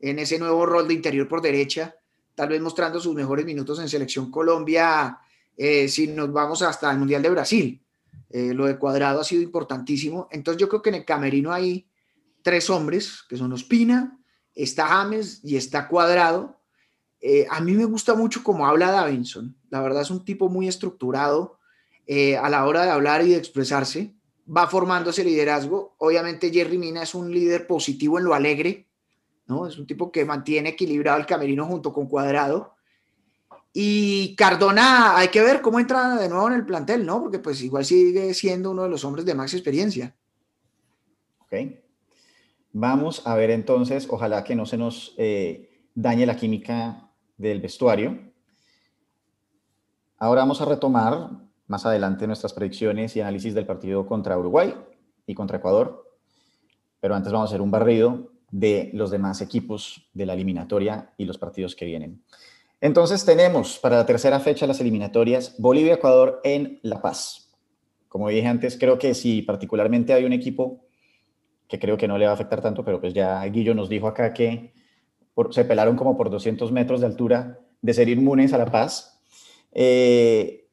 en 0.00 0.18
ese 0.18 0.38
nuevo 0.38 0.66
rol 0.66 0.86
de 0.86 0.92
interior 0.92 1.26
por 1.26 1.40
derecha, 1.40 1.96
tal 2.34 2.50
vez 2.50 2.60
mostrando 2.60 3.00
sus 3.00 3.14
mejores 3.14 3.46
minutos 3.46 3.78
en 3.78 3.88
Selección 3.88 4.30
Colombia, 4.30 5.18
eh, 5.56 5.88
si 5.88 6.08
nos 6.08 6.30
vamos 6.30 6.60
hasta 6.60 6.90
el 6.90 6.98
Mundial 6.98 7.22
de 7.22 7.30
Brasil. 7.30 7.82
Eh, 8.28 8.52
lo 8.52 8.66
de 8.66 8.76
Cuadrado 8.76 9.22
ha 9.22 9.24
sido 9.24 9.40
importantísimo. 9.40 10.28
Entonces 10.30 10.60
yo 10.60 10.68
creo 10.68 10.82
que 10.82 10.90
en 10.90 10.96
el 10.96 11.04
Camerino 11.06 11.54
hay 11.54 11.88
tres 12.42 12.68
hombres, 12.68 13.24
que 13.30 13.38
son 13.38 13.50
Ospina, 13.50 14.20
está 14.54 14.88
James 14.88 15.40
y 15.42 15.56
está 15.56 15.88
Cuadrado, 15.88 16.60
eh, 17.26 17.46
a 17.48 17.62
mí 17.62 17.72
me 17.72 17.86
gusta 17.86 18.14
mucho 18.14 18.42
cómo 18.44 18.66
habla 18.66 18.90
Davinson. 18.90 19.56
La 19.70 19.80
verdad 19.80 20.02
es 20.02 20.10
un 20.10 20.26
tipo 20.26 20.50
muy 20.50 20.68
estructurado 20.68 21.58
eh, 22.06 22.36
a 22.36 22.50
la 22.50 22.66
hora 22.66 22.84
de 22.84 22.90
hablar 22.90 23.24
y 23.24 23.30
de 23.30 23.38
expresarse. 23.38 24.14
Va 24.46 24.66
formando 24.66 25.08
ese 25.08 25.24
liderazgo. 25.24 25.94
Obviamente 25.96 26.52
Jerry 26.52 26.76
Mina 26.76 27.02
es 27.02 27.14
un 27.14 27.32
líder 27.32 27.66
positivo 27.66 28.18
en 28.18 28.26
lo 28.26 28.34
alegre, 28.34 28.88
¿no? 29.46 29.66
Es 29.66 29.78
un 29.78 29.86
tipo 29.86 30.12
que 30.12 30.26
mantiene 30.26 30.68
equilibrado 30.68 31.18
el 31.18 31.24
camerino 31.24 31.64
junto 31.64 31.94
con 31.94 32.08
Cuadrado. 32.08 32.74
Y 33.72 34.36
Cardona, 34.36 35.16
hay 35.16 35.28
que 35.28 35.40
ver 35.40 35.62
cómo 35.62 35.80
entra 35.80 36.16
de 36.16 36.28
nuevo 36.28 36.48
en 36.48 36.52
el 36.56 36.66
plantel, 36.66 37.06
¿no? 37.06 37.22
Porque 37.22 37.38
pues 37.38 37.62
igual 37.62 37.86
sigue 37.86 38.34
siendo 38.34 38.70
uno 38.70 38.82
de 38.82 38.90
los 38.90 39.02
hombres 39.02 39.24
de 39.24 39.34
más 39.34 39.54
experiencia. 39.54 40.14
Ok. 41.38 41.54
Vamos 42.72 43.22
a 43.24 43.34
ver 43.34 43.48
entonces, 43.48 44.06
ojalá 44.10 44.44
que 44.44 44.54
no 44.54 44.66
se 44.66 44.76
nos 44.76 45.14
eh, 45.16 45.88
dañe 45.94 46.26
la 46.26 46.36
química 46.36 47.03
del 47.36 47.60
vestuario. 47.60 48.18
Ahora 50.18 50.42
vamos 50.42 50.60
a 50.60 50.64
retomar 50.64 51.30
más 51.66 51.86
adelante 51.86 52.26
nuestras 52.26 52.52
predicciones 52.52 53.16
y 53.16 53.20
análisis 53.20 53.54
del 53.54 53.66
partido 53.66 54.06
contra 54.06 54.38
Uruguay 54.38 54.74
y 55.26 55.34
contra 55.34 55.58
Ecuador. 55.58 56.10
Pero 57.00 57.14
antes 57.14 57.32
vamos 57.32 57.48
a 57.48 57.50
hacer 57.50 57.60
un 57.60 57.70
barrido 57.70 58.32
de 58.50 58.90
los 58.94 59.10
demás 59.10 59.40
equipos 59.40 60.08
de 60.14 60.26
la 60.26 60.34
eliminatoria 60.34 61.12
y 61.16 61.24
los 61.24 61.38
partidos 61.38 61.74
que 61.74 61.84
vienen. 61.84 62.22
Entonces 62.80 63.24
tenemos 63.24 63.78
para 63.78 63.96
la 63.96 64.06
tercera 64.06 64.38
fecha 64.40 64.66
las 64.66 64.80
eliminatorias 64.80 65.56
Bolivia-Ecuador 65.58 66.40
en 66.44 66.78
La 66.82 67.00
Paz. 67.00 67.50
Como 68.08 68.28
dije 68.28 68.46
antes, 68.46 68.78
creo 68.78 68.98
que 68.98 69.14
si 69.14 69.42
particularmente 69.42 70.12
hay 70.12 70.24
un 70.24 70.32
equipo 70.32 70.84
que 71.66 71.78
creo 71.78 71.96
que 71.96 72.06
no 72.06 72.18
le 72.18 72.26
va 72.26 72.32
a 72.32 72.34
afectar 72.34 72.60
tanto, 72.60 72.84
pero 72.84 73.00
pues 73.00 73.14
ya 73.14 73.44
Guillo 73.46 73.74
nos 73.74 73.88
dijo 73.88 74.06
acá 74.06 74.32
que 74.32 74.72
se 75.50 75.64
pelaron 75.64 75.96
como 75.96 76.16
por 76.16 76.30
200 76.30 76.70
metros 76.72 77.00
de 77.00 77.06
altura 77.06 77.60
de 77.82 77.94
ser 77.94 78.08
inmunes 78.08 78.52
a 78.52 78.58
la 78.58 78.66
paz. 78.66 79.20
Eh, 79.72 80.68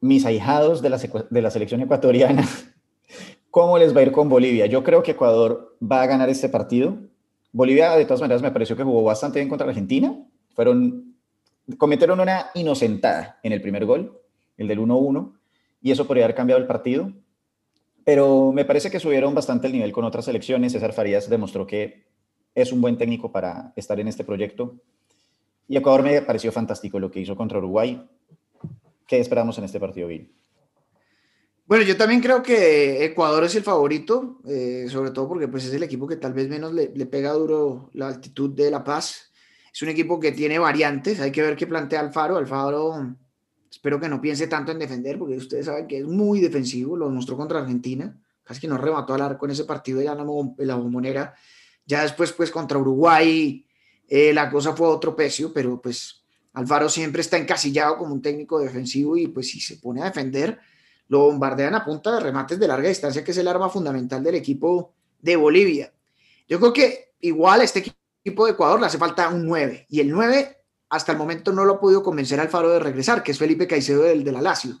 mis 0.00 0.24
ahijados 0.24 0.82
de 0.82 0.90
la, 0.90 0.98
de 0.98 1.42
la 1.42 1.50
selección 1.50 1.80
ecuatoriana, 1.82 2.46
¿cómo 3.50 3.78
les 3.78 3.94
va 3.94 4.00
a 4.00 4.02
ir 4.04 4.12
con 4.12 4.28
Bolivia? 4.28 4.66
Yo 4.66 4.82
creo 4.82 5.02
que 5.02 5.12
Ecuador 5.12 5.76
va 5.80 6.02
a 6.02 6.06
ganar 6.06 6.28
este 6.28 6.48
partido. 6.48 6.98
Bolivia, 7.52 7.96
de 7.96 8.04
todas 8.04 8.20
maneras, 8.20 8.42
me 8.42 8.50
pareció 8.50 8.76
que 8.76 8.84
jugó 8.84 9.02
bastante 9.02 9.38
bien 9.38 9.48
contra 9.48 9.68
Argentina. 9.68 10.16
Fueron, 10.54 11.16
cometieron 11.78 12.20
una 12.20 12.46
inocentada 12.54 13.38
en 13.42 13.52
el 13.52 13.62
primer 13.62 13.84
gol, 13.84 14.20
el 14.56 14.68
del 14.68 14.80
1-1, 14.80 15.32
y 15.80 15.90
eso 15.90 16.06
podría 16.06 16.24
haber 16.24 16.36
cambiado 16.36 16.60
el 16.60 16.66
partido. 16.66 17.12
Pero 18.04 18.52
me 18.52 18.64
parece 18.64 18.90
que 18.90 19.00
subieron 19.00 19.34
bastante 19.34 19.66
el 19.66 19.72
nivel 19.72 19.92
con 19.92 20.04
otras 20.04 20.26
selecciones. 20.26 20.72
César 20.72 20.92
Farías 20.92 21.28
demostró 21.28 21.66
que 21.66 22.06
es 22.56 22.72
un 22.72 22.80
buen 22.80 22.96
técnico 22.96 23.30
para 23.30 23.72
estar 23.76 24.00
en 24.00 24.08
este 24.08 24.24
proyecto. 24.24 24.80
Y 25.68 25.76
Ecuador 25.76 26.02
me 26.02 26.22
pareció 26.22 26.50
fantástico 26.50 26.98
lo 26.98 27.10
que 27.10 27.20
hizo 27.20 27.36
contra 27.36 27.58
Uruguay. 27.58 28.02
¿Qué 29.06 29.20
esperamos 29.20 29.58
en 29.58 29.64
este 29.64 29.78
partido, 29.78 30.08
Bill? 30.08 30.32
Bueno, 31.66 31.84
yo 31.84 31.96
también 31.96 32.22
creo 32.22 32.42
que 32.42 33.04
Ecuador 33.04 33.44
es 33.44 33.54
el 33.56 33.62
favorito, 33.62 34.38
eh, 34.46 34.86
sobre 34.88 35.10
todo 35.10 35.28
porque 35.28 35.48
pues, 35.48 35.66
es 35.66 35.74
el 35.74 35.82
equipo 35.82 36.06
que 36.06 36.16
tal 36.16 36.32
vez 36.32 36.48
menos 36.48 36.72
le, 36.72 36.88
pega 37.06 37.32
duro 37.32 37.90
la 37.92 38.08
altitud 38.08 38.50
de 38.50 38.70
La 38.70 38.82
Paz. 38.82 39.32
Es 39.72 39.82
un 39.82 39.90
equipo 39.90 40.18
que 40.18 40.32
tiene 40.32 40.58
variantes, 40.58 41.20
hay 41.20 41.30
que 41.30 41.42
ver 41.42 41.56
qué 41.56 41.66
plantea 41.66 42.00
Alfaro. 42.00 42.38
Alfaro, 42.38 43.16
espero 43.70 44.00
que 44.00 44.08
no 44.08 44.18
piense 44.18 44.46
tanto 44.46 44.72
en 44.72 44.78
defender, 44.78 45.18
porque 45.18 45.36
ustedes 45.36 45.66
saben 45.66 45.86
que 45.86 45.98
es 45.98 46.06
muy 46.06 46.40
defensivo, 46.40 46.96
lo 46.96 47.08
demostró 47.08 47.36
contra 47.36 47.58
Argentina, 47.58 48.18
casi 48.44 48.62
que 48.62 48.68
no 48.68 48.78
remató 48.78 49.12
al 49.12 49.20
arco 49.20 49.44
en 49.44 49.50
ese 49.50 49.64
partido 49.64 50.00
ya 50.00 50.12
en 50.12 50.66
la 50.66 50.76
bombonera. 50.76 51.34
Ya 51.86 52.02
después, 52.02 52.32
pues 52.32 52.50
contra 52.50 52.78
Uruguay, 52.78 53.64
eh, 54.08 54.32
la 54.32 54.50
cosa 54.50 54.74
fue 54.74 54.88
otro 54.88 55.14
pecio, 55.14 55.52
pero 55.52 55.80
pues 55.80 56.22
Alfaro 56.52 56.88
siempre 56.88 57.20
está 57.20 57.36
encasillado 57.36 57.96
como 57.96 58.14
un 58.14 58.22
técnico 58.22 58.58
defensivo 58.58 59.16
y 59.16 59.28
pues 59.28 59.50
si 59.50 59.60
se 59.60 59.76
pone 59.76 60.02
a 60.02 60.06
defender, 60.06 60.58
lo 61.08 61.20
bombardean 61.20 61.74
a 61.74 61.84
punta 61.84 62.12
de 62.12 62.20
remates 62.20 62.58
de 62.58 62.68
larga 62.68 62.88
distancia, 62.88 63.22
que 63.22 63.30
es 63.30 63.38
el 63.38 63.48
arma 63.48 63.68
fundamental 63.68 64.22
del 64.22 64.34
equipo 64.34 64.92
de 65.20 65.36
Bolivia. 65.36 65.92
Yo 66.48 66.58
creo 66.58 66.72
que 66.72 67.12
igual 67.20 67.60
a 67.60 67.64
este 67.64 67.80
equipo 68.24 68.46
de 68.46 68.52
Ecuador 68.52 68.80
le 68.80 68.86
hace 68.86 68.98
falta 68.98 69.28
un 69.28 69.46
9 69.46 69.86
y 69.88 70.00
el 70.00 70.10
9 70.10 70.56
hasta 70.88 71.12
el 71.12 71.18
momento 71.18 71.52
no 71.52 71.64
lo 71.64 71.74
ha 71.74 71.80
podido 71.80 72.02
convencer 72.02 72.38
al 72.40 72.48
Faro 72.48 72.70
de 72.70 72.78
regresar, 72.78 73.22
que 73.22 73.32
es 73.32 73.38
Felipe 73.38 73.66
Caicedo 73.66 74.02
del, 74.02 74.22
de 74.22 74.32
la 74.32 74.40
Lazio, 74.40 74.78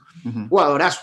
jugadorazo, 0.48 1.00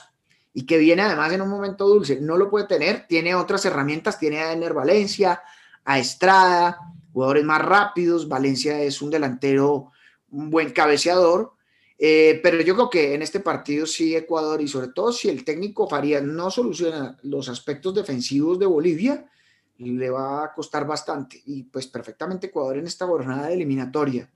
y 0.54 0.66
que 0.66 0.78
viene 0.78 1.02
además 1.02 1.32
en 1.34 1.42
un 1.42 1.50
momento 1.50 1.88
dulce. 1.88 2.22
No 2.22 2.38
lo 2.38 2.50
puede 2.50 2.68
tener, 2.68 3.06
tiene 3.08 3.36
otras 3.36 3.66
herramientas, 3.66 4.18
tiene 4.18 4.40
a 4.40 4.54
Ener 4.54 4.74
Valencia, 4.74 5.42
a 5.86 6.00
Estrada, 6.00 6.78
jugadores 7.12 7.44
más 7.44 7.62
rápidos. 7.62 8.28
Valencia 8.28 8.82
es 8.82 9.02
un 9.02 9.10
delantero, 9.10 9.92
un 10.32 10.50
buen 10.50 10.72
cabeceador, 10.72 11.54
eh, 11.98 12.40
pero 12.44 12.62
yo 12.62 12.76
creo 12.76 12.90
que 12.90 13.14
en 13.14 13.22
este 13.22 13.40
partido 13.40 13.86
sí 13.86 14.16
Ecuador 14.16 14.62
y 14.62 14.68
sobre 14.68 14.90
todo 14.90 15.12
si 15.12 15.30
el 15.30 15.46
técnico 15.46 15.88
Farías 15.88 16.24
no 16.24 16.50
soluciona 16.50 17.18
los 17.24 17.50
aspectos 17.50 17.94
defensivos 17.94 18.60
de 18.60 18.66
Bolivia, 18.66 19.30
le 19.78 20.10
va 20.10 20.46
a 20.46 20.54
costar 20.54 20.86
bastante. 20.86 21.42
Y 21.46 21.64
pues 21.64 21.88
perfectamente 21.88 22.48
Ecuador 22.48 22.78
en 22.78 22.88
esta 22.88 23.06
jornada 23.06 23.48
de 23.48 23.54
eliminatoria, 23.54 24.30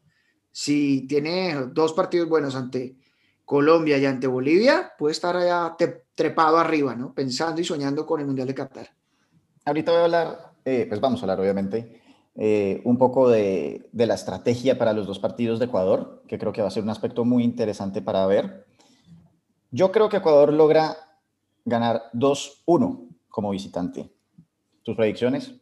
si 0.52 1.06
tiene 1.08 1.56
dos 1.72 1.94
partidos 1.94 2.28
buenos 2.30 2.56
ante 2.56 2.96
Colombia 3.46 3.98
y 3.98 4.06
ante 4.06 4.28
Bolivia, 4.28 4.94
puede 4.98 5.14
estar 5.14 5.36
allá 5.36 5.76
trepado 6.16 6.58
arriba, 6.58 6.96
¿no? 6.96 7.14
Pensando 7.14 7.62
y 7.62 7.64
soñando 7.64 8.06
con 8.06 8.20
el 8.20 8.26
Mundial 8.26 8.48
de 8.48 8.56
Qatar. 8.56 8.92
Ahorita 9.64 9.92
voy 9.92 10.02
a 10.02 10.04
hablar, 10.06 10.47
eh, 10.68 10.86
pues 10.86 11.00
vamos 11.00 11.22
a 11.22 11.24
hablar 11.24 11.40
obviamente 11.40 12.02
eh, 12.36 12.82
un 12.84 12.98
poco 12.98 13.30
de, 13.30 13.88
de, 13.94 14.06
la 14.06 14.16
estrategia 14.16 14.78
para 14.78 14.92
los 14.92 15.08
dos 15.08 15.18
partidos 15.18 15.60
de 15.60 15.66
Ecuador, 15.66 16.24
que 16.28 16.38
creo 16.38 16.52
que 16.52 16.62
va 16.62 16.68
a 16.68 16.72
ser 16.72 16.84
un 16.84 16.90
aspecto 16.90 17.24
muy 17.24 17.46
interesante 17.46 18.02
para 18.02 18.28
ver. 18.28 18.68
Yo 19.72 19.94
creo 19.94 20.10
que 20.10 20.18
Ecuador 20.18 20.52
logra 20.52 20.98
ganar 21.64 22.12
2-1 22.14 23.08
como 23.30 23.52
visitante. 23.52 24.12
¿Tus 24.84 24.98
predicciones? 24.98 25.54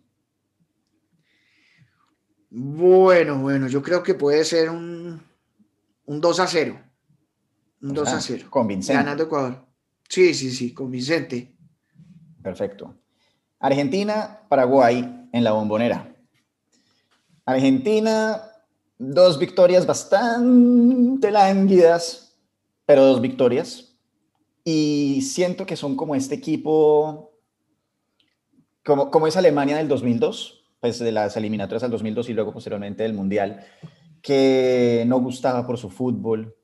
Bueno, 2.49 3.37
bueno, 3.43 3.67
yo 3.67 3.83
creo 3.83 4.01
que 4.01 4.15
puede 4.15 4.43
ser 4.43 4.71
un, 4.71 5.21
un 6.05 6.19
2 6.19 6.39
a 6.39 6.47
0. 6.47 6.81
Un 7.83 7.93
2 7.93 8.09
a 8.09 8.19
0. 8.19 8.47
Convincente. 8.49 8.97
Ganando 8.97 9.25
Ecuador. 9.25 9.67
Sí, 10.09 10.33
sí, 10.33 10.49
sí, 10.49 10.73
convincente. 10.73 11.55
Perfecto. 12.41 13.04
Argentina, 13.59 14.41
Paraguay 14.49 15.27
en 15.31 15.43
la 15.43 15.51
bombonera. 15.51 16.15
Argentina, 17.45 18.41
dos 18.97 19.37
victorias 19.37 19.85
bastante 19.85 21.31
lánguidas, 21.31 22.37
pero 22.85 23.05
dos 23.05 23.21
victorias. 23.21 23.97
Y 24.63 25.21
siento 25.21 25.65
que 25.65 25.75
son 25.75 25.95
como 25.95 26.15
este 26.15 26.35
equipo, 26.35 27.33
como, 28.83 29.11
como 29.11 29.27
es 29.27 29.37
Alemania 29.37 29.77
del 29.77 29.87
2002, 29.87 30.65
pues 30.79 30.99
de 30.99 31.11
las 31.11 31.37
eliminatorias 31.37 31.83
al 31.83 31.91
2002 31.91 32.29
y 32.29 32.33
luego 32.33 32.53
posteriormente 32.53 33.03
del 33.03 33.13
Mundial, 33.13 33.65
que 34.21 35.03
no 35.07 35.19
gustaba 35.19 35.67
por 35.67 35.77
su 35.77 35.89
fútbol, 35.89 36.55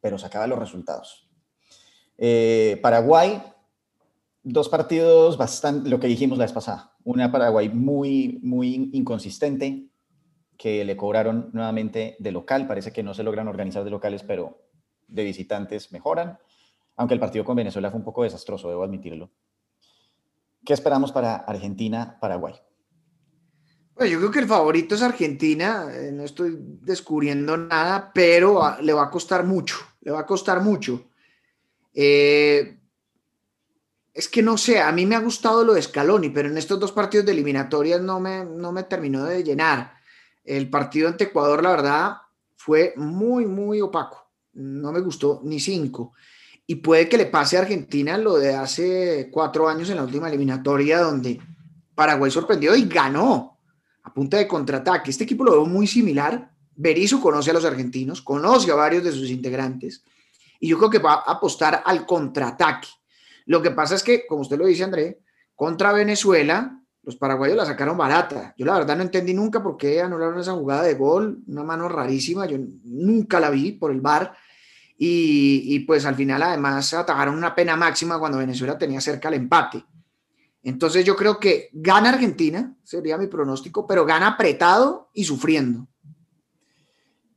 pero 0.00 0.18
sacaba 0.18 0.46
los 0.46 0.58
resultados. 0.58 1.28
Eh, 2.16 2.78
Paraguay, 2.82 3.42
dos 4.44 4.68
partidos 4.68 5.36
bastante, 5.36 5.88
lo 5.88 5.98
que 5.98 6.06
dijimos 6.06 6.38
la 6.38 6.44
vez 6.44 6.52
pasada, 6.52 6.94
una 7.02 7.32
Paraguay 7.32 7.70
muy, 7.70 8.38
muy 8.42 8.90
inconsistente, 8.92 9.88
que 10.56 10.84
le 10.84 10.96
cobraron 10.96 11.50
nuevamente 11.52 12.16
de 12.20 12.32
local. 12.32 12.66
Parece 12.66 12.92
que 12.92 13.02
no 13.02 13.14
se 13.14 13.22
logran 13.22 13.48
organizar 13.48 13.82
de 13.82 13.90
locales, 13.90 14.22
pero 14.22 14.62
de 15.08 15.24
visitantes 15.24 15.90
mejoran. 15.92 16.38
Aunque 16.96 17.14
el 17.14 17.20
partido 17.20 17.44
con 17.44 17.56
Venezuela 17.56 17.90
fue 17.90 17.98
un 17.98 18.04
poco 18.04 18.22
desastroso, 18.22 18.68
debo 18.68 18.84
admitirlo. 18.84 19.30
¿Qué 20.64 20.72
esperamos 20.72 21.10
para 21.10 21.36
Argentina-Paraguay? 21.36 22.54
Bueno, 23.96 24.12
yo 24.12 24.18
creo 24.18 24.30
que 24.30 24.38
el 24.40 24.46
favorito 24.46 24.94
es 24.94 25.02
Argentina. 25.02 25.86
Eh, 25.92 26.10
no 26.12 26.24
estoy 26.24 26.56
descubriendo 26.82 27.56
nada, 27.56 28.12
pero 28.14 28.80
le 28.80 28.92
va 28.92 29.04
a 29.04 29.10
costar 29.10 29.44
mucho. 29.44 29.76
Le 30.00 30.12
va 30.12 30.20
a 30.20 30.26
costar 30.26 30.62
mucho. 30.62 31.10
Eh, 31.92 32.78
es 34.14 34.28
que 34.28 34.42
no 34.42 34.56
sé, 34.56 34.80
a 34.80 34.92
mí 34.92 35.06
me 35.06 35.16
ha 35.16 35.20
gustado 35.20 35.64
lo 35.64 35.74
de 35.74 35.82
Scaloni, 35.82 36.30
pero 36.30 36.48
en 36.48 36.56
estos 36.56 36.78
dos 36.78 36.92
partidos 36.92 37.26
de 37.26 37.32
eliminatorias 37.32 38.00
no 38.00 38.20
me, 38.20 38.44
no 38.44 38.70
me 38.70 38.84
terminó 38.84 39.24
de 39.24 39.42
llenar. 39.42 39.94
El 40.44 40.70
partido 40.70 41.08
ante 41.08 41.24
Ecuador, 41.24 41.64
la 41.64 41.70
verdad, 41.70 42.16
fue 42.54 42.94
muy, 42.96 43.44
muy 43.44 43.80
opaco. 43.80 44.30
No 44.52 44.92
me 44.92 45.00
gustó 45.00 45.40
ni 45.42 45.58
cinco. 45.58 46.12
Y 46.64 46.76
puede 46.76 47.08
que 47.08 47.18
le 47.18 47.26
pase 47.26 47.56
a 47.56 47.62
Argentina 47.62 48.16
lo 48.16 48.38
de 48.38 48.54
hace 48.54 49.28
cuatro 49.32 49.68
años 49.68 49.90
en 49.90 49.96
la 49.96 50.04
última 50.04 50.28
eliminatoria, 50.28 51.00
donde 51.00 51.40
Paraguay 51.92 52.30
sorprendió 52.30 52.76
y 52.76 52.86
ganó 52.86 53.58
a 54.04 54.14
punta 54.14 54.36
de 54.36 54.46
contraataque. 54.46 55.10
Este 55.10 55.24
equipo 55.24 55.42
lo 55.42 55.52
veo 55.52 55.66
muy 55.66 55.88
similar. 55.88 56.52
Berizzo 56.76 57.20
conoce 57.20 57.50
a 57.50 57.54
los 57.54 57.64
argentinos, 57.64 58.22
conoce 58.22 58.70
a 58.70 58.76
varios 58.76 59.02
de 59.02 59.12
sus 59.12 59.28
integrantes, 59.30 60.04
y 60.58 60.68
yo 60.68 60.78
creo 60.78 60.90
que 60.90 60.98
va 60.98 61.14
a 61.14 61.32
apostar 61.32 61.82
al 61.84 62.06
contraataque 62.06 62.88
lo 63.46 63.62
que 63.62 63.70
pasa 63.70 63.94
es 63.94 64.02
que, 64.02 64.26
como 64.26 64.42
usted 64.42 64.58
lo 64.58 64.66
dice, 64.66 64.84
André, 64.84 65.20
contra 65.54 65.92
Venezuela, 65.92 66.80
los 67.02 67.16
paraguayos 67.16 67.56
la 67.56 67.66
sacaron 67.66 67.98
barata. 67.98 68.54
Yo 68.56 68.64
la 68.64 68.74
verdad 68.74 68.96
no 68.96 69.02
entendí 69.02 69.34
nunca 69.34 69.62
por 69.62 69.76
qué 69.76 70.00
anularon 70.00 70.40
esa 70.40 70.54
jugada 70.54 70.82
de 70.82 70.94
gol, 70.94 71.42
una 71.46 71.62
mano 71.62 71.88
rarísima, 71.88 72.46
yo 72.46 72.56
nunca 72.84 73.40
la 73.40 73.50
vi 73.50 73.72
por 73.72 73.90
el 73.90 74.00
bar. 74.00 74.34
Y, 74.96 75.80
pues 75.80 76.06
al 76.06 76.14
final 76.14 76.42
además 76.42 76.94
atajaron 76.94 77.34
una 77.34 77.54
pena 77.54 77.76
máxima 77.76 78.18
cuando 78.18 78.38
Venezuela 78.38 78.78
tenía 78.78 79.00
cerca 79.00 79.28
el 79.28 79.34
empate. 79.34 79.84
Entonces 80.62 81.04
yo 81.04 81.14
creo 81.14 81.38
que 81.38 81.68
gana 81.72 82.08
Argentina, 82.08 82.74
sería 82.84 83.18
mi 83.18 83.26
pronóstico, 83.26 83.86
pero 83.86 84.06
gana 84.06 84.28
apretado 84.28 85.10
y 85.12 85.24
sufriendo. 85.24 85.86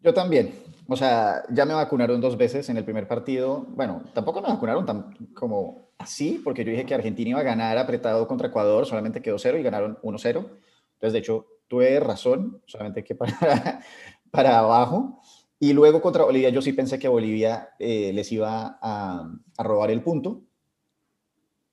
Yo 0.01 0.13
también. 0.13 0.53
O 0.87 0.95
sea, 0.95 1.43
ya 1.49 1.65
me 1.65 1.73
vacunaron 1.73 2.21
dos 2.21 2.37
veces 2.37 2.69
en 2.69 2.77
el 2.77 2.85
primer 2.85 3.05
partido. 3.05 3.65
Bueno, 3.71 4.03
tampoco 4.13 4.41
me 4.41 4.47
vacunaron 4.47 4.85
tan 4.85 5.13
como 5.33 5.86
así, 5.97 6.41
porque 6.43 6.63
yo 6.63 6.71
dije 6.71 6.85
que 6.85 6.95
Argentina 6.95 7.31
iba 7.31 7.39
a 7.39 7.43
ganar 7.43 7.77
apretado 7.77 8.27
contra 8.27 8.47
Ecuador, 8.47 8.85
solamente 8.85 9.21
quedó 9.21 9.39
cero 9.39 9.57
y 9.57 9.63
ganaron 9.63 9.97
1-0. 10.01 10.45
Entonces, 10.93 11.13
de 11.13 11.19
hecho, 11.19 11.47
tuve 11.67 11.99
razón, 11.99 12.61
solamente 12.65 13.03
que 13.03 13.15
para, 13.15 13.81
para 14.31 14.59
abajo. 14.59 15.21
Y 15.59 15.73
luego 15.73 16.01
contra 16.01 16.23
Bolivia, 16.23 16.49
yo 16.49 16.61
sí 16.61 16.73
pensé 16.73 16.99
que 16.99 17.07
Bolivia 17.07 17.69
eh, 17.79 18.11
les 18.13 18.31
iba 18.31 18.77
a, 18.81 19.31
robar 19.57 19.89
el 19.89 20.03
punto. 20.03 20.43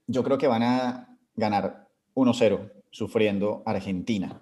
Yo 0.06 0.24
creo 0.24 0.38
que 0.38 0.46
van 0.46 0.62
a 0.62 1.18
ganar 1.36 1.88
1-0, 2.14 2.72
sufriendo 2.90 3.62
Argentina. 3.66 4.40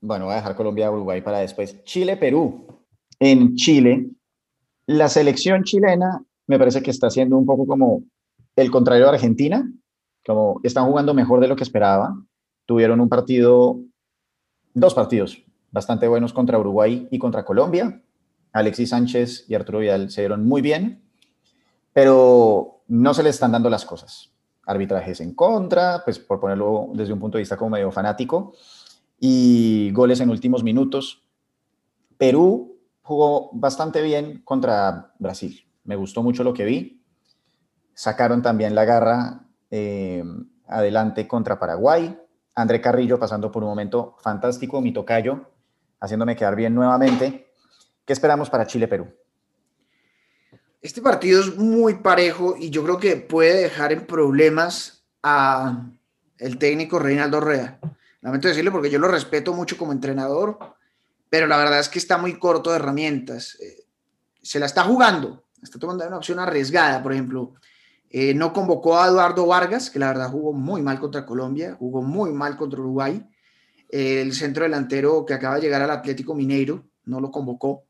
Bueno, 0.00 0.26
voy 0.26 0.34
a 0.34 0.36
dejar 0.36 0.56
Colombia-Uruguay 0.56 1.20
para 1.20 1.40
después. 1.40 1.84
Chile-Perú. 1.84 2.66
En 3.20 3.56
Chile, 3.56 4.10
la 4.86 5.08
selección 5.08 5.64
chilena 5.64 6.24
me 6.48 6.58
parece 6.58 6.82
que 6.82 6.90
está 6.90 7.10
siendo 7.10 7.36
un 7.36 7.46
poco 7.46 7.66
como 7.66 8.02
el 8.56 8.70
contrario 8.70 9.04
de 9.04 9.10
Argentina, 9.10 9.70
como 10.26 10.60
están 10.64 10.86
jugando 10.86 11.14
mejor 11.14 11.40
de 11.40 11.46
lo 11.46 11.54
que 11.54 11.62
esperaba. 11.62 12.20
Tuvieron 12.66 13.00
un 13.00 13.08
partido, 13.08 13.78
dos 14.74 14.94
partidos 14.94 15.44
bastante 15.70 16.08
buenos 16.08 16.32
contra 16.32 16.58
Uruguay 16.58 17.06
y 17.10 17.18
contra 17.18 17.44
Colombia. 17.44 18.02
Alexis 18.52 18.88
Sánchez 18.88 19.44
y 19.48 19.54
Arturo 19.54 19.80
Vidal 19.80 20.10
se 20.10 20.22
dieron 20.22 20.46
muy 20.46 20.62
bien, 20.62 21.02
pero 21.92 22.80
no 22.88 23.12
se 23.12 23.22
les 23.22 23.34
están 23.34 23.52
dando 23.52 23.68
las 23.68 23.84
cosas. 23.84 24.32
Arbitrajes 24.64 25.20
en 25.20 25.34
contra, 25.34 26.02
pues 26.02 26.18
por 26.18 26.40
ponerlo 26.40 26.88
desde 26.94 27.12
un 27.12 27.20
punto 27.20 27.36
de 27.36 27.42
vista 27.42 27.58
como 27.58 27.70
medio 27.70 27.92
fanático, 27.92 28.54
y 29.20 29.90
goles 29.92 30.20
en 30.20 30.30
últimos 30.30 30.64
minutos. 30.64 31.22
Perú 32.16 32.78
jugó 33.02 33.50
bastante 33.52 34.00
bien 34.00 34.40
contra 34.44 35.12
Brasil 35.18 35.67
me 35.88 35.96
gustó 35.96 36.22
mucho 36.22 36.44
lo 36.44 36.54
que 36.54 36.64
vi. 36.64 37.02
Sacaron 37.94 38.42
también 38.42 38.74
la 38.74 38.84
garra 38.84 39.40
eh, 39.70 40.22
adelante 40.66 41.26
contra 41.26 41.58
Paraguay. 41.58 42.16
André 42.54 42.80
Carrillo 42.80 43.18
pasando 43.18 43.50
por 43.50 43.64
un 43.64 43.70
momento 43.70 44.16
fantástico, 44.20 44.80
mi 44.80 44.92
tocayo, 44.92 45.50
haciéndome 45.98 46.36
quedar 46.36 46.54
bien 46.54 46.74
nuevamente. 46.74 47.52
¿Qué 48.04 48.12
esperamos 48.12 48.50
para 48.50 48.66
Chile-Perú? 48.66 49.08
Este 50.80 51.02
partido 51.02 51.40
es 51.40 51.56
muy 51.56 51.94
parejo 51.94 52.54
y 52.56 52.70
yo 52.70 52.84
creo 52.84 52.98
que 52.98 53.16
puede 53.16 53.62
dejar 53.62 53.92
en 53.92 54.06
problemas 54.06 55.04
a 55.22 55.86
el 56.36 56.58
técnico 56.58 56.98
Reinaldo 56.98 57.40
Rea. 57.40 57.80
Lamento 58.20 58.46
decirlo 58.46 58.70
porque 58.70 58.90
yo 58.90 58.98
lo 58.98 59.08
respeto 59.08 59.52
mucho 59.54 59.76
como 59.76 59.92
entrenador 59.92 60.58
pero 61.30 61.46
la 61.46 61.56
verdad 61.56 61.80
es 61.80 61.88
que 61.88 61.98
está 61.98 62.18
muy 62.18 62.38
corto 62.38 62.70
de 62.70 62.76
herramientas. 62.76 63.56
Eh, 63.60 63.86
se 64.42 64.58
la 64.58 64.66
está 64.66 64.84
jugando, 64.84 65.44
está 65.62 65.78
tomando 65.78 66.06
una 66.06 66.16
opción 66.16 66.38
arriesgada, 66.38 67.02
por 67.02 67.12
ejemplo. 67.12 67.54
Eh, 68.10 68.32
no 68.34 68.52
convocó 68.52 68.98
a 68.98 69.06
Eduardo 69.06 69.46
Vargas, 69.46 69.90
que 69.90 69.98
la 69.98 70.08
verdad 70.08 70.30
jugó 70.30 70.52
muy 70.52 70.82
mal 70.82 70.98
contra 70.98 71.26
Colombia, 71.26 71.76
jugó 71.78 72.02
muy 72.02 72.32
mal 72.32 72.56
contra 72.56 72.80
Uruguay. 72.80 73.24
el 73.90 74.34
centro 74.34 74.64
delantero 74.64 75.24
que 75.24 75.32
acaba 75.32 75.54
de 75.54 75.62
llegar 75.62 75.80
al 75.80 75.90
Atlético 75.90 76.34
Mineiro, 76.34 76.84
no 77.06 77.20
lo 77.20 77.30
convocó. 77.30 77.84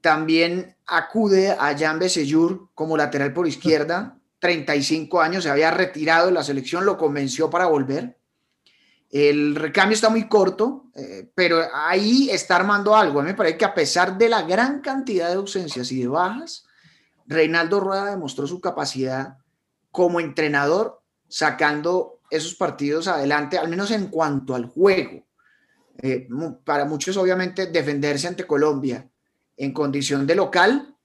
También 0.00 0.76
acude 0.86 1.50
a 1.50 1.76
Jan 1.76 1.98
Beseyur 1.98 2.70
como 2.74 2.96
lateral 2.96 3.32
por 3.32 3.46
izquierda, 3.46 4.18
35 4.38 5.20
años, 5.20 5.44
se 5.44 5.50
había 5.50 5.70
retirado 5.70 6.26
de 6.26 6.32
la 6.32 6.44
selección, 6.44 6.86
lo 6.86 6.96
convenció 6.96 7.50
para 7.50 7.66
volver. 7.66 8.16
El 9.10 9.54
recambio 9.54 9.94
está 9.94 10.10
muy 10.10 10.28
corto, 10.28 10.90
eh, 10.94 11.30
pero 11.34 11.62
ahí 11.74 12.28
está 12.30 12.56
armando 12.56 12.94
algo. 12.94 13.20
A 13.20 13.22
mí 13.22 13.30
me 13.30 13.36
parece 13.36 13.56
que 13.56 13.64
a 13.64 13.74
pesar 13.74 14.16
de 14.16 14.28
la 14.28 14.42
gran 14.42 14.80
cantidad 14.80 15.28
de 15.28 15.34
ausencias 15.34 15.90
y 15.92 16.00
de 16.00 16.08
bajas, 16.08 16.66
Reinaldo 17.28 17.78
Rueda 17.78 18.10
demostró 18.10 18.46
su 18.46 18.60
capacidad 18.60 19.38
como 19.90 20.18
entrenador 20.18 21.02
sacando 21.28 22.20
esos 22.30 22.54
partidos 22.54 23.06
adelante, 23.06 23.58
al 23.58 23.68
menos 23.68 23.90
en 23.90 24.06
cuanto 24.08 24.54
al 24.54 24.66
juego. 24.66 25.26
Eh, 26.00 26.26
para 26.64 26.84
muchos, 26.84 27.16
obviamente, 27.16 27.66
defenderse 27.66 28.28
ante 28.28 28.46
Colombia 28.46 29.08
en 29.56 29.72
condición 29.72 30.26
de 30.26 30.34
local, 30.36 30.96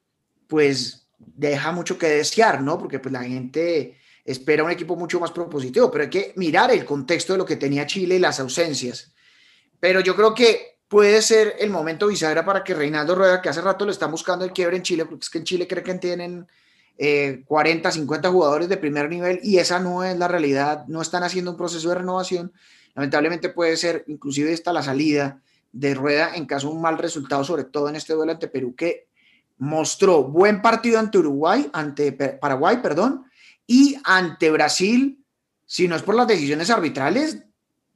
pues 0.48 1.08
deja 1.18 1.72
mucho 1.72 1.98
que 1.98 2.08
desear, 2.08 2.62
¿no? 2.62 2.78
Porque 2.78 3.00
pues 3.00 3.12
la 3.12 3.24
gente 3.24 3.98
espera 4.24 4.64
un 4.64 4.72
equipo 4.72 4.96
mucho 4.96 5.20
más 5.20 5.32
propositivo, 5.32 5.92
pero 5.92 6.06
hay 6.06 6.10
que 6.10 6.34
mirar 6.38 6.72
el 6.72 6.86
contexto 6.86 7.34
de 7.34 7.40
lo 7.40 7.46
que 7.46 7.58
tenía 7.58 7.86
Chile 7.86 8.16
y 8.16 8.20
las 8.20 8.40
ausencias. 8.40 9.14
Pero 9.80 10.00
yo 10.00 10.16
creo 10.16 10.34
que 10.34 10.73
puede 10.94 11.24
ser 11.24 11.56
el 11.58 11.72
momento 11.72 12.06
bisagra 12.06 12.46
para 12.46 12.64
que 12.64 12.76
Reinaldo 12.76 13.16
Rueda, 13.16 13.42
que 13.42 13.50
hace 13.50 13.62
rato 13.62 13.84
le 13.84 13.92
está 13.92 14.06
buscando 14.06 14.46
el 14.46 14.54
quiebre 14.54 14.78
en 14.78 14.84
Chile, 14.84 15.06
porque 15.06 15.24
es 15.24 15.30
que 15.32 15.40
en 15.40 15.44
Chile 15.44 15.68
cree 15.68 15.82
que 15.82 15.96
tienen 15.96 16.46
40, 17.48 17.90
eh, 17.90 17.92
50 17.92 18.30
jugadores 18.30 18.70
de 18.70 18.78
primer 18.78 19.10
nivel 19.10 19.40
y 19.42 19.58
esa 19.58 19.80
no 19.80 20.04
es 20.04 20.16
la 20.16 20.28
realidad, 20.28 20.86
no 20.88 21.02
están 21.02 21.24
haciendo 21.24 21.50
un 21.50 21.58
proceso 21.58 21.90
de 21.90 21.96
renovación. 21.96 22.54
Lamentablemente 22.94 23.50
puede 23.50 23.76
ser 23.76 24.04
inclusive 24.06 24.54
esta 24.54 24.72
la 24.72 24.84
salida 24.84 25.42
de 25.72 25.96
Rueda 25.96 26.36
en 26.36 26.46
caso 26.46 26.68
de 26.68 26.76
un 26.76 26.82
mal 26.84 27.00
resultado, 27.00 27.44
sobre 27.44 27.64
todo 27.64 27.90
en 27.90 27.96
este 27.96 28.14
duelo 28.14 28.34
ante 28.34 28.48
Perú, 28.48 28.76
que 28.76 29.08
mostró 29.58 30.26
buen 30.26 30.62
partido 30.62 31.00
ante 31.00 31.18
Uruguay, 31.18 31.72
ante 31.74 32.12
Paraguay, 32.12 32.78
perdón, 32.84 33.26
y 33.66 33.98
ante 34.04 34.52
Brasil, 34.52 35.26
si 35.66 35.88
no 35.88 35.96
es 35.96 36.04
por 36.04 36.14
las 36.14 36.28
decisiones 36.28 36.70
arbitrales, 36.70 37.40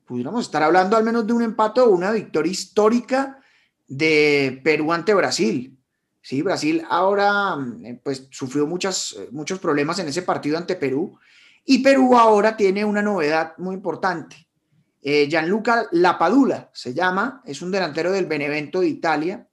pudiéramos 0.08 0.45
estar 0.45 0.64
hablando 0.64 0.95
al 0.95 1.03
menos 1.03 1.28
de 1.28 1.34
un 1.34 1.43
empate 1.43 1.82
o 1.82 1.89
una 1.89 2.12
victoria 2.12 2.51
histórica 2.51 3.39
de 3.88 4.62
Perú 4.64 4.93
ante 4.93 5.14
Brasil. 5.14 5.78
Sí, 6.22 6.41
Brasil 6.41 6.84
ahora 6.89 7.55
eh, 7.84 7.99
pues 8.03 8.28
sufrió 8.32 8.66
muchas, 8.66 9.16
eh, 9.18 9.30
muchos 9.32 9.60
problemas 9.60 9.99
en 9.99 10.08
ese 10.08 10.22
partido 10.24 10.58
ante 10.58 10.76
Perú 10.76 11.18
y 11.66 11.80
Perú 11.80 12.18
ahora 12.18 12.55
tiene 12.55 12.86
una 12.86 13.01
novedad 13.01 13.53
muy 13.58 13.76
importante. 13.76 14.47
Eh, 15.01 15.28
Gianluca 15.30 15.88
Lapadula 15.91 16.70
se 16.74 16.93
llama, 16.93 17.41
es 17.45 17.62
un 17.62 17.72
delantero 17.72 18.12
del 18.12 18.26
Benevento 18.26 18.80
de 18.80 18.88
Italia. 18.88 19.47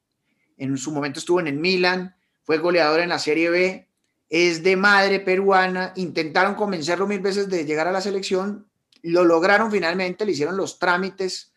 En 0.57 0.77
su 0.79 0.93
momento 0.93 1.19
estuvo 1.19 1.41
en 1.41 1.49
el 1.49 1.59
Milan, 1.59 2.15
fue 2.45 2.59
goleador 2.59 3.01
en 3.01 3.09
la 3.09 3.19
Serie 3.19 3.51
B, 3.51 3.89
es 4.29 4.63
de 4.63 4.77
madre 4.77 5.21
peruana, 5.21 5.93
intentaron 5.97 6.55
convencerlo 6.55 7.07
mil 7.07 7.21
veces 7.21 7.49
de 7.49 7.65
llegar 7.65 7.87
a 7.89 7.93
la 7.93 8.01
selección, 8.01 8.67
lo 9.05 9.25
lograron 9.25 9.71
finalmente, 9.71 10.25
le 10.25 10.33
hicieron 10.33 10.57
los 10.57 10.79
trámites 10.79 11.53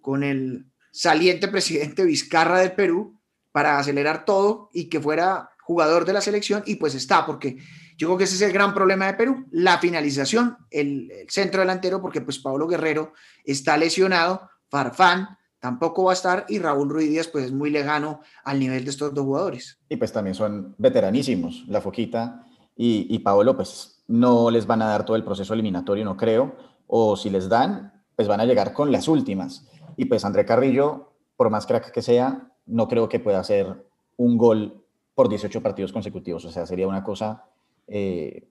con 0.00 0.24
el 0.24 0.66
saliente 0.90 1.48
presidente 1.48 2.04
Vizcarra 2.04 2.58
del 2.58 2.72
Perú 2.72 3.20
para 3.52 3.78
acelerar 3.78 4.24
todo 4.24 4.68
y 4.72 4.88
que 4.88 5.00
fuera 5.00 5.50
jugador 5.62 6.04
de 6.04 6.12
la 6.12 6.20
selección 6.20 6.62
y 6.66 6.76
pues 6.76 6.94
está, 6.94 7.24
porque 7.24 7.58
yo 7.96 8.08
creo 8.08 8.18
que 8.18 8.24
ese 8.24 8.34
es 8.34 8.42
el 8.42 8.52
gran 8.52 8.74
problema 8.74 9.06
de 9.06 9.14
Perú, 9.14 9.46
la 9.50 9.78
finalización, 9.78 10.56
el, 10.70 11.12
centro 11.28 11.60
delantero, 11.60 12.00
porque 12.00 12.20
pues 12.20 12.38
Pablo 12.38 12.66
Guerrero 12.66 13.12
está 13.44 13.76
lesionado, 13.76 14.48
Farfán 14.68 15.28
tampoco 15.60 16.04
va 16.04 16.12
a 16.12 16.14
estar 16.14 16.46
y 16.48 16.58
Raúl 16.58 16.88
Ruiz 16.88 17.10
Díaz 17.10 17.28
pues 17.28 17.46
es 17.46 17.52
muy 17.52 17.70
lejano 17.70 18.20
al 18.44 18.58
nivel 18.58 18.84
de 18.84 18.90
estos 18.90 19.14
dos 19.14 19.24
jugadores. 19.24 19.78
Y 19.88 19.96
pues 19.96 20.12
también 20.12 20.34
son 20.34 20.74
veteranísimos, 20.78 21.64
La 21.68 21.80
Foquita 21.80 22.44
y, 22.76 23.06
y 23.08 23.18
Pablo 23.20 23.56
pues 23.56 24.02
no 24.08 24.50
les 24.50 24.66
van 24.66 24.82
a 24.82 24.86
dar 24.86 25.04
todo 25.04 25.16
el 25.16 25.24
proceso 25.24 25.54
eliminatorio, 25.54 26.04
no 26.04 26.16
creo, 26.16 26.56
o 26.88 27.16
si 27.16 27.30
les 27.30 27.48
dan, 27.48 28.02
pues 28.16 28.26
van 28.26 28.40
a 28.40 28.44
llegar 28.44 28.72
con 28.72 28.90
las 28.90 29.06
últimas. 29.06 29.68
Y 29.96 30.06
pues 30.06 30.24
André 30.24 30.44
Carrillo, 30.44 31.12
por 31.36 31.50
más 31.50 31.66
crack 31.66 31.92
que 31.92 32.02
sea, 32.02 32.50
no 32.66 32.88
creo 32.88 33.08
que 33.08 33.20
pueda 33.20 33.38
hacer 33.38 33.86
un 34.16 34.36
gol 34.36 34.84
por 35.14 35.28
18 35.28 35.62
partidos 35.62 35.92
consecutivos, 35.92 36.44
o 36.44 36.50
sea, 36.50 36.66
sería 36.66 36.88
una 36.88 37.04
cosa 37.04 37.44
eh, 37.86 38.48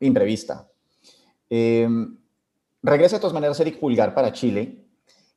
imprevista. 0.00 0.68
Eh, 1.50 1.88
regresa 2.82 3.16
de 3.16 3.20
todas 3.20 3.34
maneras 3.34 3.60
Eric 3.60 3.78
Pulgar 3.78 4.14
para 4.14 4.32
Chile, 4.32 4.86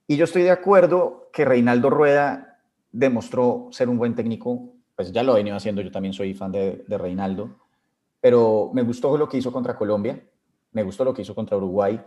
y 0.07 0.17
yo 0.17 0.25
estoy 0.25 0.41
de 0.41 0.51
acuerdo 0.51 1.29
que 1.31 1.45
Reinaldo 1.45 1.89
Rueda 1.89 2.59
demostró 2.91 3.67
ser 3.71 3.89
un 3.89 3.97
buen 3.97 4.15
técnico, 4.15 4.73
pues 4.95 5.11
ya 5.11 5.23
lo 5.23 5.33
he 5.33 5.37
venido 5.37 5.55
haciendo, 5.55 5.81
yo 5.81 5.91
también 5.91 6.13
soy 6.13 6.33
fan 6.33 6.51
de, 6.51 6.83
Reinaldo, 6.87 7.57
pero 8.19 8.71
me 8.73 8.81
gustó 8.81 9.17
lo 9.17 9.29
que 9.29 9.37
hizo 9.37 9.51
contra 9.51 9.77
Colombia, 9.77 10.21
me 10.71 10.83
gustó 10.83 11.05
lo 11.05 11.13
que 11.13 11.21
hizo 11.21 11.35
contra 11.35 11.57
Uruguay, 11.57 12.01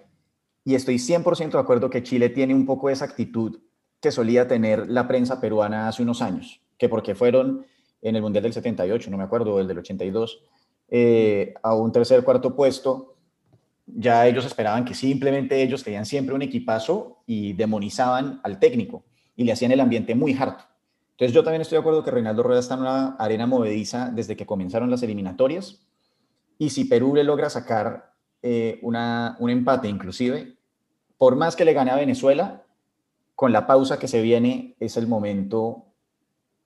y 0.64 0.74
estoy 0.74 0.96
100% 0.96 1.52
de 1.52 1.58
acuerdo 1.58 1.90
que 1.90 2.02
Chile 2.02 2.28
tiene 2.28 2.54
un 2.54 2.66
poco 2.66 2.90
esa 2.90 3.04
actitud 3.04 3.60
que 4.00 4.10
solía 4.10 4.48
tener 4.48 4.88
la 4.88 5.06
prensa 5.06 5.40
peruana 5.40 5.88
hace 5.88 6.02
unos 6.02 6.22
años, 6.22 6.60
que 6.78 6.88
porque 6.88 7.14
fueron 7.14 7.66
en 8.00 8.16
el 8.16 8.22
Mundial 8.22 8.42
del 8.42 8.52
78, 8.52 9.10
no 9.10 9.16
me 9.16 9.24
acuerdo, 9.24 9.60
el 9.60 9.68
del 9.68 9.78
82, 9.78 10.42
eh, 10.88 11.54
a 11.62 11.74
un 11.74 11.92
tercer, 11.92 12.24
cuarto 12.24 12.54
puesto, 12.54 13.16
ya 13.86 14.26
ellos 14.26 14.44
esperaban 14.44 14.84
que 14.84 14.94
simplemente 14.94 15.62
ellos 15.62 15.82
tenían 15.82 16.06
siempre 16.06 16.34
un 16.34 16.42
equipazo 16.42 17.22
y 17.26 17.52
demonizaban 17.52 18.40
al 18.42 18.58
técnico 18.58 19.04
y 19.36 19.44
le 19.44 19.52
hacían 19.52 19.72
el 19.72 19.80
ambiente 19.80 20.14
muy 20.14 20.34
harto. 20.34 20.64
Entonces 21.12 21.34
yo 21.34 21.44
también 21.44 21.62
estoy 21.62 21.76
de 21.76 21.80
acuerdo 21.80 22.02
que 22.02 22.10
Reinaldo 22.10 22.42
Rueda 22.42 22.60
está 22.60 22.74
en 22.74 22.80
una 22.80 23.16
arena 23.16 23.46
movediza 23.46 24.10
desde 24.10 24.36
que 24.36 24.46
comenzaron 24.46 24.90
las 24.90 25.02
eliminatorias 25.02 25.86
y 26.58 26.70
si 26.70 26.84
Perú 26.84 27.14
le 27.14 27.24
logra 27.24 27.50
sacar 27.50 28.11
eh, 28.42 28.78
una, 28.82 29.36
un 29.38 29.50
empate 29.50 29.88
inclusive, 29.88 30.56
por 31.16 31.36
más 31.36 31.54
que 31.54 31.64
le 31.64 31.72
gane 31.72 31.90
a 31.90 31.96
Venezuela, 31.96 32.64
con 33.34 33.52
la 33.52 33.66
pausa 33.66 33.98
que 33.98 34.08
se 34.08 34.22
viene 34.22 34.76
es 34.80 34.96
el 34.96 35.06
momento 35.06 35.86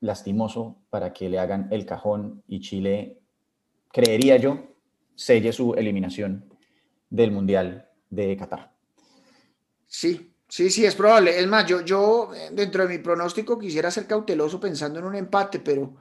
lastimoso 0.01 0.77
para 0.91 1.13
que 1.13 1.29
le 1.29 1.39
hagan 1.39 1.69
el 1.71 1.87
cajón 1.87 2.43
y 2.47 2.61
Chile, 2.61 3.21
creería 3.93 4.37
yo, 4.37 4.75
selle 5.15 5.53
su 5.53 5.75
eliminación 5.75 6.45
del 7.09 7.33
Mundial 7.33 7.89
de 8.11 8.37
Qatar. 8.37 8.73
Sí, 9.87 10.33
sí, 10.49 10.71
sí, 10.71 10.85
es 10.85 10.95
probable. 10.95 11.39
Es 11.39 11.47
más, 11.47 11.67
yo, 11.67 11.81
yo 11.83 12.31
dentro 12.53 12.87
de 12.87 12.97
mi 12.97 13.03
pronóstico 13.03 13.59
quisiera 13.59 13.91
ser 13.91 14.07
cauteloso 14.07 14.61
pensando 14.61 14.99
en 14.99 15.07
un 15.07 15.15
empate, 15.15 15.61
pero, 15.61 15.97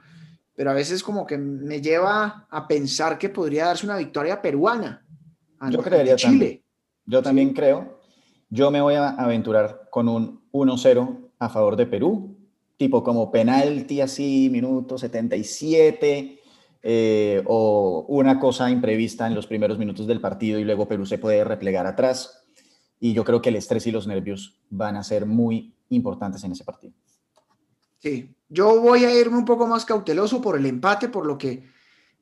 pero 0.54 0.70
a 0.70 0.74
veces 0.74 1.02
como 1.02 1.26
que 1.26 1.38
me 1.38 1.80
lleva 1.80 2.46
a 2.50 2.68
pensar 2.68 3.18
que 3.18 3.30
podría 3.30 3.66
darse 3.66 3.86
una 3.86 3.96
victoria 3.96 4.42
peruana. 4.42 5.05
Yo 5.70 5.82
creería 5.82 6.16
Chile. 6.16 6.62
Yo 7.04 7.22
también 7.22 7.52
creo. 7.52 8.00
Yo 8.50 8.70
me 8.70 8.80
voy 8.80 8.94
a 8.94 9.10
aventurar 9.10 9.88
con 9.90 10.08
un 10.08 10.42
1-0 10.52 11.30
a 11.38 11.48
favor 11.48 11.76
de 11.76 11.86
Perú, 11.86 12.36
tipo 12.76 13.02
como 13.02 13.30
penalti 13.30 14.00
así, 14.00 14.48
minuto 14.50 14.98
77 14.98 16.40
eh, 16.82 17.42
o 17.46 18.06
una 18.08 18.38
cosa 18.38 18.70
imprevista 18.70 19.26
en 19.26 19.34
los 19.34 19.46
primeros 19.46 19.78
minutos 19.78 20.06
del 20.06 20.20
partido 20.20 20.58
y 20.58 20.64
luego 20.64 20.86
Perú 20.86 21.04
se 21.04 21.18
puede 21.18 21.42
replegar 21.42 21.86
atrás. 21.86 22.44
Y 23.00 23.12
yo 23.12 23.24
creo 23.24 23.42
que 23.42 23.48
el 23.48 23.56
estrés 23.56 23.86
y 23.86 23.90
los 23.90 24.06
nervios 24.06 24.60
van 24.70 24.96
a 24.96 25.02
ser 25.02 25.26
muy 25.26 25.74
importantes 25.90 26.44
en 26.44 26.52
ese 26.52 26.64
partido. 26.64 26.94
Sí, 27.98 28.34
yo 28.48 28.80
voy 28.80 29.04
a 29.04 29.20
irme 29.20 29.36
un 29.36 29.44
poco 29.44 29.66
más 29.66 29.84
cauteloso 29.84 30.40
por 30.40 30.56
el 30.56 30.66
empate, 30.66 31.08
por 31.08 31.26
lo 31.26 31.36
que 31.36 31.64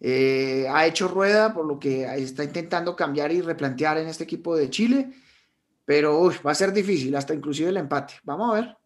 eh, 0.00 0.66
ha 0.70 0.86
hecho 0.86 1.08
Rueda, 1.08 1.54
por 1.54 1.66
lo 1.66 1.78
que 1.78 2.04
está 2.16 2.44
intentando 2.44 2.94
cambiar 2.94 3.32
y 3.32 3.40
replantear 3.40 3.98
en 3.98 4.08
este 4.08 4.24
equipo 4.24 4.56
de 4.56 4.70
Chile, 4.70 5.12
pero 5.84 6.30
va 6.46 6.50
a 6.50 6.54
ser 6.54 6.72
difícil, 6.72 7.14
hasta 7.16 7.34
inclusive 7.34 7.70
el 7.70 7.76
empate. 7.76 8.14
Vamos 8.22 8.50
a 8.50 8.54
ver. 8.54 8.76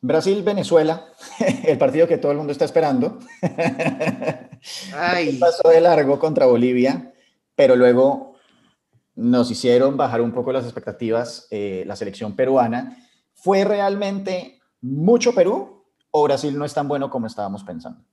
Brasil-Venezuela, 0.00 1.06
el 1.64 1.76
partido 1.78 2.06
que 2.06 2.18
todo 2.18 2.32
el 2.32 2.38
mundo 2.38 2.52
está 2.52 2.64
esperando. 2.64 3.18
Pasó 5.40 5.68
de 5.68 5.80
largo 5.80 6.18
contra 6.18 6.46
Bolivia, 6.46 7.12
pero 7.54 7.76
luego 7.76 8.36
nos 9.16 9.50
hicieron 9.50 9.96
bajar 9.96 10.20
un 10.20 10.32
poco 10.32 10.52
las 10.52 10.64
expectativas 10.64 11.48
eh, 11.50 11.82
la 11.86 11.96
selección 11.96 12.36
peruana. 12.36 12.96
¿Fue 13.34 13.64
realmente 13.64 14.60
mucho 14.80 15.34
Perú 15.34 15.84
o 16.10 16.24
Brasil 16.24 16.56
no 16.56 16.64
es 16.64 16.72
tan 16.72 16.86
bueno 16.86 17.10
como 17.10 17.26
estábamos 17.26 17.64
pensando? 17.64 18.04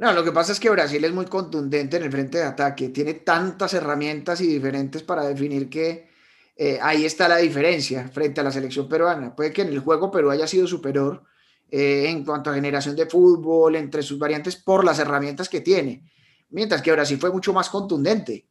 No, 0.00 0.14
lo 0.14 0.24
que 0.24 0.32
pasa 0.32 0.52
es 0.52 0.58
que 0.58 0.70
Brasil 0.70 1.04
es 1.04 1.12
muy 1.12 1.26
contundente 1.26 1.98
en 1.98 2.04
el 2.04 2.10
frente 2.10 2.38
de 2.38 2.44
ataque, 2.44 2.88
tiene 2.88 3.12
tantas 3.12 3.74
herramientas 3.74 4.40
y 4.40 4.46
diferentes 4.46 5.02
para 5.02 5.26
definir 5.26 5.68
que 5.68 6.08
eh, 6.56 6.78
ahí 6.80 7.04
está 7.04 7.28
la 7.28 7.36
diferencia 7.36 8.08
frente 8.08 8.40
a 8.40 8.44
la 8.44 8.50
selección 8.50 8.88
peruana. 8.88 9.36
Puede 9.36 9.52
que 9.52 9.60
en 9.60 9.68
el 9.68 9.80
juego 9.80 10.10
Perú 10.10 10.30
haya 10.30 10.46
sido 10.46 10.66
superior 10.66 11.22
eh, 11.70 12.06
en 12.08 12.24
cuanto 12.24 12.48
a 12.48 12.54
generación 12.54 12.96
de 12.96 13.04
fútbol, 13.04 13.76
entre 13.76 14.02
sus 14.02 14.18
variantes, 14.18 14.56
por 14.56 14.86
las 14.86 14.98
herramientas 14.98 15.50
que 15.50 15.60
tiene, 15.60 16.10
mientras 16.48 16.80
que 16.80 16.92
Brasil 16.92 17.18
fue 17.18 17.30
mucho 17.30 17.52
más 17.52 17.68
contundente. 17.68 18.46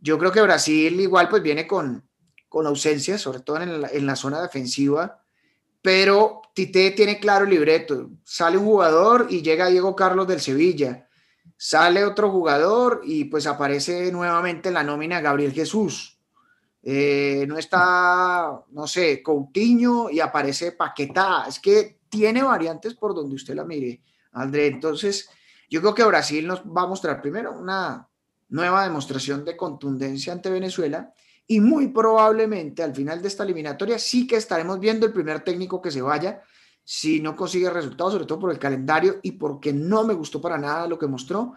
Yo 0.00 0.18
creo 0.18 0.32
que 0.32 0.42
Brasil 0.42 1.00
igual 1.00 1.28
pues 1.28 1.40
viene 1.40 1.68
con, 1.68 2.04
con 2.48 2.66
ausencias, 2.66 3.20
sobre 3.20 3.38
todo 3.42 3.62
en 3.62 3.86
en 3.92 4.06
la 4.06 4.16
zona 4.16 4.42
defensiva, 4.42 5.22
pero 5.80 6.42
Tite 6.66 6.90
tiene 6.90 7.18
claro 7.18 7.44
el 7.44 7.50
libreto. 7.50 8.10
Sale 8.22 8.58
un 8.58 8.66
jugador 8.66 9.28
y 9.30 9.40
llega 9.40 9.68
Diego 9.68 9.96
Carlos 9.96 10.28
del 10.28 10.40
Sevilla. 10.40 11.08
Sale 11.56 12.04
otro 12.04 12.30
jugador 12.30 13.00
y 13.02 13.24
pues 13.24 13.46
aparece 13.46 14.12
nuevamente 14.12 14.68
en 14.68 14.74
la 14.74 14.84
nómina 14.84 15.22
Gabriel 15.22 15.52
Jesús. 15.52 16.18
Eh, 16.82 17.46
no 17.48 17.56
está, 17.56 18.62
no 18.72 18.86
sé, 18.86 19.22
Coutinho 19.22 20.10
y 20.10 20.20
aparece 20.20 20.72
Paquetá. 20.72 21.46
Es 21.48 21.60
que 21.60 22.00
tiene 22.10 22.42
variantes 22.42 22.92
por 22.94 23.14
donde 23.14 23.36
usted 23.36 23.54
la 23.54 23.64
mire, 23.64 24.02
André. 24.32 24.66
Entonces, 24.66 25.30
yo 25.70 25.80
creo 25.80 25.94
que 25.94 26.04
Brasil 26.04 26.46
nos 26.46 26.60
va 26.60 26.82
a 26.82 26.88
mostrar 26.88 27.22
primero 27.22 27.52
una 27.52 28.06
nueva 28.50 28.84
demostración 28.84 29.46
de 29.46 29.56
contundencia 29.56 30.34
ante 30.34 30.50
Venezuela 30.50 31.14
y 31.50 31.58
muy 31.58 31.88
probablemente 31.88 32.80
al 32.80 32.94
final 32.94 33.20
de 33.20 33.26
esta 33.26 33.42
eliminatoria 33.42 33.98
sí 33.98 34.24
que 34.24 34.36
estaremos 34.36 34.78
viendo 34.78 35.04
el 35.04 35.12
primer 35.12 35.40
técnico 35.40 35.82
que 35.82 35.90
se 35.90 36.00
vaya 36.00 36.44
si 36.84 37.18
no 37.18 37.34
consigue 37.34 37.68
resultados, 37.68 38.12
sobre 38.12 38.26
todo 38.26 38.38
por 38.38 38.52
el 38.52 38.58
calendario 38.60 39.18
y 39.20 39.32
porque 39.32 39.72
no 39.72 40.04
me 40.04 40.14
gustó 40.14 40.40
para 40.40 40.58
nada 40.58 40.86
lo 40.86 40.96
que 40.96 41.08
mostró, 41.08 41.54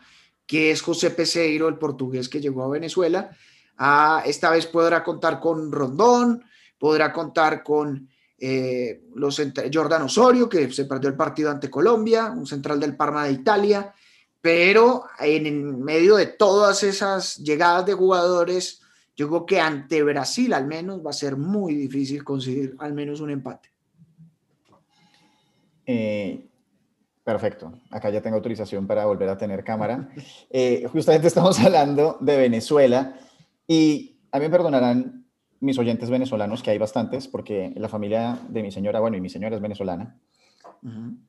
que 0.48 0.72
es 0.72 0.82
José 0.82 1.12
Peseiro, 1.12 1.68
el 1.68 1.78
portugués 1.78 2.28
que 2.28 2.42
llegó 2.42 2.64
a 2.64 2.70
Venezuela. 2.70 3.38
Ah, 3.78 4.24
esta 4.26 4.50
vez 4.50 4.66
podrá 4.66 5.04
contar 5.04 5.40
con 5.40 5.72
Rondón, 5.72 6.44
podrá 6.80 7.14
contar 7.14 7.62
con 7.62 8.10
eh, 8.40 9.04
los 9.14 9.40
Jordan 9.72 10.02
Osorio, 10.02 10.50
que 10.50 10.72
se 10.74 10.86
perdió 10.86 11.08
el 11.08 11.16
partido 11.16 11.52
ante 11.52 11.70
Colombia, 11.70 12.32
un 12.36 12.48
central 12.48 12.80
del 12.80 12.96
Parma 12.96 13.26
de 13.26 13.34
Italia, 13.34 13.94
pero 14.42 15.06
en 15.20 15.84
medio 15.84 16.16
de 16.16 16.26
todas 16.26 16.82
esas 16.82 17.38
llegadas 17.38 17.86
de 17.86 17.94
jugadores 17.94 18.83
yo 19.16 19.28
creo 19.28 19.46
que 19.46 19.60
ante 19.60 20.04
Brasil 20.04 20.54
al 20.54 20.68
menos 20.68 21.06
va 21.06 21.12
a 21.12 21.14
ser 21.14 21.38
muy 21.38 21.76
difícil 21.76 22.24
conseguir 22.24 22.76
al 22.80 22.94
menos 22.94 23.22
un 23.22 23.30
empate. 23.30 23.70
Eh, 25.86 26.48
perfecto, 27.24 27.74
acá 27.92 28.10
ya 28.10 28.22
tengo 28.22 28.38
autorización 28.38 28.88
para 28.88 29.06
volver 29.06 29.30
a 29.30 29.38
tener 29.38 29.64
cámara. 29.64 30.10
Eh, 30.50 30.88
justamente 30.92 31.28
estamos 31.28 31.60
hablando 31.64 32.18
de 32.22 32.38
Venezuela 32.38 33.18
y 33.68 34.18
a 34.32 34.40
mí 34.40 34.46
me 34.46 34.50
perdonarán 34.50 35.26
mis 35.60 35.78
oyentes 35.78 36.10
venezolanos, 36.10 36.62
que 36.62 36.72
hay 36.72 36.78
bastantes, 36.78 37.28
porque 37.28 37.72
la 37.78 37.88
familia 37.88 38.38
de 38.50 38.62
mi 38.62 38.72
señora, 38.72 39.00
bueno, 39.00 39.16
y 39.16 39.22
mi 39.22 39.30
señora 39.30 39.56
es 39.56 39.62
venezolana, 39.62 40.20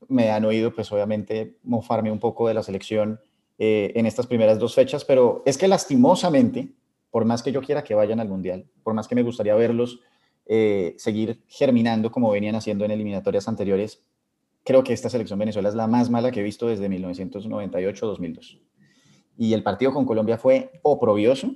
me 0.09 0.31
han 0.31 0.45
oído, 0.45 0.75
pues 0.75 0.91
obviamente, 0.91 1.59
mofarme 1.63 2.11
un 2.11 2.19
poco 2.19 2.49
de 2.49 2.55
la 2.55 2.63
selección 2.65 3.21
eh, 3.59 3.93
en 3.95 4.07
estas 4.07 4.27
primeras 4.27 4.59
dos 4.59 4.75
fechas, 4.75 5.05
pero 5.05 5.43
es 5.47 5.57
que 5.57 5.69
lastimosamente, 5.69 6.73
por 7.15 7.25
más 7.25 7.45
que 7.45 7.53
yo 7.53 7.63
quiera 7.63 7.85
que 7.85 7.95
vayan 7.95 8.19
al 8.19 8.29
Mundial, 8.29 8.67
por 8.83 8.93
más 8.93 9.07
que 9.07 9.15
me 9.15 9.23
gustaría 9.23 9.55
verlos 9.55 10.01
eh, 10.47 10.97
seguir 10.99 11.45
germinando 11.47 12.11
como 12.11 12.29
venían 12.29 12.57
haciendo 12.57 12.85
en 12.85 12.91
eliminatorias 12.91 13.47
anteriores, 13.47 14.03
creo 14.65 14.83
que 14.83 14.93
esta 14.93 15.09
selección 15.09 15.39
Venezuela 15.39 15.69
es 15.69 15.77
la 15.77 15.87
más 15.87 16.11
mala 16.11 16.33
que 16.33 16.41
he 16.41 16.43
visto 16.43 16.67
desde 16.67 16.91
1998-2002. 16.91 18.59
Y 19.39 19.53
el 19.53 19.63
partido 19.63 19.93
con 19.93 20.07
Colombia 20.07 20.39
fue 20.39 20.73
oprobioso. 20.83 21.55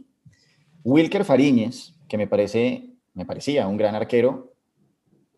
Wilker 0.85 1.25
Fariñez, 1.25 1.97
que 2.09 2.19
me, 2.19 2.29
parece, 2.29 2.95
me 3.15 3.27
parecía 3.27 3.67
un 3.67 3.79
gran 3.79 3.97
arquero, 3.97 4.55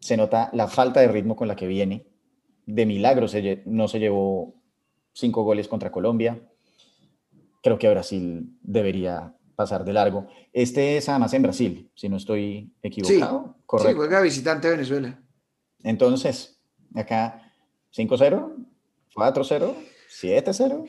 se 0.01 0.19
nota 0.19 0.51
la 0.53 0.69
falta 0.69 1.01
de 1.01 1.09
ritmo 1.09 1.35
con 1.35 1.49
la 1.49 1.57
que 1.57 1.67
viene. 1.67 2.09
De 2.67 2.85
milagro 2.85 3.27
no 3.65 3.89
se 3.89 3.99
llevó 3.99 4.55
cinco 5.15 5.45
goles 5.45 5.67
contra 5.67 5.91
Colombia. 5.91 6.47
Creo 7.63 7.79
que 7.79 7.89
Brasil 7.89 8.59
debería 8.61 9.35
pasar 9.61 9.85
de 9.85 9.93
largo. 9.93 10.27
Este 10.55 10.97
es 10.97 11.07
además 11.11 11.35
en 11.35 11.43
Brasil, 11.43 11.91
si 11.95 12.09
no 12.09 12.17
estoy 12.17 12.73
equivocado. 12.83 13.55
Sí, 13.55 13.63
Correcto. 13.67 13.91
sí 13.91 13.97
juega 13.97 14.21
visitante 14.23 14.69
de 14.69 14.77
Venezuela. 14.77 15.23
Entonces, 15.83 16.59
acá 16.95 17.53
5-0, 17.95 18.55
4-0, 19.15 19.75
7-0. 20.23 20.89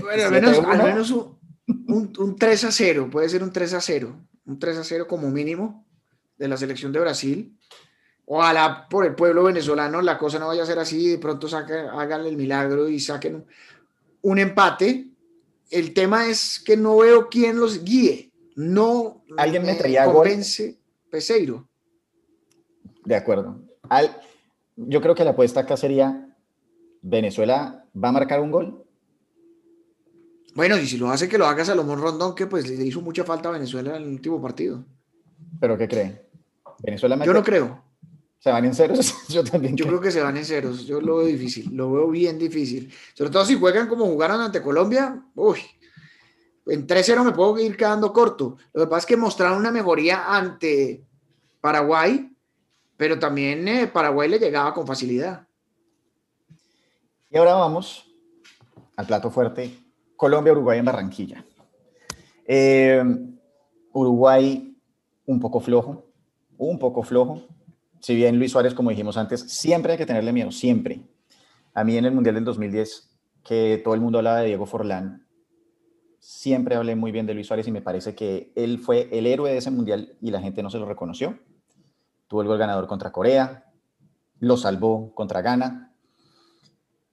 Bueno, 0.00 0.24
al 0.24 0.30
menos, 0.30 0.58
al 0.58 0.82
menos 0.84 1.10
un, 1.10 1.36
un, 1.88 2.12
un, 2.16 2.36
3 2.36 2.66
0, 2.70 3.08
puede 3.10 3.28
ser 3.28 3.42
un 3.42 3.52
3 3.52 3.76
0, 3.80 4.16
un 4.46 4.58
3 4.60 4.78
0 4.82 5.06
como 5.08 5.28
mínimo 5.30 5.84
de 6.38 6.46
la 6.46 6.56
selección 6.56 6.92
de 6.92 7.00
Brasil. 7.00 7.58
Ojalá 8.26 8.86
por 8.88 9.04
el 9.04 9.16
pueblo 9.16 9.42
venezolano 9.42 10.00
la 10.00 10.16
cosa 10.16 10.38
no 10.38 10.46
vaya 10.46 10.62
a 10.62 10.66
ser 10.66 10.78
así, 10.78 11.08
de 11.08 11.18
pronto 11.18 11.48
saque, 11.48 11.74
hagan 11.74 12.24
el 12.24 12.36
milagro 12.36 12.88
y 12.88 13.00
saquen 13.00 13.44
un 14.22 14.38
empate 14.38 15.13
el 15.74 15.92
tema 15.92 16.28
es 16.28 16.60
que 16.60 16.76
no 16.76 16.98
veo 16.98 17.28
quién 17.28 17.58
los 17.58 17.84
guíe. 17.84 18.32
No 18.56 19.24
alguien 19.36 19.64
me 19.64 19.74
traía 19.74 20.04
convence 20.04 20.78
Peseiro. 21.10 21.68
De 23.04 23.16
acuerdo. 23.16 23.60
Al, 23.88 24.16
yo 24.76 25.00
creo 25.00 25.14
que 25.14 25.24
la 25.24 25.30
apuesta 25.30 25.60
acá 25.60 25.76
sería 25.76 26.34
Venezuela 27.02 27.84
va 28.02 28.08
a 28.08 28.12
marcar 28.12 28.40
un 28.40 28.50
gol. 28.50 28.84
Bueno, 30.54 30.78
y 30.78 30.86
si 30.86 30.96
lo 30.96 31.10
hace 31.10 31.28
que 31.28 31.36
lo 31.36 31.46
haga 31.46 31.64
Salomón 31.64 32.00
Rondón, 32.00 32.34
que 32.36 32.46
pues 32.46 32.68
le 32.68 32.84
hizo 32.84 33.00
mucha 33.00 33.24
falta 33.24 33.48
a 33.48 33.52
Venezuela 33.52 33.96
en 33.96 34.04
el 34.04 34.08
último 34.08 34.40
partido. 34.40 34.84
¿Pero 35.60 35.76
qué 35.76 35.88
cree? 35.88 36.28
¿Venezuela 36.78 37.22
Yo 37.24 37.32
no 37.32 37.42
creo. 37.42 37.82
¿Se 38.44 38.50
van 38.50 38.66
en 38.66 38.74
ceros? 38.74 39.14
Yo 39.30 39.42
también. 39.42 39.74
Yo 39.74 39.86
creo. 39.86 40.02
que 40.02 40.10
se 40.10 40.20
van 40.20 40.36
en 40.36 40.44
ceros. 40.44 40.84
Yo 40.84 41.00
lo 41.00 41.16
veo 41.16 41.26
difícil. 41.26 41.74
Lo 41.74 41.90
veo 41.90 42.10
bien 42.10 42.38
difícil. 42.38 42.92
Sobre 43.14 43.30
todo 43.30 43.42
si 43.46 43.58
juegan 43.58 43.88
como 43.88 44.04
jugaron 44.04 44.38
ante 44.38 44.60
Colombia. 44.60 45.24
Uy, 45.34 45.60
en 46.66 46.86
3-0 46.86 47.24
me 47.24 47.32
puedo 47.32 47.58
ir 47.58 47.74
quedando 47.74 48.12
corto. 48.12 48.58
Lo 48.74 48.82
que 48.82 48.86
pasa 48.86 48.98
es 48.98 49.06
que 49.06 49.16
mostraron 49.16 49.56
una 49.56 49.70
mejoría 49.70 50.36
ante 50.36 51.06
Paraguay, 51.62 52.36
pero 52.98 53.18
también 53.18 53.66
eh, 53.66 53.86
Paraguay 53.86 54.28
le 54.28 54.38
llegaba 54.38 54.74
con 54.74 54.86
facilidad. 54.86 55.48
Y 57.30 57.38
ahora 57.38 57.54
vamos 57.54 58.14
al 58.94 59.06
plato 59.06 59.30
fuerte. 59.30 59.74
Colombia-Uruguay 60.16 60.80
en 60.80 60.84
Barranquilla. 60.84 61.46
Eh, 62.44 63.02
Uruguay 63.94 64.76
un 65.24 65.40
poco 65.40 65.60
flojo, 65.60 66.04
un 66.58 66.78
poco 66.78 67.02
flojo 67.02 67.53
si 68.04 68.14
bien 68.14 68.38
Luis 68.38 68.52
Suárez, 68.52 68.74
como 68.74 68.90
dijimos 68.90 69.16
antes, 69.16 69.40
siempre 69.40 69.92
hay 69.92 69.96
que 69.96 70.04
tenerle 70.04 70.30
miedo, 70.30 70.52
siempre. 70.52 71.08
A 71.72 71.84
mí 71.84 71.96
en 71.96 72.04
el 72.04 72.12
Mundial 72.12 72.34
del 72.34 72.44
2010, 72.44 73.16
que 73.42 73.80
todo 73.82 73.94
el 73.94 74.02
mundo 74.02 74.18
hablaba 74.18 74.40
de 74.40 74.48
Diego 74.48 74.66
Forlán, 74.66 75.26
siempre 76.18 76.74
hablé 76.74 76.96
muy 76.96 77.12
bien 77.12 77.24
de 77.24 77.32
Luis 77.32 77.46
Suárez 77.46 77.66
y 77.66 77.72
me 77.72 77.80
parece 77.80 78.14
que 78.14 78.52
él 78.56 78.78
fue 78.78 79.08
el 79.10 79.26
héroe 79.26 79.50
de 79.50 79.56
ese 79.56 79.70
Mundial 79.70 80.18
y 80.20 80.32
la 80.32 80.42
gente 80.42 80.62
no 80.62 80.68
se 80.68 80.76
lo 80.76 80.84
reconoció. 80.84 81.38
Tuvo 82.28 82.42
el 82.42 82.48
gol 82.48 82.58
ganador 82.58 82.86
contra 82.88 83.10
Corea, 83.10 83.72
lo 84.38 84.58
salvó 84.58 85.14
contra 85.14 85.40
Ghana 85.40 85.94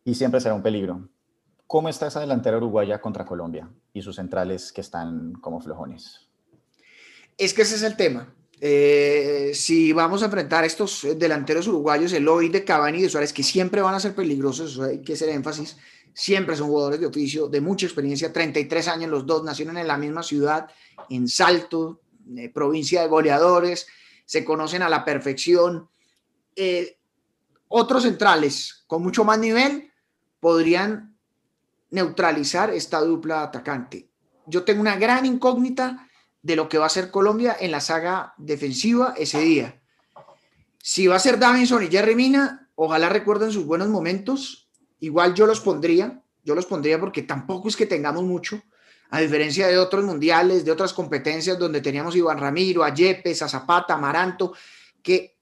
y 0.03 0.15
siempre 0.15 0.41
será 0.41 0.55
un 0.55 0.61
peligro. 0.61 1.07
¿Cómo 1.67 1.87
está 1.87 2.07
esa 2.07 2.19
delantera 2.19 2.57
uruguaya 2.57 2.99
contra 2.99 3.23
Colombia 3.23 3.71
y 3.93 4.01
sus 4.01 4.17
centrales 4.17 4.73
que 4.73 4.81
están 4.81 5.31
como 5.35 5.61
flojones? 5.61 6.27
Es 7.37 7.53
que 7.53 7.61
ese 7.61 7.75
es 7.75 7.83
el 7.83 7.95
tema. 7.95 8.35
Eh, 8.63 9.53
si 9.55 9.91
vamos 9.91 10.21
a 10.21 10.25
enfrentar 10.25 10.63
estos 10.63 11.07
delanteros 11.17 11.67
uruguayos, 11.67 12.13
Eloy 12.13 12.49
de 12.49 12.63
Cavani 12.63 12.99
y 12.99 13.01
de 13.01 13.09
Suárez, 13.09 13.33
que 13.33 13.41
siempre 13.41 13.81
van 13.81 13.95
a 13.95 13.99
ser 13.99 14.13
peligrosos, 14.13 14.79
hay 14.79 15.01
que 15.01 15.13
hacer 15.13 15.29
énfasis, 15.29 15.77
siempre 16.13 16.55
son 16.55 16.67
jugadores 16.67 16.99
de 16.99 17.07
oficio, 17.07 17.47
de 17.47 17.59
mucha 17.59 17.87
experiencia, 17.87 18.31
33 18.31 18.87
años 18.87 19.09
los 19.09 19.25
dos, 19.25 19.43
nacieron 19.43 19.77
en 19.77 19.87
la 19.87 19.97
misma 19.97 20.21
ciudad, 20.21 20.67
en 21.09 21.27
Salto, 21.27 22.01
eh, 22.37 22.49
provincia 22.49 23.01
de 23.01 23.07
goleadores, 23.07 23.87
se 24.25 24.45
conocen 24.45 24.83
a 24.83 24.89
la 24.89 25.03
perfección. 25.03 25.89
Eh, 26.55 26.99
otros 27.67 28.03
centrales 28.03 28.83
con 28.85 29.01
mucho 29.01 29.23
más 29.23 29.39
nivel 29.39 29.91
podrían 30.39 31.17
neutralizar 31.89 32.69
esta 32.69 32.99
dupla 32.99 33.41
atacante. 33.41 34.07
Yo 34.45 34.63
tengo 34.63 34.81
una 34.81 34.97
gran 34.97 35.25
incógnita 35.25 36.07
de 36.41 36.55
lo 36.55 36.69
que 36.69 36.77
va 36.77 36.87
a 36.87 36.89
ser 36.89 37.11
Colombia 37.11 37.55
en 37.59 37.71
la 37.71 37.81
saga 37.81 38.33
defensiva 38.37 39.13
ese 39.17 39.39
día. 39.41 39.81
Si 40.79 41.07
va 41.07 41.15
a 41.15 41.19
ser 41.19 41.37
Davinson 41.37 41.83
y 41.83 41.87
Jerry 41.87 42.15
Mina, 42.15 42.69
ojalá 42.75 43.09
recuerden 43.09 43.51
sus 43.51 43.65
buenos 43.65 43.89
momentos. 43.89 44.69
Igual 44.99 45.35
yo 45.35 45.45
los 45.45 45.61
pondría, 45.61 46.23
yo 46.43 46.55
los 46.55 46.65
pondría 46.65 46.99
porque 46.99 47.21
tampoco 47.21 47.67
es 47.67 47.75
que 47.75 47.85
tengamos 47.85 48.23
mucho, 48.23 48.61
a 49.11 49.19
diferencia 49.19 49.67
de 49.67 49.77
otros 49.77 50.03
mundiales, 50.03 50.65
de 50.65 50.71
otras 50.71 50.93
competencias 50.93 51.59
donde 51.59 51.81
teníamos 51.81 52.15
Iván 52.15 52.37
Ramiro, 52.37 52.83
a 52.83 52.93
Yepes, 52.93 53.41
a 53.41 53.49
Zapata, 53.49 53.93
a 53.93 53.97
Maranto, 53.97 54.53
que 55.03 55.37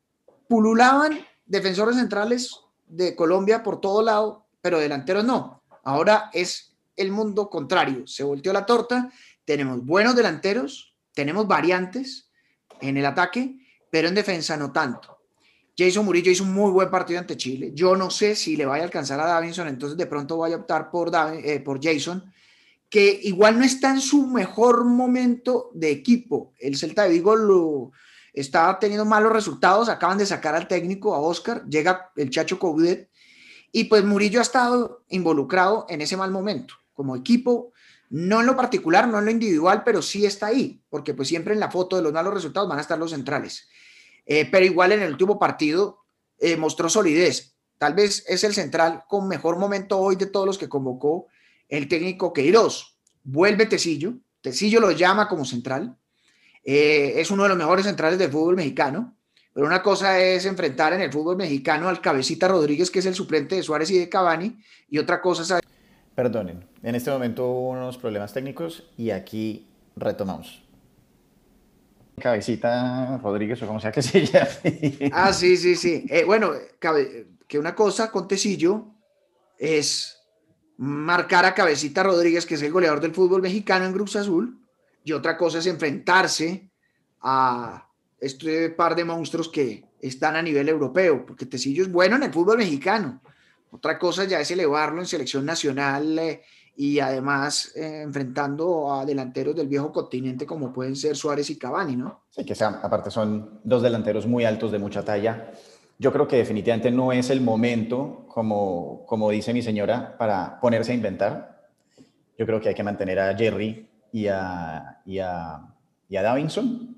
pululaban 0.47 1.25
defensores 1.45 1.95
centrales 1.95 2.59
de 2.87 3.15
Colombia 3.15 3.61
por 3.63 3.79
todo 3.79 4.01
lado, 4.01 4.47
pero 4.61 4.79
delanteros 4.79 5.23
no. 5.23 5.61
Ahora 5.83 6.29
es 6.33 6.75
el 6.97 7.11
mundo 7.11 7.49
contrario, 7.49 8.05
se 8.07 8.23
volteó 8.23 8.51
la 8.51 8.65
torta, 8.65 9.11
tenemos 9.45 9.85
buenos 9.85 10.15
delanteros, 10.15 10.88
tenemos 11.13 11.47
variantes, 11.47 12.29
en 12.81 12.97
el 12.97 13.05
ataque, 13.05 13.57
pero 13.89 14.07
en 14.07 14.15
defensa 14.15 14.57
no 14.57 14.71
tanto. 14.71 15.19
Jason 15.77 16.03
Murillo 16.05 16.31
hizo 16.31 16.43
un 16.43 16.53
muy 16.53 16.71
buen 16.71 16.89
partido 16.89 17.19
ante 17.19 17.37
Chile. 17.37 17.71
Yo 17.73 17.95
no 17.95 18.09
sé 18.09 18.35
si 18.35 18.57
le 18.57 18.65
vaya 18.65 18.83
a 18.83 18.85
alcanzar 18.85 19.19
a 19.19 19.25
Davinson, 19.25 19.67
entonces 19.67 19.97
de 19.97 20.07
pronto 20.07 20.35
voy 20.35 20.51
a 20.51 20.57
optar 20.57 20.91
por, 20.91 21.11
eh, 21.15 21.59
por 21.61 21.81
Jason, 21.81 22.33
que 22.89 23.19
igual 23.23 23.57
no 23.57 23.63
está 23.63 23.91
en 23.91 24.01
su 24.01 24.27
mejor 24.27 24.83
momento 24.83 25.69
de 25.73 25.91
equipo. 25.91 26.53
El 26.59 26.75
Celta 26.75 27.03
de 27.03 27.09
Vigo 27.09 27.35
lo, 27.35 27.91
está 28.33 28.77
teniendo 28.79 29.05
malos 29.05 29.31
resultados, 29.31 29.89
acaban 29.89 30.17
de 30.17 30.25
sacar 30.25 30.55
al 30.55 30.67
técnico, 30.67 31.15
a 31.15 31.19
Oscar, 31.19 31.65
llega 31.65 32.11
el 32.15 32.29
Chacho 32.29 32.59
Coudet, 32.59 33.09
y 33.71 33.85
pues 33.85 34.03
Murillo 34.03 34.39
ha 34.39 34.43
estado 34.43 35.03
involucrado 35.09 35.85
en 35.89 36.01
ese 36.01 36.17
mal 36.17 36.31
momento. 36.31 36.73
Como 36.93 37.15
equipo, 37.15 37.71
no 38.09 38.39
en 38.39 38.47
lo 38.47 38.55
particular, 38.55 39.07
no 39.07 39.19
en 39.19 39.25
lo 39.25 39.31
individual, 39.31 39.83
pero 39.83 40.01
sí 40.01 40.25
está 40.25 40.47
ahí, 40.47 40.81
porque 40.89 41.13
pues 41.13 41.27
siempre 41.27 41.53
en 41.53 41.59
la 41.59 41.69
foto 41.69 41.95
de 41.95 42.01
los 42.01 42.11
malos 42.11 42.33
resultados 42.33 42.67
van 42.67 42.79
a 42.79 42.81
estar 42.81 42.97
los 42.97 43.11
centrales. 43.11 43.67
Eh, 44.25 44.47
pero 44.51 44.65
igual 44.65 44.91
en 44.91 45.01
el 45.01 45.11
último 45.11 45.39
partido 45.39 45.99
eh, 46.39 46.57
mostró 46.57 46.89
solidez. 46.89 47.55
Tal 47.77 47.93
vez 47.93 48.23
es 48.27 48.43
el 48.43 48.53
central 48.53 49.03
con 49.07 49.27
mejor 49.27 49.57
momento 49.57 49.97
hoy 49.97 50.15
de 50.15 50.25
todos 50.25 50.45
los 50.45 50.57
que 50.57 50.69
convocó 50.69 51.27
el 51.67 51.87
técnico 51.87 52.33
Queiroz. 52.33 52.97
Vuelve 53.23 53.65
Tecillo, 53.65 54.15
Tecillo 54.41 54.79
lo 54.79 54.91
llama 54.91 55.27
como 55.27 55.45
central. 55.45 55.97
Eh, 56.63 57.13
es 57.17 57.31
uno 57.31 57.43
de 57.43 57.49
los 57.49 57.57
mejores 57.57 57.85
centrales 57.85 58.19
del 58.19 58.31
fútbol 58.31 58.55
mexicano. 58.55 59.15
Pero 59.53 59.65
una 59.65 59.81
cosa 59.81 60.19
es 60.19 60.45
enfrentar 60.45 60.93
en 60.93 61.01
el 61.01 61.11
fútbol 61.11 61.35
mexicano 61.35 61.89
al 61.89 62.01
Cabecita 62.01 62.47
Rodríguez, 62.47 62.91
que 62.91 62.99
es 62.99 63.05
el 63.05 63.15
suplente 63.15 63.55
de 63.55 63.63
Suárez 63.63 63.89
y 63.91 63.97
de 63.97 64.07
Cavani, 64.07 64.57
y 64.87 64.99
otra 64.99 65.21
cosa 65.21 65.41
es 65.41 65.63
Perdonen, 66.19 66.65
en 66.83 66.95
este 66.95 67.11
momento 67.11 67.47
hubo 67.47 67.69
unos 67.69 67.97
problemas 67.97 68.33
técnicos 68.33 68.83
y 68.97 69.11
aquí 69.11 69.69
retomamos. 69.95 70.61
Cabecita 72.19 73.19
Rodríguez 73.23 73.63
o 73.63 73.67
como 73.67 73.79
sea 73.79 73.93
que 73.93 74.01
se 74.01 74.25
llame. 74.25 75.11
Ah, 75.13 75.31
sí, 75.31 75.55
sí, 75.55 75.77
sí. 75.77 76.05
Eh, 76.09 76.25
bueno, 76.25 76.51
que 77.47 77.57
una 77.57 77.73
cosa 77.73 78.11
con 78.11 78.27
Tecillo 78.27 78.87
es 79.57 80.21
marcar 80.75 81.45
a 81.45 81.53
Cabecita 81.53 82.03
Rodríguez, 82.03 82.45
que 82.45 82.55
es 82.55 82.61
el 82.63 82.73
goleador 82.73 82.99
del 82.99 83.15
fútbol 83.15 83.41
mexicano 83.41 83.85
en 83.85 83.93
Cruz 83.93 84.17
Azul, 84.17 84.59
y 85.05 85.13
otra 85.13 85.37
cosa 85.37 85.59
es 85.59 85.67
enfrentarse 85.67 86.69
a 87.21 87.87
este 88.19 88.71
par 88.71 88.93
de 88.93 89.05
monstruos 89.05 89.47
que 89.47 89.85
están 90.01 90.35
a 90.35 90.41
nivel 90.41 90.67
europeo, 90.67 91.25
porque 91.25 91.45
Tecillo 91.45 91.83
es 91.83 91.89
bueno 91.89 92.17
en 92.17 92.23
el 92.23 92.33
fútbol 92.33 92.57
mexicano, 92.57 93.21
otra 93.71 93.99
cosa 93.99 94.25
ya 94.25 94.39
es 94.39 94.49
elevarlo 94.51 94.99
en 94.99 95.07
selección 95.07 95.45
nacional 95.45 96.17
eh, 96.19 96.41
y 96.75 96.99
además 96.99 97.73
eh, 97.75 98.01
enfrentando 98.03 98.93
a 98.93 99.05
delanteros 99.05 99.55
del 99.55 99.67
viejo 99.67 99.91
continente 99.91 100.45
como 100.45 100.71
pueden 100.71 100.95
ser 100.95 101.15
Suárez 101.15 101.49
y 101.49 101.57
Cavani, 101.57 101.95
¿no? 101.95 102.21
Sí, 102.29 102.45
que 102.45 102.55
sea, 102.55 102.79
aparte 102.81 103.11
son 103.11 103.59
dos 103.63 103.81
delanteros 103.81 104.25
muy 104.25 104.45
altos 104.45 104.71
de 104.71 104.79
mucha 104.79 105.03
talla. 105.03 105.51
Yo 105.97 106.13
creo 106.13 106.27
que 106.27 106.37
definitivamente 106.37 106.89
no 106.89 107.11
es 107.11 107.29
el 107.29 107.41
momento, 107.41 108.25
como, 108.29 109.05
como 109.05 109.29
dice 109.29 109.53
mi 109.53 109.61
señora, 109.61 110.17
para 110.17 110.59
ponerse 110.61 110.93
a 110.93 110.95
inventar. 110.95 111.67
Yo 112.37 112.45
creo 112.45 112.61
que 112.61 112.69
hay 112.69 112.75
que 112.75 112.83
mantener 112.83 113.19
a 113.19 113.35
Jerry 113.35 113.89
y 114.13 114.27
a, 114.27 115.01
y 115.05 115.19
a, 115.19 115.59
y 116.07 116.15
a 116.15 116.21
Davinson. 116.21 116.95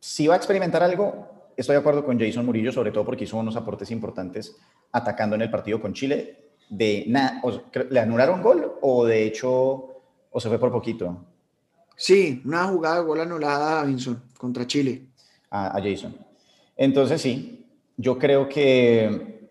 Si 0.00 0.26
va 0.26 0.34
a 0.34 0.36
experimentar 0.38 0.82
algo, 0.82 1.29
Estoy 1.60 1.74
de 1.74 1.80
acuerdo 1.80 2.06
con 2.06 2.18
Jason 2.18 2.46
Murillo, 2.46 2.72
sobre 2.72 2.90
todo 2.90 3.04
porque 3.04 3.24
hizo 3.24 3.36
unos 3.36 3.54
aportes 3.54 3.90
importantes 3.90 4.56
atacando 4.92 5.36
en 5.36 5.42
el 5.42 5.50
partido 5.50 5.78
con 5.78 5.92
Chile. 5.92 6.54
De 6.70 7.04
¿Le 7.90 8.00
anularon 8.00 8.40
gol 8.40 8.78
o 8.80 9.04
de 9.04 9.24
hecho 9.24 9.50
o 10.30 10.40
se 10.40 10.48
fue 10.48 10.58
por 10.58 10.72
poquito? 10.72 11.22
Sí, 11.94 12.40
una 12.46 12.64
jugada 12.64 13.00
de 13.00 13.06
gol 13.06 13.20
anulada 13.20 13.82
a 13.82 13.84
Vinson 13.84 14.22
contra 14.38 14.66
Chile. 14.66 15.02
A, 15.50 15.76
a 15.76 15.82
Jason. 15.82 16.16
Entonces 16.78 17.20
sí, 17.20 17.66
yo 17.98 18.18
creo 18.18 18.48
que 18.48 19.50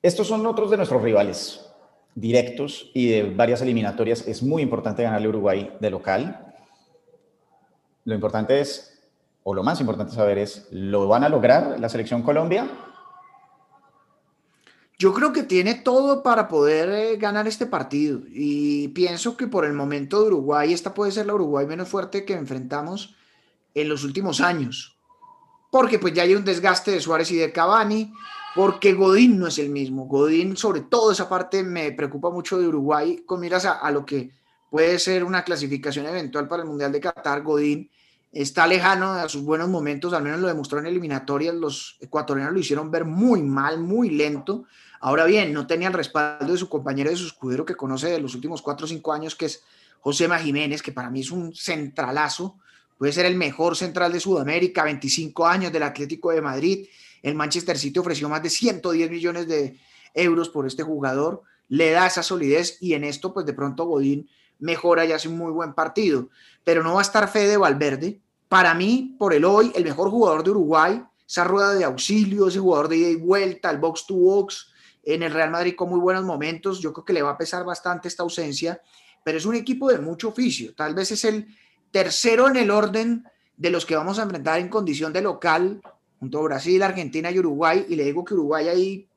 estos 0.00 0.28
son 0.28 0.46
otros 0.46 0.70
de 0.70 0.76
nuestros 0.76 1.02
rivales 1.02 1.68
directos 2.14 2.88
y 2.94 3.08
de 3.08 3.24
varias 3.34 3.62
eliminatorias. 3.62 4.28
Es 4.28 4.44
muy 4.44 4.62
importante 4.62 5.02
ganarle 5.02 5.26
a 5.26 5.30
Uruguay 5.30 5.76
de 5.80 5.90
local. 5.90 6.54
Lo 8.04 8.14
importante 8.14 8.60
es 8.60 8.95
o 9.48 9.54
lo 9.54 9.62
más 9.62 9.80
importante 9.80 10.12
saber 10.12 10.38
es, 10.38 10.66
¿lo 10.72 11.06
van 11.06 11.22
a 11.22 11.28
lograr 11.28 11.78
la 11.78 11.88
selección 11.88 12.24
Colombia? 12.24 12.68
Yo 14.98 15.14
creo 15.14 15.32
que 15.32 15.44
tiene 15.44 15.76
todo 15.76 16.24
para 16.24 16.48
poder 16.48 16.88
eh, 16.88 17.16
ganar 17.16 17.46
este 17.46 17.66
partido 17.66 18.22
y 18.28 18.88
pienso 18.88 19.36
que 19.36 19.46
por 19.46 19.64
el 19.64 19.72
momento 19.72 20.20
de 20.20 20.26
Uruguay, 20.26 20.72
esta 20.72 20.92
puede 20.92 21.12
ser 21.12 21.26
la 21.26 21.34
Uruguay 21.34 21.64
menos 21.64 21.88
fuerte 21.88 22.24
que 22.24 22.32
enfrentamos 22.32 23.14
en 23.72 23.88
los 23.88 24.02
últimos 24.02 24.40
años, 24.40 24.98
porque 25.70 26.00
pues 26.00 26.12
ya 26.12 26.24
hay 26.24 26.34
un 26.34 26.44
desgaste 26.44 26.90
de 26.90 27.00
Suárez 27.00 27.30
y 27.30 27.36
de 27.36 27.52
Cavani, 27.52 28.12
porque 28.56 28.94
Godín 28.94 29.38
no 29.38 29.46
es 29.46 29.60
el 29.60 29.68
mismo. 29.68 30.06
Godín, 30.06 30.56
sobre 30.56 30.80
todo 30.80 31.12
esa 31.12 31.28
parte, 31.28 31.62
me 31.62 31.92
preocupa 31.92 32.30
mucho 32.30 32.58
de 32.58 32.66
Uruguay 32.66 33.22
con 33.24 33.38
miras 33.38 33.64
a, 33.64 33.74
a 33.74 33.92
lo 33.92 34.04
que 34.04 34.32
puede 34.70 34.98
ser 34.98 35.22
una 35.22 35.44
clasificación 35.44 36.04
eventual 36.06 36.48
para 36.48 36.64
el 36.64 36.68
Mundial 36.68 36.90
de 36.90 36.98
Qatar. 36.98 37.44
Godín 37.44 37.88
está 38.42 38.66
lejano 38.66 39.12
a 39.12 39.28
sus 39.28 39.42
buenos 39.42 39.68
momentos, 39.68 40.12
al 40.12 40.22
menos 40.22 40.40
lo 40.40 40.48
demostró 40.48 40.78
en 40.78 40.86
eliminatorias, 40.86 41.54
los 41.54 41.96
ecuatorianos 42.00 42.52
lo 42.52 42.60
hicieron 42.60 42.90
ver 42.90 43.06
muy 43.06 43.42
mal, 43.42 43.80
muy 43.80 44.10
lento. 44.10 44.64
Ahora 45.00 45.24
bien, 45.24 45.54
no 45.54 45.66
tenía 45.66 45.88
el 45.88 45.94
respaldo 45.94 46.52
de 46.52 46.58
su 46.58 46.68
compañero, 46.68 47.08
de 47.08 47.16
su 47.16 47.26
escudero 47.26 47.64
que 47.64 47.74
conoce 47.74 48.08
de 48.08 48.20
los 48.20 48.34
últimos 48.34 48.60
cuatro 48.60 48.84
o 48.84 48.88
cinco 48.88 49.12
años, 49.12 49.34
que 49.34 49.46
es 49.46 49.62
José 50.00 50.28
Jiménez, 50.38 50.82
que 50.82 50.92
para 50.92 51.08
mí 51.08 51.20
es 51.20 51.30
un 51.30 51.54
centralazo, 51.54 52.58
puede 52.98 53.12
ser 53.12 53.24
el 53.24 53.36
mejor 53.36 53.74
central 53.74 54.12
de 54.12 54.20
Sudamérica, 54.20 54.84
25 54.84 55.46
años 55.46 55.72
del 55.72 55.82
Atlético 55.82 56.30
de 56.30 56.42
Madrid. 56.42 56.86
El 57.22 57.34
Manchester 57.34 57.78
City 57.78 57.98
ofreció 57.98 58.28
más 58.28 58.42
de 58.42 58.50
110 58.50 59.10
millones 59.10 59.48
de 59.48 59.78
euros 60.12 60.50
por 60.50 60.66
este 60.66 60.82
jugador, 60.82 61.42
le 61.68 61.90
da 61.90 62.06
esa 62.06 62.22
solidez 62.22 62.76
y 62.80 62.92
en 62.92 63.04
esto, 63.04 63.32
pues 63.32 63.46
de 63.46 63.54
pronto 63.54 63.84
Godín 63.84 64.28
mejora 64.58 65.04
y 65.04 65.12
hace 65.12 65.28
un 65.28 65.36
muy 65.36 65.52
buen 65.52 65.74
partido, 65.74 66.28
pero 66.64 66.82
no 66.82 66.94
va 66.94 67.00
a 67.00 67.02
estar 67.02 67.28
Fede 67.28 67.56
Valverde, 67.56 68.20
para 68.48 68.74
mí, 68.74 69.16
por 69.18 69.34
el 69.34 69.44
hoy, 69.44 69.72
el 69.74 69.84
mejor 69.84 70.10
jugador 70.10 70.44
de 70.44 70.50
Uruguay, 70.50 71.02
esa 71.26 71.44
rueda 71.44 71.74
de 71.74 71.84
auxilio, 71.84 72.48
ese 72.48 72.60
jugador 72.60 72.88
de 72.88 72.98
ida 72.98 73.08
y 73.08 73.16
vuelta, 73.16 73.70
el 73.70 73.78
box 73.78 74.06
to 74.06 74.14
box, 74.14 74.68
en 75.02 75.22
el 75.22 75.32
Real 75.32 75.50
Madrid 75.50 75.74
con 75.76 75.88
muy 75.88 76.00
buenos 76.00 76.24
momentos, 76.24 76.80
yo 76.80 76.92
creo 76.92 77.04
que 77.04 77.12
le 77.12 77.22
va 77.22 77.30
a 77.30 77.38
pesar 77.38 77.64
bastante 77.64 78.08
esta 78.08 78.22
ausencia, 78.22 78.80
pero 79.24 79.38
es 79.38 79.46
un 79.46 79.54
equipo 79.54 79.90
de 79.90 79.98
mucho 79.98 80.28
oficio, 80.28 80.74
tal 80.74 80.94
vez 80.94 81.10
es 81.12 81.24
el 81.24 81.46
tercero 81.90 82.48
en 82.48 82.56
el 82.56 82.70
orden 82.70 83.24
de 83.56 83.70
los 83.70 83.86
que 83.86 83.96
vamos 83.96 84.18
a 84.18 84.22
enfrentar 84.22 84.60
en 84.60 84.68
condición 84.68 85.12
de 85.12 85.22
local, 85.22 85.80
junto 86.18 86.38
a 86.38 86.42
Brasil, 86.42 86.82
Argentina 86.82 87.30
y 87.30 87.38
Uruguay, 87.38 87.86
y 87.88 87.96
le 87.96 88.04
digo 88.04 88.24
que 88.24 88.34
Uruguay 88.34 88.68
ahí 88.68 89.08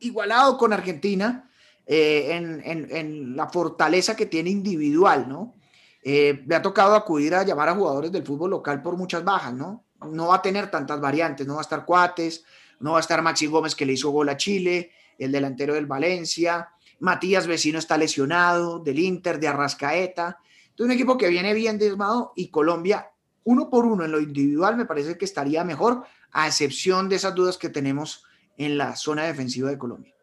igualado 0.00 0.56
con 0.56 0.72
Argentina 0.72 1.50
eh, 1.86 2.28
en, 2.30 2.62
en 2.64 3.36
la 3.36 3.48
fortaleza 3.48 4.14
que 4.14 4.26
tiene 4.26 4.50
individual, 4.50 5.28
¿no? 5.28 5.57
Eh, 6.02 6.42
me 6.46 6.54
ha 6.54 6.62
tocado 6.62 6.94
acudir 6.94 7.34
a 7.34 7.42
llamar 7.42 7.68
a 7.68 7.74
jugadores 7.74 8.12
del 8.12 8.24
fútbol 8.24 8.50
local 8.50 8.82
por 8.82 8.96
muchas 8.96 9.24
bajas, 9.24 9.52
¿no? 9.52 9.84
No 10.00 10.28
va 10.28 10.36
a 10.36 10.42
tener 10.42 10.70
tantas 10.70 11.00
variantes, 11.00 11.46
no 11.46 11.54
va 11.54 11.60
a 11.60 11.62
estar 11.62 11.84
Cuates, 11.84 12.44
no 12.80 12.92
va 12.92 12.98
a 12.98 13.00
estar 13.00 13.20
Maxi 13.20 13.46
Gómez 13.46 13.74
que 13.74 13.84
le 13.84 13.94
hizo 13.94 14.10
gol 14.10 14.28
a 14.28 14.36
Chile, 14.36 14.92
el 15.18 15.32
delantero 15.32 15.74
del 15.74 15.86
Valencia, 15.86 16.68
Matías 17.00 17.46
Vecino 17.46 17.78
está 17.78 17.96
lesionado, 17.96 18.78
del 18.80 18.98
Inter, 18.98 19.38
de 19.38 19.48
Arrascaeta. 19.48 20.38
Entonces, 20.70 20.86
un 20.86 20.92
equipo 20.92 21.18
que 21.18 21.28
viene 21.28 21.54
bien 21.54 21.78
desmado 21.78 22.32
y 22.36 22.48
Colombia, 22.48 23.10
uno 23.44 23.70
por 23.70 23.84
uno 23.84 24.04
en 24.04 24.12
lo 24.12 24.20
individual, 24.20 24.76
me 24.76 24.84
parece 24.84 25.16
que 25.16 25.24
estaría 25.24 25.64
mejor, 25.64 26.04
a 26.30 26.46
excepción 26.46 27.08
de 27.08 27.16
esas 27.16 27.34
dudas 27.34 27.56
que 27.56 27.68
tenemos 27.68 28.24
en 28.56 28.76
la 28.76 28.96
zona 28.96 29.24
defensiva 29.24 29.70
de 29.70 29.78
Colombia. 29.78 30.14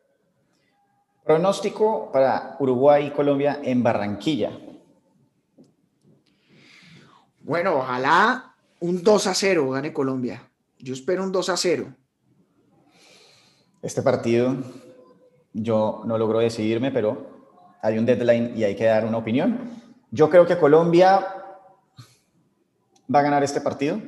Pronóstico 1.23 2.11
para 2.11 2.55
Uruguay 2.59 3.07
y 3.07 3.11
Colombia 3.11 3.59
en 3.63 3.81
Barranquilla. 3.81 4.51
Bueno, 7.45 7.75
ojalá 7.75 8.55
un 8.79 9.03
2 9.03 9.27
a 9.27 9.35
0 9.35 9.69
gane 9.69 9.93
Colombia. 9.93 10.49
Yo 10.79 10.95
espero 10.95 11.23
un 11.23 11.31
2 11.31 11.49
a 11.49 11.57
0. 11.57 11.93
Este 13.83 14.01
partido 14.01 14.55
yo 15.53 16.01
no 16.05 16.17
logro 16.17 16.39
decidirme, 16.39 16.91
pero 16.91 17.75
hay 17.83 17.99
un 17.99 18.05
deadline 18.07 18.57
y 18.57 18.63
hay 18.63 18.75
que 18.75 18.85
dar 18.85 19.05
una 19.05 19.19
opinión. 19.19 19.79
Yo 20.09 20.27
creo 20.31 20.47
que 20.47 20.57
Colombia 20.57 21.19
va 23.13 23.19
a 23.19 23.21
ganar 23.21 23.43
este 23.43 23.61
partido 23.61 24.01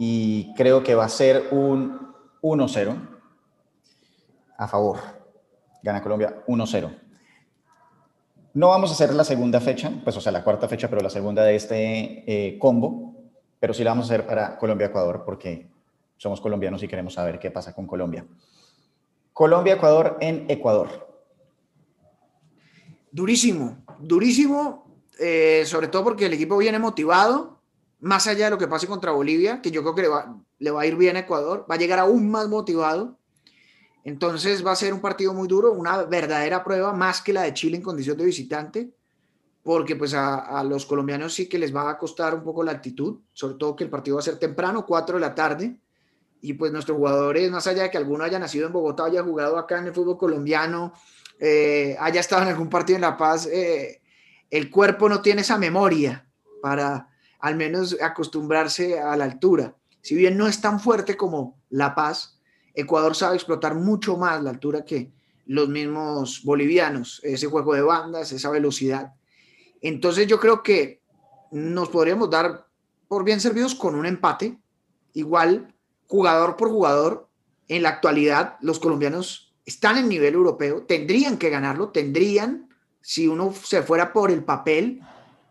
y 0.00 0.52
creo 0.56 0.82
que 0.82 0.96
va 0.96 1.04
a 1.04 1.08
ser 1.08 1.50
un 1.52 2.12
1-0 2.42 2.96
a 4.58 4.66
favor. 4.66 4.98
Gana 5.84 6.02
Colombia 6.02 6.42
1-0. 6.48 7.09
No 8.52 8.68
vamos 8.68 8.90
a 8.90 8.94
hacer 8.94 9.14
la 9.14 9.22
segunda 9.22 9.60
fecha, 9.60 9.92
pues 10.02 10.16
o 10.16 10.20
sea, 10.20 10.32
la 10.32 10.42
cuarta 10.42 10.66
fecha, 10.66 10.88
pero 10.88 11.02
la 11.02 11.10
segunda 11.10 11.44
de 11.44 11.54
este 11.54 12.24
eh, 12.26 12.58
combo, 12.58 13.14
pero 13.60 13.72
sí 13.72 13.84
la 13.84 13.92
vamos 13.92 14.10
a 14.10 14.14
hacer 14.14 14.26
para 14.26 14.58
Colombia-Ecuador 14.58 15.22
porque 15.24 15.70
somos 16.16 16.40
colombianos 16.40 16.82
y 16.82 16.88
queremos 16.88 17.14
saber 17.14 17.38
qué 17.38 17.50
pasa 17.52 17.72
con 17.72 17.86
Colombia. 17.86 18.26
Colombia-Ecuador 19.32 20.18
en 20.20 20.46
Ecuador. 20.48 21.08
Durísimo, 23.12 23.78
durísimo, 24.00 24.84
eh, 25.20 25.62
sobre 25.66 25.88
todo 25.88 26.02
porque 26.04 26.26
el 26.26 26.32
equipo 26.32 26.58
viene 26.58 26.78
motivado 26.78 27.60
más 28.00 28.26
allá 28.26 28.46
de 28.46 28.50
lo 28.50 28.58
que 28.58 28.66
pase 28.66 28.88
contra 28.88 29.12
Bolivia, 29.12 29.62
que 29.62 29.70
yo 29.70 29.82
creo 29.82 29.94
que 29.94 30.02
le 30.02 30.08
va, 30.08 30.36
le 30.58 30.70
va 30.70 30.82
a 30.82 30.86
ir 30.86 30.96
bien 30.96 31.16
a 31.16 31.20
Ecuador, 31.20 31.66
va 31.70 31.76
a 31.76 31.78
llegar 31.78 31.98
aún 32.00 32.30
más 32.30 32.48
motivado. 32.48 33.19
Entonces 34.04 34.64
va 34.64 34.72
a 34.72 34.76
ser 34.76 34.94
un 34.94 35.00
partido 35.00 35.34
muy 35.34 35.46
duro, 35.46 35.72
una 35.72 36.04
verdadera 36.04 36.64
prueba, 36.64 36.92
más 36.92 37.20
que 37.20 37.32
la 37.32 37.42
de 37.42 37.54
Chile 37.54 37.76
en 37.76 37.82
condición 37.82 38.16
de 38.16 38.24
visitante, 38.24 38.90
porque 39.62 39.94
pues 39.96 40.14
a, 40.14 40.64
los 40.64 40.86
colombianos 40.86 41.34
sí 41.34 41.48
que 41.48 41.58
les 41.58 41.74
va 41.74 41.90
a 41.90 41.98
costar 41.98 42.34
un 42.34 42.42
poco 42.42 42.62
la 42.62 42.72
actitud, 42.72 43.18
sobre 43.32 43.54
todo 43.54 43.76
que 43.76 43.84
el 43.84 43.90
partido 43.90 44.16
va 44.16 44.20
a 44.20 44.24
ser 44.24 44.38
temprano, 44.38 44.86
4 44.86 45.16
de 45.16 45.20
la 45.20 45.34
tarde, 45.34 45.76
y 46.40 46.54
pues 46.54 46.72
nuestros 46.72 46.96
jugadores, 46.96 47.50
más 47.50 47.66
allá 47.66 47.82
de 47.82 47.90
que 47.90 47.98
alguno 47.98 48.24
haya 48.24 48.38
nacido 48.38 48.66
en 48.66 48.72
Bogotá, 48.72 49.04
haya 49.04 49.22
jugado 49.22 49.58
acá 49.58 49.78
en 49.78 49.88
el 49.88 49.94
fútbol 49.94 50.16
colombiano, 50.16 50.94
eh, 51.38 51.96
haya 52.00 52.20
estado 52.20 52.42
en 52.42 52.48
algún 52.48 52.70
partido 52.70 52.96
en 52.96 53.02
La 53.02 53.18
Paz, 53.18 53.46
eh, 53.46 54.00
el 54.48 54.70
cuerpo 54.70 55.08
no 55.08 55.20
tiene 55.20 55.42
esa 55.42 55.58
memoria 55.58 56.26
para 56.62 57.08
al 57.38 57.56
menos 57.56 57.96
acostumbrarse 58.00 58.98
a 58.98 59.16
la 59.16 59.24
altura. 59.24 59.74
Si 60.02 60.14
bien 60.14 60.36
no 60.36 60.46
es 60.46 60.60
tan 60.60 60.80
fuerte 60.80 61.16
como 61.16 61.60
La 61.68 61.94
Paz, 61.94 62.39
Ecuador 62.74 63.14
sabe 63.14 63.36
explotar 63.36 63.74
mucho 63.74 64.16
más 64.16 64.42
la 64.42 64.50
altura 64.50 64.84
que 64.84 65.12
los 65.46 65.68
mismos 65.68 66.42
bolivianos, 66.44 67.20
ese 67.24 67.46
juego 67.46 67.74
de 67.74 67.82
bandas, 67.82 68.32
esa 68.32 68.50
velocidad. 68.50 69.14
Entonces 69.80 70.26
yo 70.26 70.38
creo 70.38 70.62
que 70.62 71.02
nos 71.50 71.88
podríamos 71.88 72.30
dar 72.30 72.66
por 73.08 73.24
bien 73.24 73.40
servidos 73.40 73.74
con 73.74 73.94
un 73.94 74.06
empate. 74.06 74.58
Igual, 75.14 75.74
jugador 76.06 76.56
por 76.56 76.70
jugador, 76.70 77.28
en 77.66 77.82
la 77.82 77.88
actualidad 77.90 78.56
los 78.60 78.78
colombianos 78.78 79.54
están 79.64 79.96
en 79.96 80.08
nivel 80.08 80.34
europeo, 80.34 80.82
tendrían 80.82 81.38
que 81.38 81.50
ganarlo, 81.50 81.90
tendrían, 81.90 82.68
si 83.00 83.28
uno 83.28 83.52
se 83.52 83.82
fuera 83.82 84.12
por 84.12 84.30
el 84.30 84.44
papel, 84.44 85.00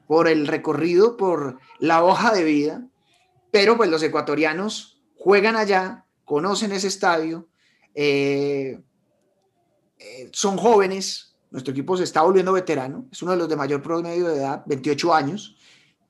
por 0.07 0.27
el 0.27 0.47
recorrido, 0.47 1.17
por 1.17 1.59
la 1.79 2.03
hoja 2.03 2.33
de 2.33 2.43
vida, 2.43 2.85
pero 3.51 3.77
pues 3.77 3.89
los 3.89 4.03
ecuatorianos 4.03 5.01
juegan 5.15 5.55
allá, 5.55 6.05
conocen 6.29 6.71
ese 6.71 6.89
estadio, 6.89 7.47
eh, 7.95 8.79
eh, 9.97 10.29
son 10.31 10.57
jóvenes, 10.57 11.35
nuestro 11.49 11.71
equipo 11.71 11.97
se 11.97 12.03
está 12.03 12.21
volviendo 12.21 12.53
veterano, 12.53 13.07
es 13.11 13.23
uno 13.23 13.31
de 13.31 13.39
los 13.39 13.49
de 13.49 13.55
mayor 13.55 13.81
promedio 13.81 14.27
de 14.27 14.35
edad, 14.35 14.61
28 14.67 15.11
años. 15.11 15.57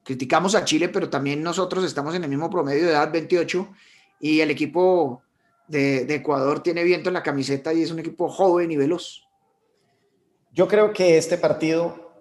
Criticamos 0.03 0.55
a 0.55 0.65
Chile, 0.65 0.89
pero 0.89 1.09
también 1.09 1.41
nosotros 1.41 1.85
estamos 1.85 2.15
en 2.15 2.25
el 2.25 2.29
mismo 2.29 2.49
promedio 2.49 2.83
de 2.83 2.91
edad, 2.91 3.09
28, 3.13 3.69
y 4.19 4.41
el 4.41 4.51
equipo 4.51 5.21
de, 5.69 6.03
de 6.03 6.15
Ecuador 6.15 6.61
tiene 6.61 6.83
viento 6.83 7.09
en 7.09 7.13
la 7.13 7.23
camiseta 7.23 7.73
y 7.73 7.83
es 7.83 7.91
un 7.91 7.99
equipo 7.99 8.27
joven 8.27 8.69
y 8.71 8.75
veloz. 8.75 9.25
Yo 10.51 10.67
creo 10.67 10.91
que 10.91 11.17
este 11.17 11.37
partido 11.37 12.11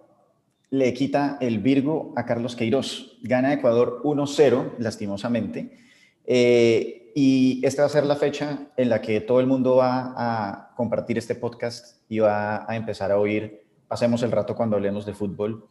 le 0.70 0.94
quita 0.94 1.36
el 1.40 1.58
Virgo 1.58 2.12
a 2.14 2.24
Carlos 2.24 2.54
Queiroz. 2.54 3.18
Gana 3.24 3.54
Ecuador 3.54 4.02
1-0, 4.04 4.74
lastimosamente. 4.78 5.87
Eh, 6.30 7.10
y 7.14 7.60
esta 7.66 7.82
va 7.82 7.86
a 7.86 7.90
ser 7.90 8.04
la 8.04 8.16
fecha 8.16 8.68
en 8.76 8.90
la 8.90 9.00
que 9.00 9.20
todo 9.20 9.40
el 9.40 9.46
mundo 9.46 9.76
va 9.76 10.12
a 10.14 10.74
compartir 10.76 11.18
este 11.18 11.34
podcast 11.34 12.02
y 12.08 12.18
va 12.18 12.70
a 12.70 12.76
empezar 12.76 13.10
a 13.10 13.18
oír 13.18 13.66
Pasemos 13.88 14.22
el 14.22 14.30
rato 14.30 14.54
cuando 14.54 14.76
hablemos 14.76 15.06
de 15.06 15.14
fútbol, 15.14 15.66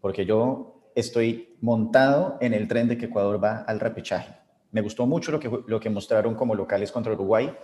porque 0.00 0.26
yo 0.26 0.90
estoy 0.96 1.56
montado 1.60 2.36
en 2.40 2.54
el 2.54 2.66
tren 2.66 2.88
de 2.88 2.98
que 2.98 3.06
Ecuador 3.06 3.42
va 3.42 3.58
al 3.58 3.78
repechaje. 3.78 4.34
Me 4.72 4.80
gustó 4.80 5.06
mucho 5.06 5.30
lo 5.30 5.38
que, 5.38 5.48
lo 5.68 5.78
que 5.78 5.88
mostraron 5.88 6.34
como 6.34 6.56
locales 6.56 6.90
contra 6.90 7.12
Uruguay 7.12 7.54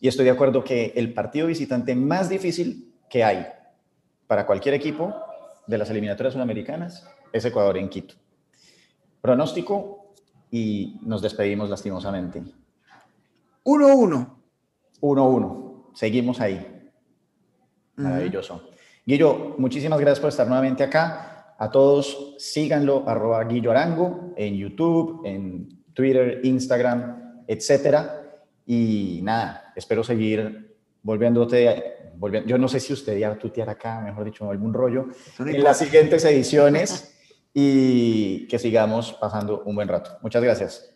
y 0.00 0.06
estoy 0.06 0.26
de 0.26 0.32
acuerdo 0.32 0.62
que 0.62 0.92
el 0.96 1.14
partido 1.14 1.46
visitante 1.46 1.96
más 1.96 2.28
difícil 2.28 2.94
que 3.08 3.24
hay 3.24 3.46
para 4.26 4.44
cualquier 4.44 4.74
equipo 4.74 5.14
de 5.66 5.78
las 5.78 5.88
eliminatorias 5.88 6.34
sudamericanas 6.34 7.08
es 7.32 7.44
Ecuador 7.46 7.78
en 7.78 7.88
Quito. 7.88 8.16
Pronóstico 9.22 9.97
y 10.50 10.98
nos 11.02 11.22
despedimos 11.22 11.70
lastimosamente. 11.70 12.42
1-1. 13.64 14.28
1-1. 15.00 15.84
Seguimos 15.94 16.40
ahí. 16.40 16.90
Maravilloso. 17.96 18.70
Guillo, 19.04 19.54
muchísimas 19.58 19.98
gracias 20.00 20.20
por 20.20 20.28
estar 20.28 20.46
nuevamente 20.46 20.84
acá. 20.84 21.54
A 21.58 21.70
todos, 21.70 22.36
síganlo, 22.38 23.08
arroba 23.08 23.42
Guillo 23.44 23.70
Arango, 23.70 24.32
en 24.36 24.54
YouTube, 24.54 25.22
en 25.24 25.84
Twitter, 25.92 26.40
Instagram, 26.44 27.42
etcétera. 27.46 28.42
Y 28.64 29.20
nada, 29.22 29.72
espero 29.74 30.04
seguir 30.04 30.76
volviéndote 31.02 31.98
yo 32.46 32.58
no 32.58 32.68
sé 32.68 32.80
si 32.80 32.92
usted 32.92 33.18
ya 33.18 33.38
tutear 33.38 33.70
acá, 33.70 34.00
mejor 34.00 34.24
dicho, 34.24 34.50
algún 34.50 34.74
rollo, 34.74 35.06
en 35.38 35.62
las 35.62 35.78
siguientes 35.78 36.24
ediciones 36.24 37.14
y 37.60 38.46
que 38.46 38.56
sigamos 38.56 39.14
pasando 39.14 39.64
un 39.64 39.74
buen 39.74 39.88
rato. 39.88 40.16
Muchas 40.22 40.40
gracias. 40.44 40.90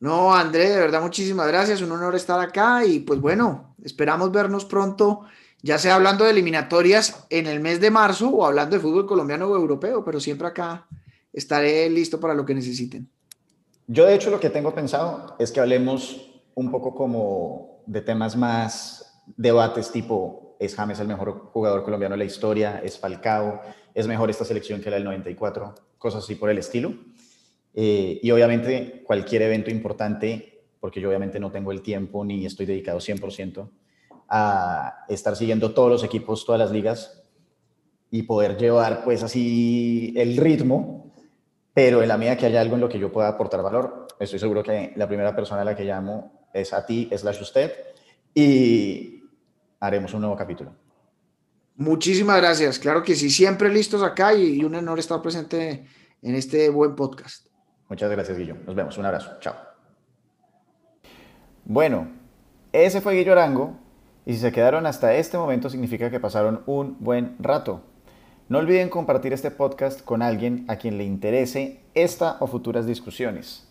No, 0.00 0.34
André, 0.34 0.68
de 0.70 0.78
verdad, 0.78 1.00
muchísimas 1.00 1.46
gracias. 1.46 1.80
Un 1.80 1.92
honor 1.92 2.16
estar 2.16 2.40
acá 2.40 2.84
y 2.84 2.98
pues 2.98 3.20
bueno, 3.20 3.76
esperamos 3.84 4.32
vernos 4.32 4.64
pronto, 4.64 5.22
ya 5.62 5.78
sea 5.78 5.94
hablando 5.94 6.24
de 6.24 6.32
eliminatorias 6.32 7.24
en 7.30 7.46
el 7.46 7.60
mes 7.60 7.80
de 7.80 7.92
marzo 7.92 8.30
o 8.30 8.44
hablando 8.44 8.74
de 8.74 8.82
fútbol 8.82 9.06
colombiano 9.06 9.46
o 9.46 9.54
europeo, 9.54 10.04
pero 10.04 10.18
siempre 10.18 10.48
acá 10.48 10.88
estaré 11.32 11.88
listo 11.88 12.18
para 12.18 12.34
lo 12.34 12.44
que 12.44 12.54
necesiten. 12.56 13.08
Yo 13.86 14.06
de 14.06 14.16
hecho 14.16 14.30
lo 14.30 14.40
que 14.40 14.50
tengo 14.50 14.74
pensado 14.74 15.36
es 15.38 15.52
que 15.52 15.60
hablemos 15.60 16.32
un 16.56 16.72
poco 16.72 16.96
como 16.96 17.84
de 17.86 18.00
temas 18.00 18.34
más 18.34 19.22
debates 19.36 19.92
tipo, 19.92 20.56
¿es 20.58 20.74
James 20.74 20.98
el 20.98 21.06
mejor 21.06 21.50
jugador 21.52 21.84
colombiano 21.84 22.14
de 22.14 22.18
la 22.18 22.24
historia? 22.24 22.80
¿Es 22.82 22.98
Falcao? 22.98 23.60
¿Es 23.96 24.06
mejor 24.06 24.28
esta 24.28 24.44
selección 24.44 24.82
que 24.82 24.90
la 24.90 24.96
del 24.96 25.04
94? 25.04 25.74
Cosas 25.96 26.22
así 26.22 26.34
por 26.34 26.50
el 26.50 26.58
estilo. 26.58 26.92
Eh, 27.72 28.20
y 28.22 28.30
obviamente 28.30 29.02
cualquier 29.06 29.40
evento 29.40 29.70
importante, 29.70 30.66
porque 30.80 31.00
yo 31.00 31.08
obviamente 31.08 31.40
no 31.40 31.50
tengo 31.50 31.72
el 31.72 31.80
tiempo 31.80 32.22
ni 32.22 32.44
estoy 32.44 32.66
dedicado 32.66 32.98
100% 32.98 33.70
a 34.28 35.06
estar 35.08 35.34
siguiendo 35.34 35.72
todos 35.72 35.90
los 35.90 36.04
equipos, 36.04 36.44
todas 36.44 36.58
las 36.58 36.72
ligas 36.72 37.22
y 38.10 38.24
poder 38.24 38.58
llevar 38.58 39.02
pues 39.02 39.22
así 39.22 40.12
el 40.14 40.36
ritmo, 40.36 41.14
pero 41.72 42.02
en 42.02 42.08
la 42.08 42.18
medida 42.18 42.36
que 42.36 42.44
haya 42.44 42.60
algo 42.60 42.74
en 42.74 42.82
lo 42.82 42.90
que 42.90 42.98
yo 42.98 43.10
pueda 43.10 43.28
aportar 43.28 43.62
valor, 43.62 44.08
estoy 44.20 44.38
seguro 44.38 44.62
que 44.62 44.92
la 44.96 45.08
primera 45.08 45.34
persona 45.34 45.62
a 45.62 45.64
la 45.64 45.74
que 45.74 45.84
llamo 45.84 46.48
es 46.52 46.74
a 46.74 46.84
ti, 46.84 47.08
slash 47.16 47.40
usted, 47.40 47.72
y 48.34 49.22
haremos 49.80 50.12
un 50.12 50.20
nuevo 50.20 50.36
capítulo. 50.36 50.85
Muchísimas 51.76 52.38
gracias. 52.38 52.78
Claro 52.78 53.02
que 53.02 53.14
sí, 53.14 53.28
siempre 53.28 53.68
listos 53.68 54.02
acá 54.02 54.32
y, 54.34 54.64
un 54.64 54.74
honor 54.74 54.98
estar 54.98 55.20
presente 55.20 55.84
en 56.22 56.34
este 56.34 56.70
buen 56.70 56.96
podcast. 56.96 57.46
Muchas 57.88 58.10
gracias, 58.10 58.38
Guillo. 58.38 58.56
Nos 58.66 58.74
vemos. 58.74 58.96
Un 58.96 59.04
abrazo. 59.04 59.32
Chao. 59.40 59.54
Bueno, 61.66 62.08
ese 62.72 63.00
fue 63.00 63.14
Guillo 63.14 63.32
Arango. 63.32 63.78
Y 64.24 64.32
si 64.32 64.40
se 64.40 64.52
quedaron 64.52 64.86
hasta 64.86 65.14
este 65.14 65.38
momento 65.38 65.70
significa 65.70 66.10
que 66.10 66.18
pasaron 66.18 66.62
un 66.66 66.96
buen 66.98 67.36
rato. 67.38 67.82
No 68.48 68.58
olviden 68.58 68.88
compartir 68.88 69.32
este 69.32 69.50
podcast 69.50 70.02
con 70.02 70.22
alguien 70.22 70.64
a 70.68 70.76
quien 70.76 70.98
le 70.98 71.04
interese 71.04 71.80
esta 71.94 72.36
o 72.40 72.46
futuras 72.46 72.86
discusiones. 72.86 73.68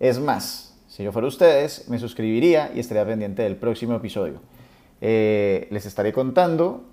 Es 0.00 0.18
más, 0.18 0.78
si 0.88 1.04
yo 1.04 1.12
fuera 1.12 1.28
ustedes, 1.28 1.88
me 1.88 1.98
suscribiría 1.98 2.72
y 2.74 2.80
estaría 2.80 3.06
pendiente 3.06 3.42
del 3.42 3.56
próximo 3.56 3.94
episodio. 3.94 4.40
Eh, 5.00 5.68
les 5.70 5.86
estaré 5.86 6.12
contando 6.12 6.84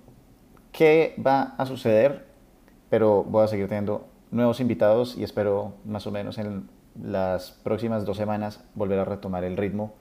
qué 0.76 1.14
va 1.24 1.54
a 1.56 1.66
suceder, 1.66 2.26
pero 2.90 3.24
voy 3.24 3.44
a 3.44 3.48
seguir 3.48 3.66
teniendo 3.66 4.06
nuevos 4.30 4.60
invitados 4.60 5.16
y 5.16 5.24
espero 5.24 5.72
más 5.84 6.06
o 6.06 6.12
menos 6.12 6.38
en 6.38 6.68
las 7.02 7.50
próximas 7.50 8.04
dos 8.04 8.16
semanas 8.16 8.62
volver 8.74 8.98
a 8.98 9.04
retomar 9.04 9.42
el 9.42 9.56
ritmo. 9.56 9.94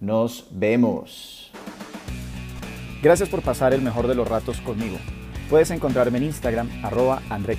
Nos 0.00 0.48
vemos. 0.52 1.52
Gracias 3.02 3.28
por 3.28 3.42
pasar 3.42 3.74
el 3.74 3.82
mejor 3.82 4.06
de 4.06 4.14
los 4.14 4.28
ratos 4.28 4.60
conmigo. 4.60 4.98
Puedes 5.48 5.70
encontrarme 5.70 6.18
en 6.18 6.24
Instagram, 6.24 6.68
arroba 6.84 7.22
André 7.28 7.58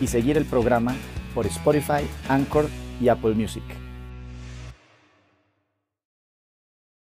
y 0.00 0.06
seguir 0.08 0.36
el 0.36 0.44
programa 0.44 0.94
por 1.34 1.46
Spotify, 1.46 2.04
Anchor 2.28 2.66
y 3.00 3.08
Apple 3.08 3.34
Music. 3.34 3.81